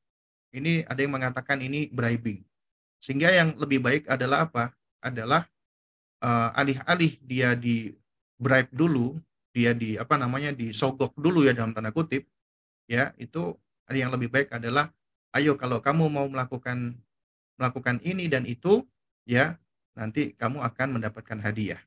[0.51, 2.41] ini ada yang mengatakan ini bribing.
[2.97, 4.73] Sehingga yang lebih baik adalah apa?
[4.97, 5.45] Adalah
[6.25, 7.93] uh, alih-alih dia di
[8.41, 9.13] bribe dulu,
[9.53, 12.25] dia di apa namanya disogok dulu ya dalam tanda kutip,
[12.89, 13.53] ya itu
[13.93, 14.91] yang lebih baik adalah
[15.38, 16.97] ayo kalau kamu mau melakukan
[17.55, 18.84] melakukan ini dan itu
[19.23, 19.55] ya
[19.98, 21.82] nanti kamu akan mendapatkan hadiah.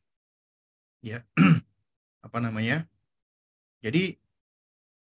[0.99, 1.23] Ya.
[2.27, 2.91] apa namanya?
[3.81, 4.19] Jadi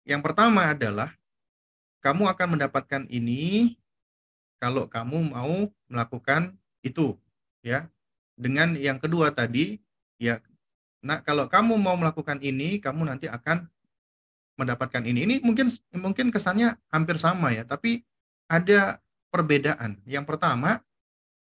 [0.09, 1.13] yang pertama adalah
[2.05, 3.77] kamu akan mendapatkan ini
[4.61, 6.53] kalau kamu mau melakukan
[6.85, 7.17] itu
[7.65, 7.89] ya
[8.37, 9.81] dengan yang kedua tadi
[10.21, 10.37] ya
[11.01, 13.65] nah kalau kamu mau melakukan ini kamu nanti akan
[14.61, 18.05] mendapatkan ini ini mungkin mungkin kesannya hampir sama ya tapi
[18.49, 19.01] ada
[19.33, 20.85] perbedaan yang pertama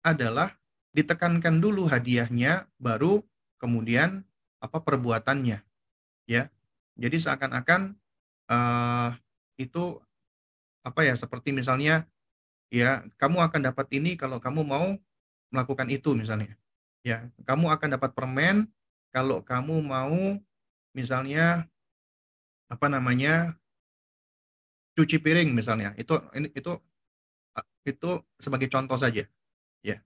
[0.05, 0.53] adalah
[0.91, 3.23] ditekankan dulu hadiahnya baru
[3.61, 4.27] kemudian
[4.59, 5.63] apa perbuatannya
[6.27, 6.43] ya
[6.99, 7.95] jadi seakan-akan
[8.51, 9.09] uh,
[9.55, 9.97] itu
[10.81, 12.09] apa ya seperti misalnya
[12.73, 14.97] ya kamu akan dapat ini kalau kamu mau
[15.51, 16.55] melakukan itu misalnya.
[17.03, 18.71] Ya, kamu akan dapat permen
[19.11, 20.39] kalau kamu mau
[20.95, 21.67] misalnya
[22.71, 23.59] apa namanya
[24.95, 25.91] cuci piring misalnya.
[25.99, 26.79] Itu ini itu
[27.83, 29.27] itu sebagai contoh saja.
[29.83, 29.99] Ya.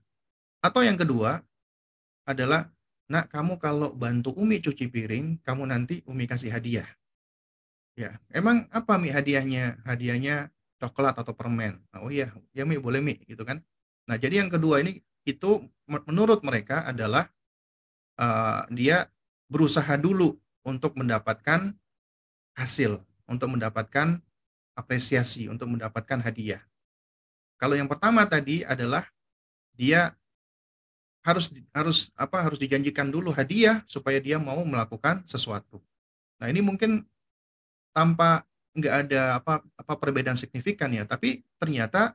[0.66, 1.38] Atau yang kedua
[2.26, 2.66] adalah
[3.06, 6.90] Nak, kamu kalau bantu Umi cuci piring, kamu nanti Umi kasih hadiah.
[7.94, 9.78] Ya, emang apa Mi hadiahnya?
[9.86, 10.50] Hadiahnya
[10.82, 11.78] coklat atau permen.
[12.02, 13.62] Oh iya, ya Mi boleh Mi gitu kan.
[14.10, 17.30] Nah, jadi yang kedua ini itu menurut mereka adalah
[18.18, 19.06] uh, dia
[19.46, 20.34] berusaha dulu
[20.66, 21.70] untuk mendapatkan
[22.58, 22.98] hasil,
[23.30, 24.18] untuk mendapatkan
[24.74, 26.58] apresiasi, untuk mendapatkan hadiah.
[27.54, 29.06] Kalau yang pertama tadi adalah
[29.78, 30.10] dia
[31.26, 35.82] harus harus apa harus dijanjikan dulu hadiah supaya dia mau melakukan sesuatu.
[36.38, 37.02] Nah, ini mungkin
[37.90, 38.46] tanpa
[38.78, 41.02] nggak ada apa apa perbedaan signifikan ya.
[41.02, 42.14] Tapi ternyata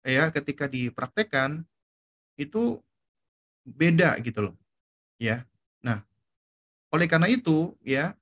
[0.00, 1.60] ya ketika dipraktekkan
[2.40, 2.80] itu
[3.68, 4.56] beda gitu loh
[5.20, 5.44] ya.
[5.84, 6.00] Nah
[6.88, 8.16] oleh karena itu ya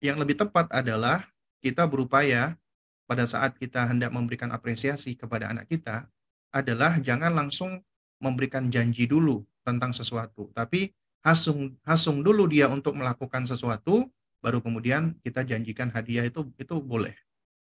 [0.00, 1.28] yang lebih tepat adalah
[1.60, 2.56] kita berupaya
[3.04, 6.08] pada saat kita hendak memberikan apresiasi kepada anak kita
[6.54, 7.82] adalah jangan langsung
[8.22, 10.48] memberikan janji dulu tentang sesuatu.
[10.52, 14.08] Tapi hasung hasung dulu dia untuk melakukan sesuatu
[14.40, 17.12] baru kemudian kita janjikan hadiah itu itu boleh.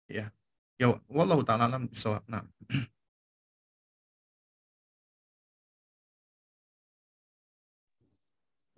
[0.09, 0.29] Ya.
[0.81, 2.25] Ya wallahu taala alam bisawab.
[2.25, 2.45] Nah.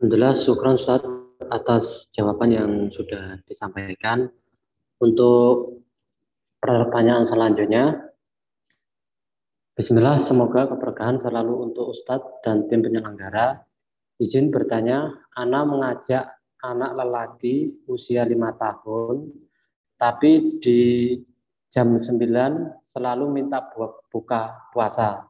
[0.02, 0.98] Alhamdulillah syukran Ustaz
[1.46, 4.30] atas jawaban yang sudah disampaikan.
[4.98, 5.82] Untuk
[6.62, 8.11] pertanyaan selanjutnya,
[9.72, 13.64] Bismillah, semoga keberkahan selalu untuk Ustadz dan tim penyelenggara.
[14.20, 16.28] Izin bertanya, Ana mengajak
[16.60, 19.32] anak lelaki usia lima tahun,
[19.96, 20.80] tapi di
[21.72, 23.64] jam 9 selalu minta
[24.12, 25.24] buka puasa.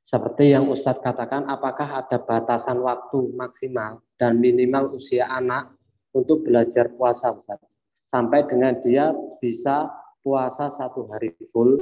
[0.00, 5.68] Seperti yang Ustadz katakan, apakah ada batasan waktu maksimal dan minimal usia anak
[6.16, 7.68] untuk belajar puasa Ustadz?
[8.08, 9.84] Sampai dengan dia bisa
[10.24, 11.76] puasa satu hari full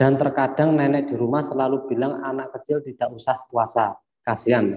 [0.00, 4.72] dan terkadang nenek di rumah selalu bilang anak kecil tidak usah puasa, kasihan.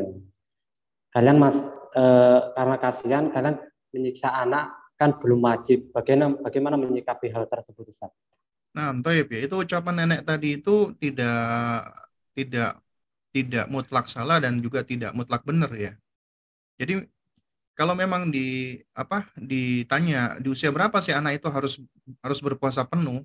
[1.15, 1.63] Kalian mas
[1.95, 3.55] eh, karena kasihan kalian
[3.95, 5.95] menyiksa anak kan belum wajib.
[5.95, 8.11] Bagaimana bagaimana menyikapi hal tersebut Ustaz?
[8.75, 11.87] Nah, Toyib ya, itu ucapan nenek tadi itu tidak
[12.35, 12.83] tidak
[13.31, 15.95] tidak mutlak salah dan juga tidak mutlak benar ya.
[16.75, 16.99] Jadi
[17.79, 21.79] kalau memang di apa ditanya di usia berapa sih anak itu harus
[22.19, 23.23] harus berpuasa penuh,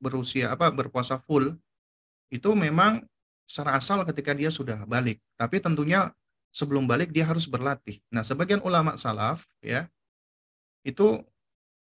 [0.00, 1.54] berusia apa berpuasa full
[2.32, 3.04] itu memang
[3.44, 5.20] secara asal ketika dia sudah balik.
[5.36, 6.10] Tapi tentunya
[6.50, 8.02] sebelum balik dia harus berlatih.
[8.10, 9.86] Nah, sebagian ulama salaf ya
[10.82, 11.20] itu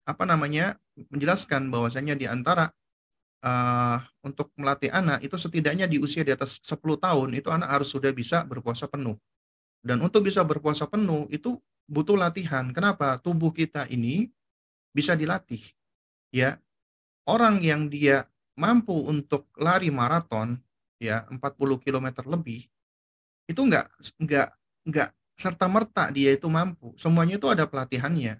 [0.04, 0.76] apa namanya
[1.08, 2.68] menjelaskan bahwasanya di antara
[3.42, 7.90] uh, untuk melatih anak itu setidaknya di usia di atas 10 tahun itu anak harus
[7.90, 9.18] sudah bisa berpuasa penuh.
[9.82, 11.58] Dan untuk bisa berpuasa penuh itu
[11.90, 12.70] butuh latihan.
[12.70, 13.18] Kenapa?
[13.18, 14.30] Tubuh kita ini
[14.94, 15.62] bisa dilatih.
[16.30, 16.56] Ya,
[17.28, 18.26] orang yang dia
[18.58, 20.58] mampu untuk lari maraton
[21.00, 21.38] ya 40
[21.82, 22.68] km lebih
[23.48, 23.90] itu enggak
[24.22, 24.48] enggak
[24.86, 26.94] enggak serta merta dia itu mampu.
[26.94, 28.38] Semuanya itu ada pelatihannya.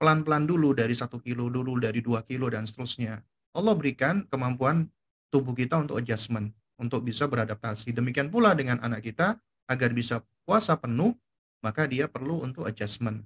[0.00, 3.20] Pelan-pelan dulu dari satu kilo dulu dari dua kilo dan seterusnya.
[3.54, 4.88] Allah berikan kemampuan
[5.30, 6.50] tubuh kita untuk adjustment
[6.80, 7.94] untuk bisa beradaptasi.
[7.94, 9.38] Demikian pula dengan anak kita
[9.70, 11.14] agar bisa puasa penuh
[11.60, 13.22] maka dia perlu untuk adjustment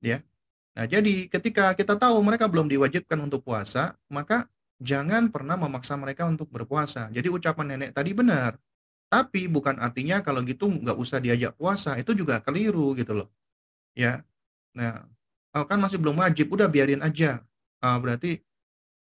[0.00, 0.20] ya
[0.76, 4.44] Nah, jadi ketika kita tahu mereka belum diwajibkan untuk puasa, maka
[4.76, 7.08] jangan pernah memaksa mereka untuk berpuasa.
[7.08, 8.60] Jadi ucapan nenek tadi benar.
[9.08, 13.32] Tapi bukan artinya kalau gitu nggak usah diajak puasa, itu juga keliru gitu loh.
[13.96, 14.20] Ya,
[14.76, 15.08] nah
[15.56, 17.40] oh, kan masih belum wajib, udah biarin aja.
[17.80, 18.44] Uh, berarti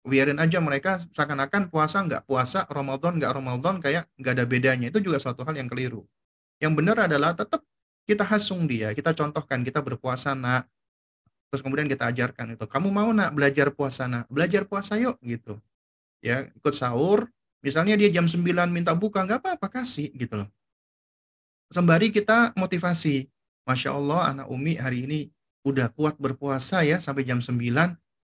[0.03, 4.87] biarin aja mereka seakan-akan puasa nggak puasa, Ramadan nggak Ramadan kayak nggak ada bedanya.
[4.91, 6.03] Itu juga suatu hal yang keliru.
[6.59, 7.63] Yang benar adalah tetap
[8.09, 10.67] kita hasung dia, kita contohkan, kita berpuasa nak,
[11.51, 14.31] terus kemudian kita ajarkan itu kamu mau nak belajar puasa nak?
[14.31, 15.59] Belajar puasa yuk gitu.
[16.23, 17.27] Ya ikut sahur
[17.61, 18.41] misalnya dia jam 9
[18.71, 20.49] minta buka nggak apa-apa kasih gitu loh.
[21.75, 23.27] Sembari kita motivasi
[23.67, 25.21] masya Allah anak Umi hari ini
[25.67, 27.59] udah kuat berpuasa ya sampai jam 9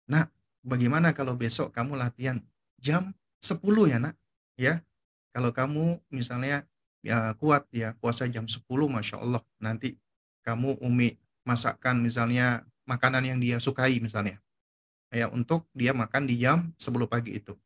[0.09, 0.25] nah
[0.65, 2.39] bagaimana kalau besok kamu latihan
[2.79, 3.11] jam
[3.43, 3.59] 10
[3.91, 4.15] ya nak?
[4.55, 4.87] Ya
[5.35, 6.63] kalau kamu misalnya
[7.03, 9.99] ya kuat ya puasa jam 10 masya Allah nanti
[10.47, 14.41] kamu Umi masakkan misalnya makanan yang dia sukai misalnya.
[15.13, 17.57] Ya, untuk dia makan di jam 10 pagi itu.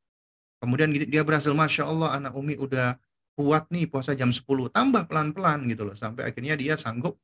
[0.63, 2.95] Kemudian dia berhasil, Masya Allah anak Umi udah
[3.35, 4.43] kuat nih puasa jam 10.
[4.71, 5.97] Tambah pelan-pelan gitu loh.
[5.99, 7.19] Sampai akhirnya dia sanggup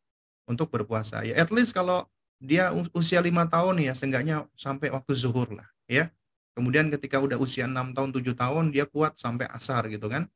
[0.50, 1.22] untuk berpuasa.
[1.22, 2.06] Ya at least kalau
[2.38, 5.66] dia usia lima tahun ya, seenggaknya sampai waktu zuhur lah.
[5.90, 6.10] ya.
[6.54, 10.26] Kemudian ketika udah usia 6 tahun, 7 tahun, dia kuat sampai asar gitu kan.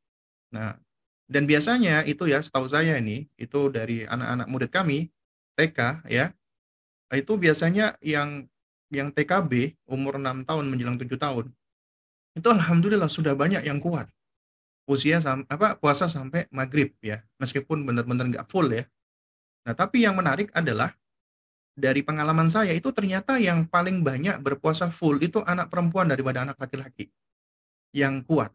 [0.54, 0.78] Nah,
[1.26, 5.10] dan biasanya itu ya, setahu saya ini, itu dari anak-anak murid kami,
[5.58, 6.30] TK ya,
[7.18, 8.48] itu biasanya yang
[8.92, 11.46] yang TKB umur 6 tahun menjelang 7 tahun.
[12.36, 14.08] Itu alhamdulillah sudah banyak yang kuat.
[14.84, 17.24] Usia apa puasa sampai maghrib ya.
[17.40, 18.84] Meskipun benar-benar nggak full ya.
[19.64, 20.92] Nah tapi yang menarik adalah
[21.72, 26.60] dari pengalaman saya itu ternyata yang paling banyak berpuasa full itu anak perempuan daripada anak
[26.60, 27.08] laki-laki
[27.96, 28.52] yang kuat.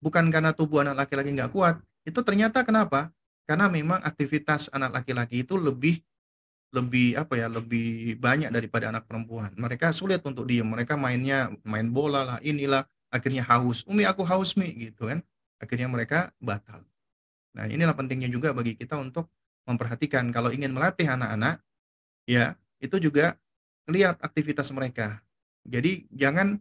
[0.00, 3.12] Bukan karena tubuh anak laki-laki nggak kuat itu ternyata kenapa?
[3.44, 6.00] Karena memang aktivitas anak laki-laki itu lebih
[6.74, 9.54] lebih apa ya lebih banyak daripada anak perempuan.
[9.54, 10.66] Mereka sulit untuk diem.
[10.66, 12.82] Mereka mainnya main bola lah inilah.
[13.14, 13.86] Akhirnya haus.
[13.86, 15.22] Umi aku haus mi gitu kan.
[15.62, 16.82] Akhirnya mereka batal.
[17.54, 19.30] Nah inilah pentingnya juga bagi kita untuk
[19.70, 20.34] memperhatikan.
[20.34, 21.62] Kalau ingin melatih anak-anak
[22.26, 23.38] ya itu juga
[23.86, 25.22] lihat aktivitas mereka.
[25.62, 26.58] Jadi jangan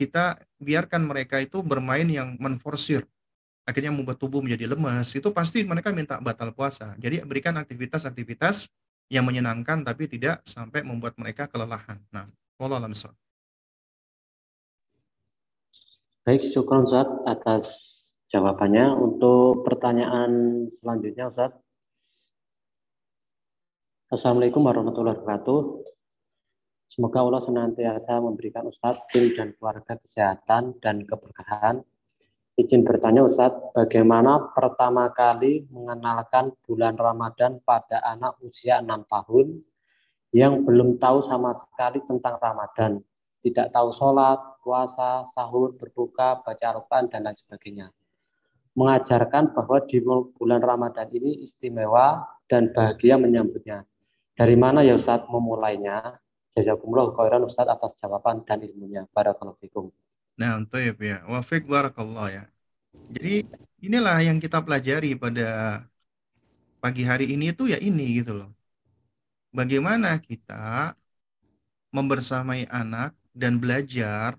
[0.00, 3.04] kita biarkan mereka itu bermain yang menforsir.
[3.68, 6.96] Akhirnya membuat tubuh menjadi lemas itu pasti mereka minta batal puasa.
[6.96, 8.72] Jadi berikan aktivitas-aktivitas
[9.10, 11.98] yang menyenangkan tapi tidak sampai membuat mereka kelelahan.
[12.14, 12.78] Nah, wallah
[16.22, 17.64] Baik, syukur Ustaz atas
[18.30, 18.94] jawabannya.
[18.94, 21.50] Untuk pertanyaan selanjutnya Ustaz.
[24.10, 25.60] Assalamualaikum warahmatullahi wabarakatuh.
[26.90, 31.82] Semoga Allah senantiasa memberikan Ustadz, tim dan keluarga kesehatan dan keberkahan
[32.60, 39.64] Izin bertanya Ustadz, bagaimana pertama kali mengenalkan bulan Ramadan pada anak usia 6 tahun
[40.36, 43.00] yang belum tahu sama sekali tentang Ramadan,
[43.40, 47.86] tidak tahu sholat, puasa, sahur, berbuka, baca Al-Quran, dan lain sebagainya.
[48.76, 49.96] Mengajarkan bahwa di
[50.36, 53.88] bulan Ramadan ini istimewa dan bahagia menyambutnya.
[54.36, 56.20] Dari mana ya Ustadz memulainya?
[56.52, 59.08] Jazakumullah khairan Ustadz atas jawaban dan ilmunya.
[59.08, 59.88] Barakallahu fikum.
[60.40, 61.16] Nah, taib ya.
[61.32, 62.42] Wafik barakallah ya.
[63.14, 63.30] Jadi
[63.86, 65.42] inilah yang kita pelajari pada
[66.82, 68.50] pagi hari ini tuh ya ini gitu loh.
[69.58, 70.94] Bagaimana kita
[71.96, 74.38] membersamai anak dan belajar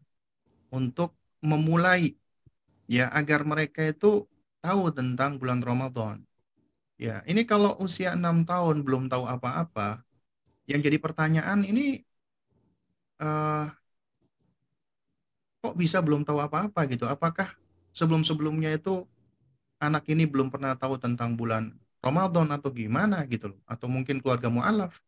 [0.72, 2.16] untuk memulai
[2.88, 4.28] ya agar mereka itu
[4.64, 6.18] tahu tentang bulan Ramadan.
[7.02, 10.06] Ya, ini kalau usia enam tahun belum tahu apa-apa,
[10.70, 12.06] yang jadi pertanyaan ini
[13.20, 13.66] eh,
[15.62, 17.06] kok bisa belum tahu apa-apa gitu?
[17.10, 17.48] Apakah
[17.94, 19.06] sebelum-sebelumnya itu
[19.82, 21.74] anak ini belum pernah tahu tentang bulan
[22.06, 23.60] Ramadan atau gimana gitu loh?
[23.70, 25.02] Atau mungkin keluarga mualaf,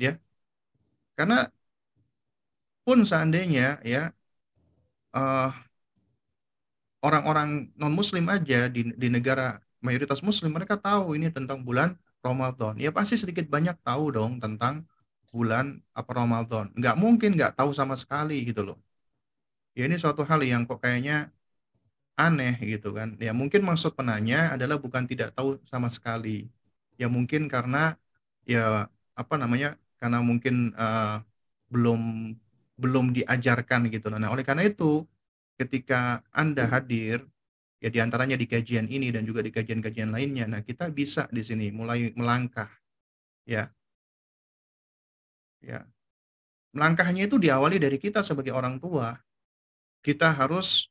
[0.00, 0.16] ya?
[1.16, 1.50] Karena
[2.86, 4.10] pun seandainya ya
[5.12, 5.52] eh,
[7.02, 11.94] orang-orang non-Muslim aja di, di negara mayoritas Muslim mereka tahu ini tentang bulan
[12.24, 12.74] Ramadan.
[12.78, 14.82] Ya pasti sedikit banyak tahu dong tentang
[15.30, 16.70] bulan apa Ramadan.
[16.74, 18.78] Nggak mungkin nggak tahu sama sekali gitu loh.
[19.78, 21.30] Ya ini suatu hal yang kok kayaknya
[22.18, 23.08] aneh gitu kan.
[23.26, 26.50] Ya mungkin maksud penanya adalah bukan tidak tahu sama sekali.
[27.00, 27.94] Ya mungkin karena
[28.42, 29.78] ya apa namanya?
[30.00, 31.22] Karena mungkin uh,
[31.72, 32.00] belum
[32.78, 34.06] belum diajarkan gitu.
[34.14, 35.02] Nah, oleh karena itu
[35.58, 37.26] ketika Anda hadir
[37.82, 41.42] ya di antaranya di kajian ini dan juga di kajian-kajian lainnya, nah kita bisa di
[41.46, 42.70] sini mulai melangkah
[43.46, 43.70] ya.
[45.62, 45.86] Ya.
[46.74, 49.14] Melangkahnya itu diawali dari kita sebagai orang tua.
[50.04, 50.88] Kita harus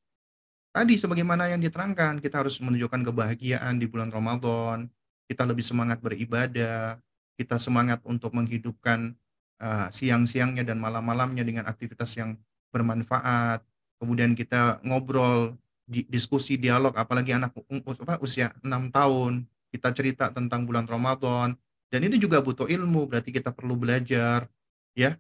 [0.76, 4.92] tadi sebagaimana yang diterangkan, kita harus menunjukkan kebahagiaan di bulan Ramadan,
[5.28, 7.02] kita lebih semangat beribadah,
[7.38, 9.14] kita semangat untuk menghidupkan
[9.62, 12.38] uh, siang-siangnya dan malam-malamnya dengan aktivitas yang
[12.70, 13.66] bermanfaat,
[13.98, 15.58] kemudian kita ngobrol,
[15.88, 21.56] di, diskusi, dialog, apalagi anak apa, usia 6 tahun, kita cerita tentang bulan Ramadan,
[21.88, 24.52] dan ini juga butuh ilmu, berarti kita perlu belajar,
[24.92, 25.16] ya.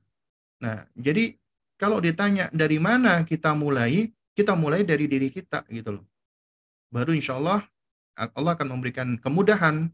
[0.59, 1.39] Nah, jadi
[1.77, 6.05] kalau ditanya dari mana kita mulai, kita mulai dari diri kita gitu loh.
[6.89, 7.61] Baru insya Allah
[8.17, 9.93] Allah akan memberikan kemudahan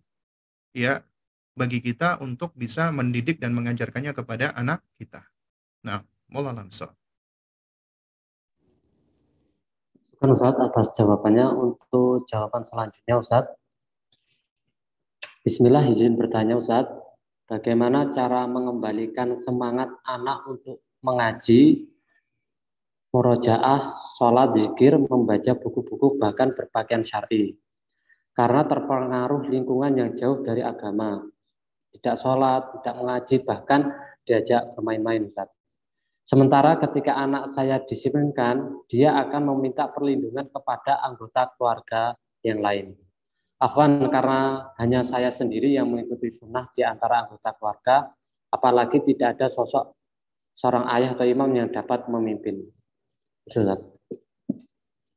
[0.71, 1.03] ya
[1.53, 5.27] bagi kita untuk bisa mendidik dan mengajarkannya kepada anak kita.
[5.83, 6.01] Nah,
[6.31, 6.89] mulai langsung.
[10.23, 11.51] Ustaz atas jawabannya.
[11.51, 13.43] Untuk jawaban selanjutnya Ustaz.
[15.43, 16.87] Bismillah izin bertanya Ustaz.
[17.43, 21.91] Bagaimana cara mengembalikan semangat anak untuk mengaji,
[23.13, 27.59] murojaah, sholat, zikir, membaca buku-buku, bahkan berpakaian syari.
[28.33, 31.21] Karena terpengaruh lingkungan yang jauh dari agama.
[31.93, 33.93] Tidak sholat, tidak mengaji, bahkan
[34.25, 35.29] diajak bermain-main.
[36.23, 42.97] Sementara ketika anak saya disiplinkan, dia akan meminta perlindungan kepada anggota keluarga yang lain.
[43.61, 47.95] Afwan karena hanya saya sendiri yang mengikuti sunnah di antara anggota keluarga,
[48.49, 50.02] apalagi tidak ada sosok
[50.57, 52.63] seorang ayah atau imam yang dapat memimpin.
[53.47, 53.79] Ustaz.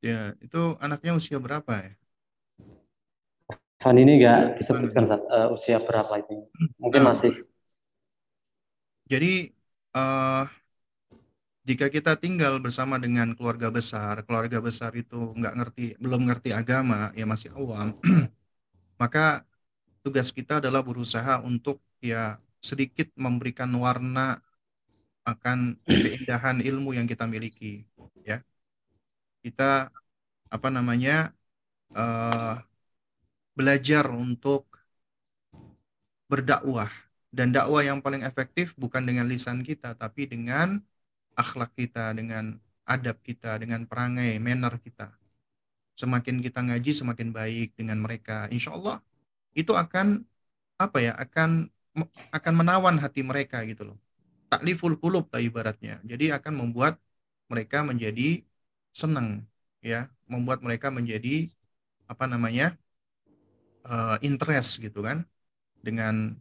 [0.04, 1.92] Ya, itu anaknya usia berapa ya?
[3.76, 6.48] Van ini enggak disebutkan saat, uh, usia berapa itu.
[6.80, 7.32] Mungkin nah, masih.
[9.06, 9.54] Jadi
[9.94, 10.48] uh,
[11.66, 17.10] jika kita tinggal bersama dengan keluarga besar, keluarga besar itu nggak ngerti, belum ngerti agama,
[17.18, 17.94] ya masih awam,
[19.02, 19.42] maka
[20.06, 24.38] tugas kita adalah berusaha untuk ya sedikit memberikan warna
[25.26, 27.82] akan keindahan ilmu yang kita miliki,
[28.22, 28.38] ya.
[29.42, 29.90] Kita
[30.46, 31.34] apa namanya
[31.98, 32.62] uh,
[33.58, 34.70] belajar untuk
[36.30, 36.90] berdakwah
[37.34, 40.78] dan dakwah yang paling efektif bukan dengan lisan kita, tapi dengan
[41.36, 45.10] akhlak kita, dengan adab kita, dengan perangai, manner kita.
[45.96, 48.46] Semakin kita ngaji, semakin baik dengan mereka.
[48.52, 49.02] Insya Allah
[49.56, 50.22] itu akan
[50.78, 51.12] apa ya?
[51.16, 51.68] Akan
[52.30, 53.98] akan menawan hati mereka gitu loh.
[54.50, 55.98] Takliful kulub ibaratnya.
[56.06, 56.94] Jadi akan membuat
[57.50, 58.42] mereka menjadi
[58.94, 59.42] senang
[59.82, 61.50] ya, membuat mereka menjadi
[62.06, 62.76] apa namanya?
[63.86, 65.22] Uh, interest gitu kan
[65.78, 66.34] dengan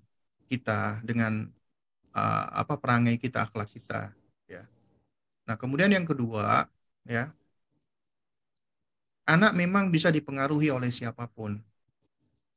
[0.50, 1.46] kita, dengan
[2.18, 4.18] uh, apa perangai kita, akhlak kita
[5.46, 6.66] Nah, kemudian yang kedua,
[7.06, 7.30] ya,
[9.34, 11.62] anak memang bisa dipengaruhi oleh siapa pun.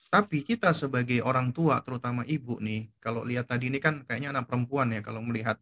[0.09, 4.49] Tapi kita sebagai orang tua, terutama ibu nih, kalau lihat tadi ini kan kayaknya anak
[4.49, 5.61] perempuan ya, kalau melihat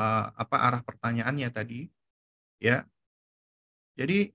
[0.00, 1.92] uh, apa arah pertanyaannya tadi,
[2.56, 2.88] ya.
[3.94, 4.32] Jadi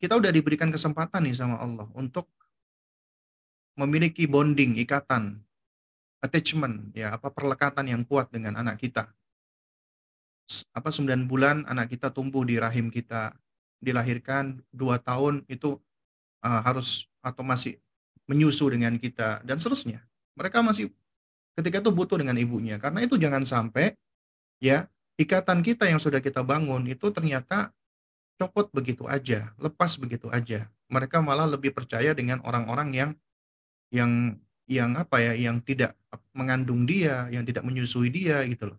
[0.00, 2.26] kita udah diberikan kesempatan nih sama Allah untuk
[3.76, 5.44] memiliki bonding, ikatan,
[6.24, 9.12] attachment, ya apa perlekatan yang kuat dengan anak kita
[10.76, 13.32] apa 9 bulan anak kita tumbuh di rahim kita
[13.80, 15.80] dilahirkan dua tahun itu
[16.44, 17.80] uh, harus atau masih
[18.30, 20.00] menyusu dengan kita dan seterusnya
[20.34, 20.90] mereka masih
[21.54, 23.94] ketika itu butuh dengan ibunya karena itu jangan sampai
[24.58, 24.88] ya
[25.20, 27.70] ikatan kita yang sudah kita bangun itu ternyata
[28.38, 30.66] copot begitu aja, lepas begitu aja.
[30.90, 33.10] Mereka malah lebih percaya dengan orang-orang yang
[33.94, 34.10] yang
[34.64, 35.94] yang apa ya, yang tidak
[36.32, 38.78] mengandung dia, yang tidak menyusui dia gitu loh.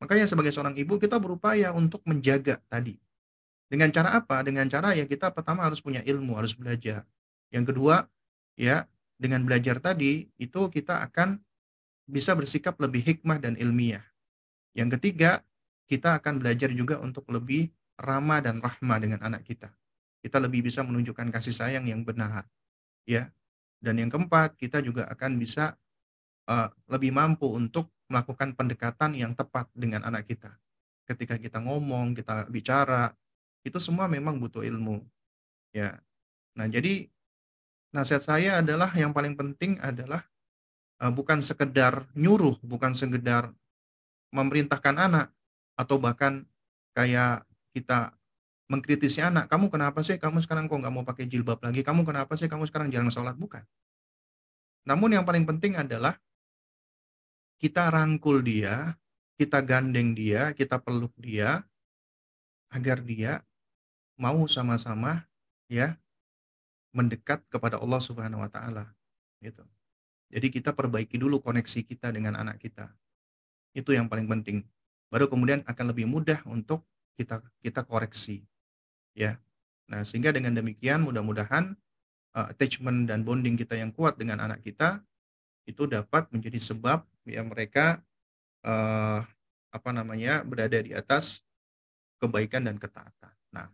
[0.00, 2.96] Makanya sebagai seorang ibu kita berupaya untuk menjaga tadi.
[3.66, 4.44] Dengan cara apa?
[4.46, 7.02] Dengan cara ya kita pertama harus punya ilmu, harus belajar.
[7.50, 8.06] Yang kedua,
[8.56, 11.40] ya dengan belajar tadi itu kita akan
[12.06, 14.04] bisa bersikap lebih hikmah dan ilmiah.
[14.76, 15.42] Yang ketiga,
[15.88, 19.72] kita akan belajar juga untuk lebih ramah dan rahmah dengan anak kita.
[20.20, 22.46] Kita lebih bisa menunjukkan kasih sayang yang benar.
[23.08, 23.32] Ya.
[23.80, 25.78] Dan yang keempat, kita juga akan bisa
[26.50, 30.54] uh, lebih mampu untuk melakukan pendekatan yang tepat dengan anak kita.
[31.06, 33.14] Ketika kita ngomong, kita bicara,
[33.62, 35.02] itu semua memang butuh ilmu.
[35.74, 35.98] Ya.
[36.54, 37.10] Nah, jadi
[37.96, 40.20] nasihat saya adalah yang paling penting adalah
[41.00, 43.48] uh, bukan sekedar nyuruh, bukan sekedar
[44.36, 45.32] memerintahkan anak
[45.80, 46.44] atau bahkan
[46.92, 48.12] kayak kita
[48.66, 51.80] mengkritisi anak, kamu kenapa sih kamu sekarang kok nggak mau pakai jilbab lagi?
[51.80, 53.38] Kamu kenapa sih kamu sekarang jarang sholat?
[53.38, 53.62] Bukan.
[54.86, 56.18] Namun yang paling penting adalah
[57.62, 58.98] kita rangkul dia,
[59.38, 61.62] kita gandeng dia, kita peluk dia,
[62.74, 63.40] agar dia
[64.18, 65.24] mau sama-sama
[65.70, 65.94] ya
[66.96, 68.88] mendekat kepada Allah Subhanahu wa taala
[69.44, 69.62] gitu.
[70.32, 72.90] Jadi kita perbaiki dulu koneksi kita dengan anak kita.
[73.76, 74.64] Itu yang paling penting.
[75.12, 76.82] Baru kemudian akan lebih mudah untuk
[77.14, 78.42] kita kita koreksi.
[79.14, 79.38] Ya.
[79.86, 81.78] Nah, sehingga dengan demikian mudah-mudahan
[82.34, 85.04] uh, attachment dan bonding kita yang kuat dengan anak kita
[85.68, 88.02] itu dapat menjadi sebab ya mereka
[88.66, 89.22] uh,
[89.70, 91.46] apa namanya berada di atas
[92.18, 93.34] kebaikan dan ketaatan.
[93.54, 93.70] Nah,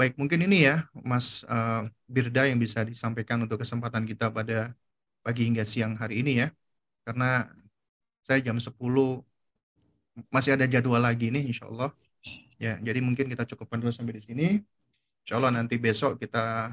[0.00, 4.72] baik mungkin ini ya Mas uh, Birda yang bisa disampaikan untuk kesempatan kita pada
[5.20, 6.48] pagi hingga siang hari ini ya.
[7.04, 7.44] Karena
[8.24, 8.72] saya jam 10
[10.32, 11.92] masih ada jadwal lagi nih insya Allah.
[12.60, 14.46] Ya, jadi mungkin kita cukupkan dulu sampai di sini.
[15.24, 16.72] Insya Allah nanti besok kita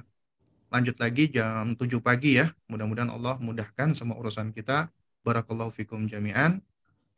[0.71, 2.47] lanjut lagi jam 7 pagi ya.
[2.71, 4.87] Mudah-mudahan Allah mudahkan semua urusan kita.
[5.27, 6.63] Barakallahu fikum jami'an.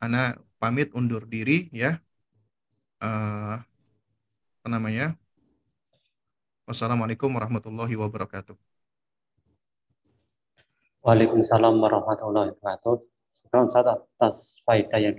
[0.02, 2.02] Ana pamit undur diri ya.
[2.98, 3.62] Uh,
[4.60, 5.14] apa namanya?
[6.70, 8.54] Wassalamualaikum warahmatullahi wabarakatuh.
[11.02, 12.94] Waalaikumsalam warahmatullahi wabarakatuh.
[13.34, 15.18] Sekarang saat atas faedah yang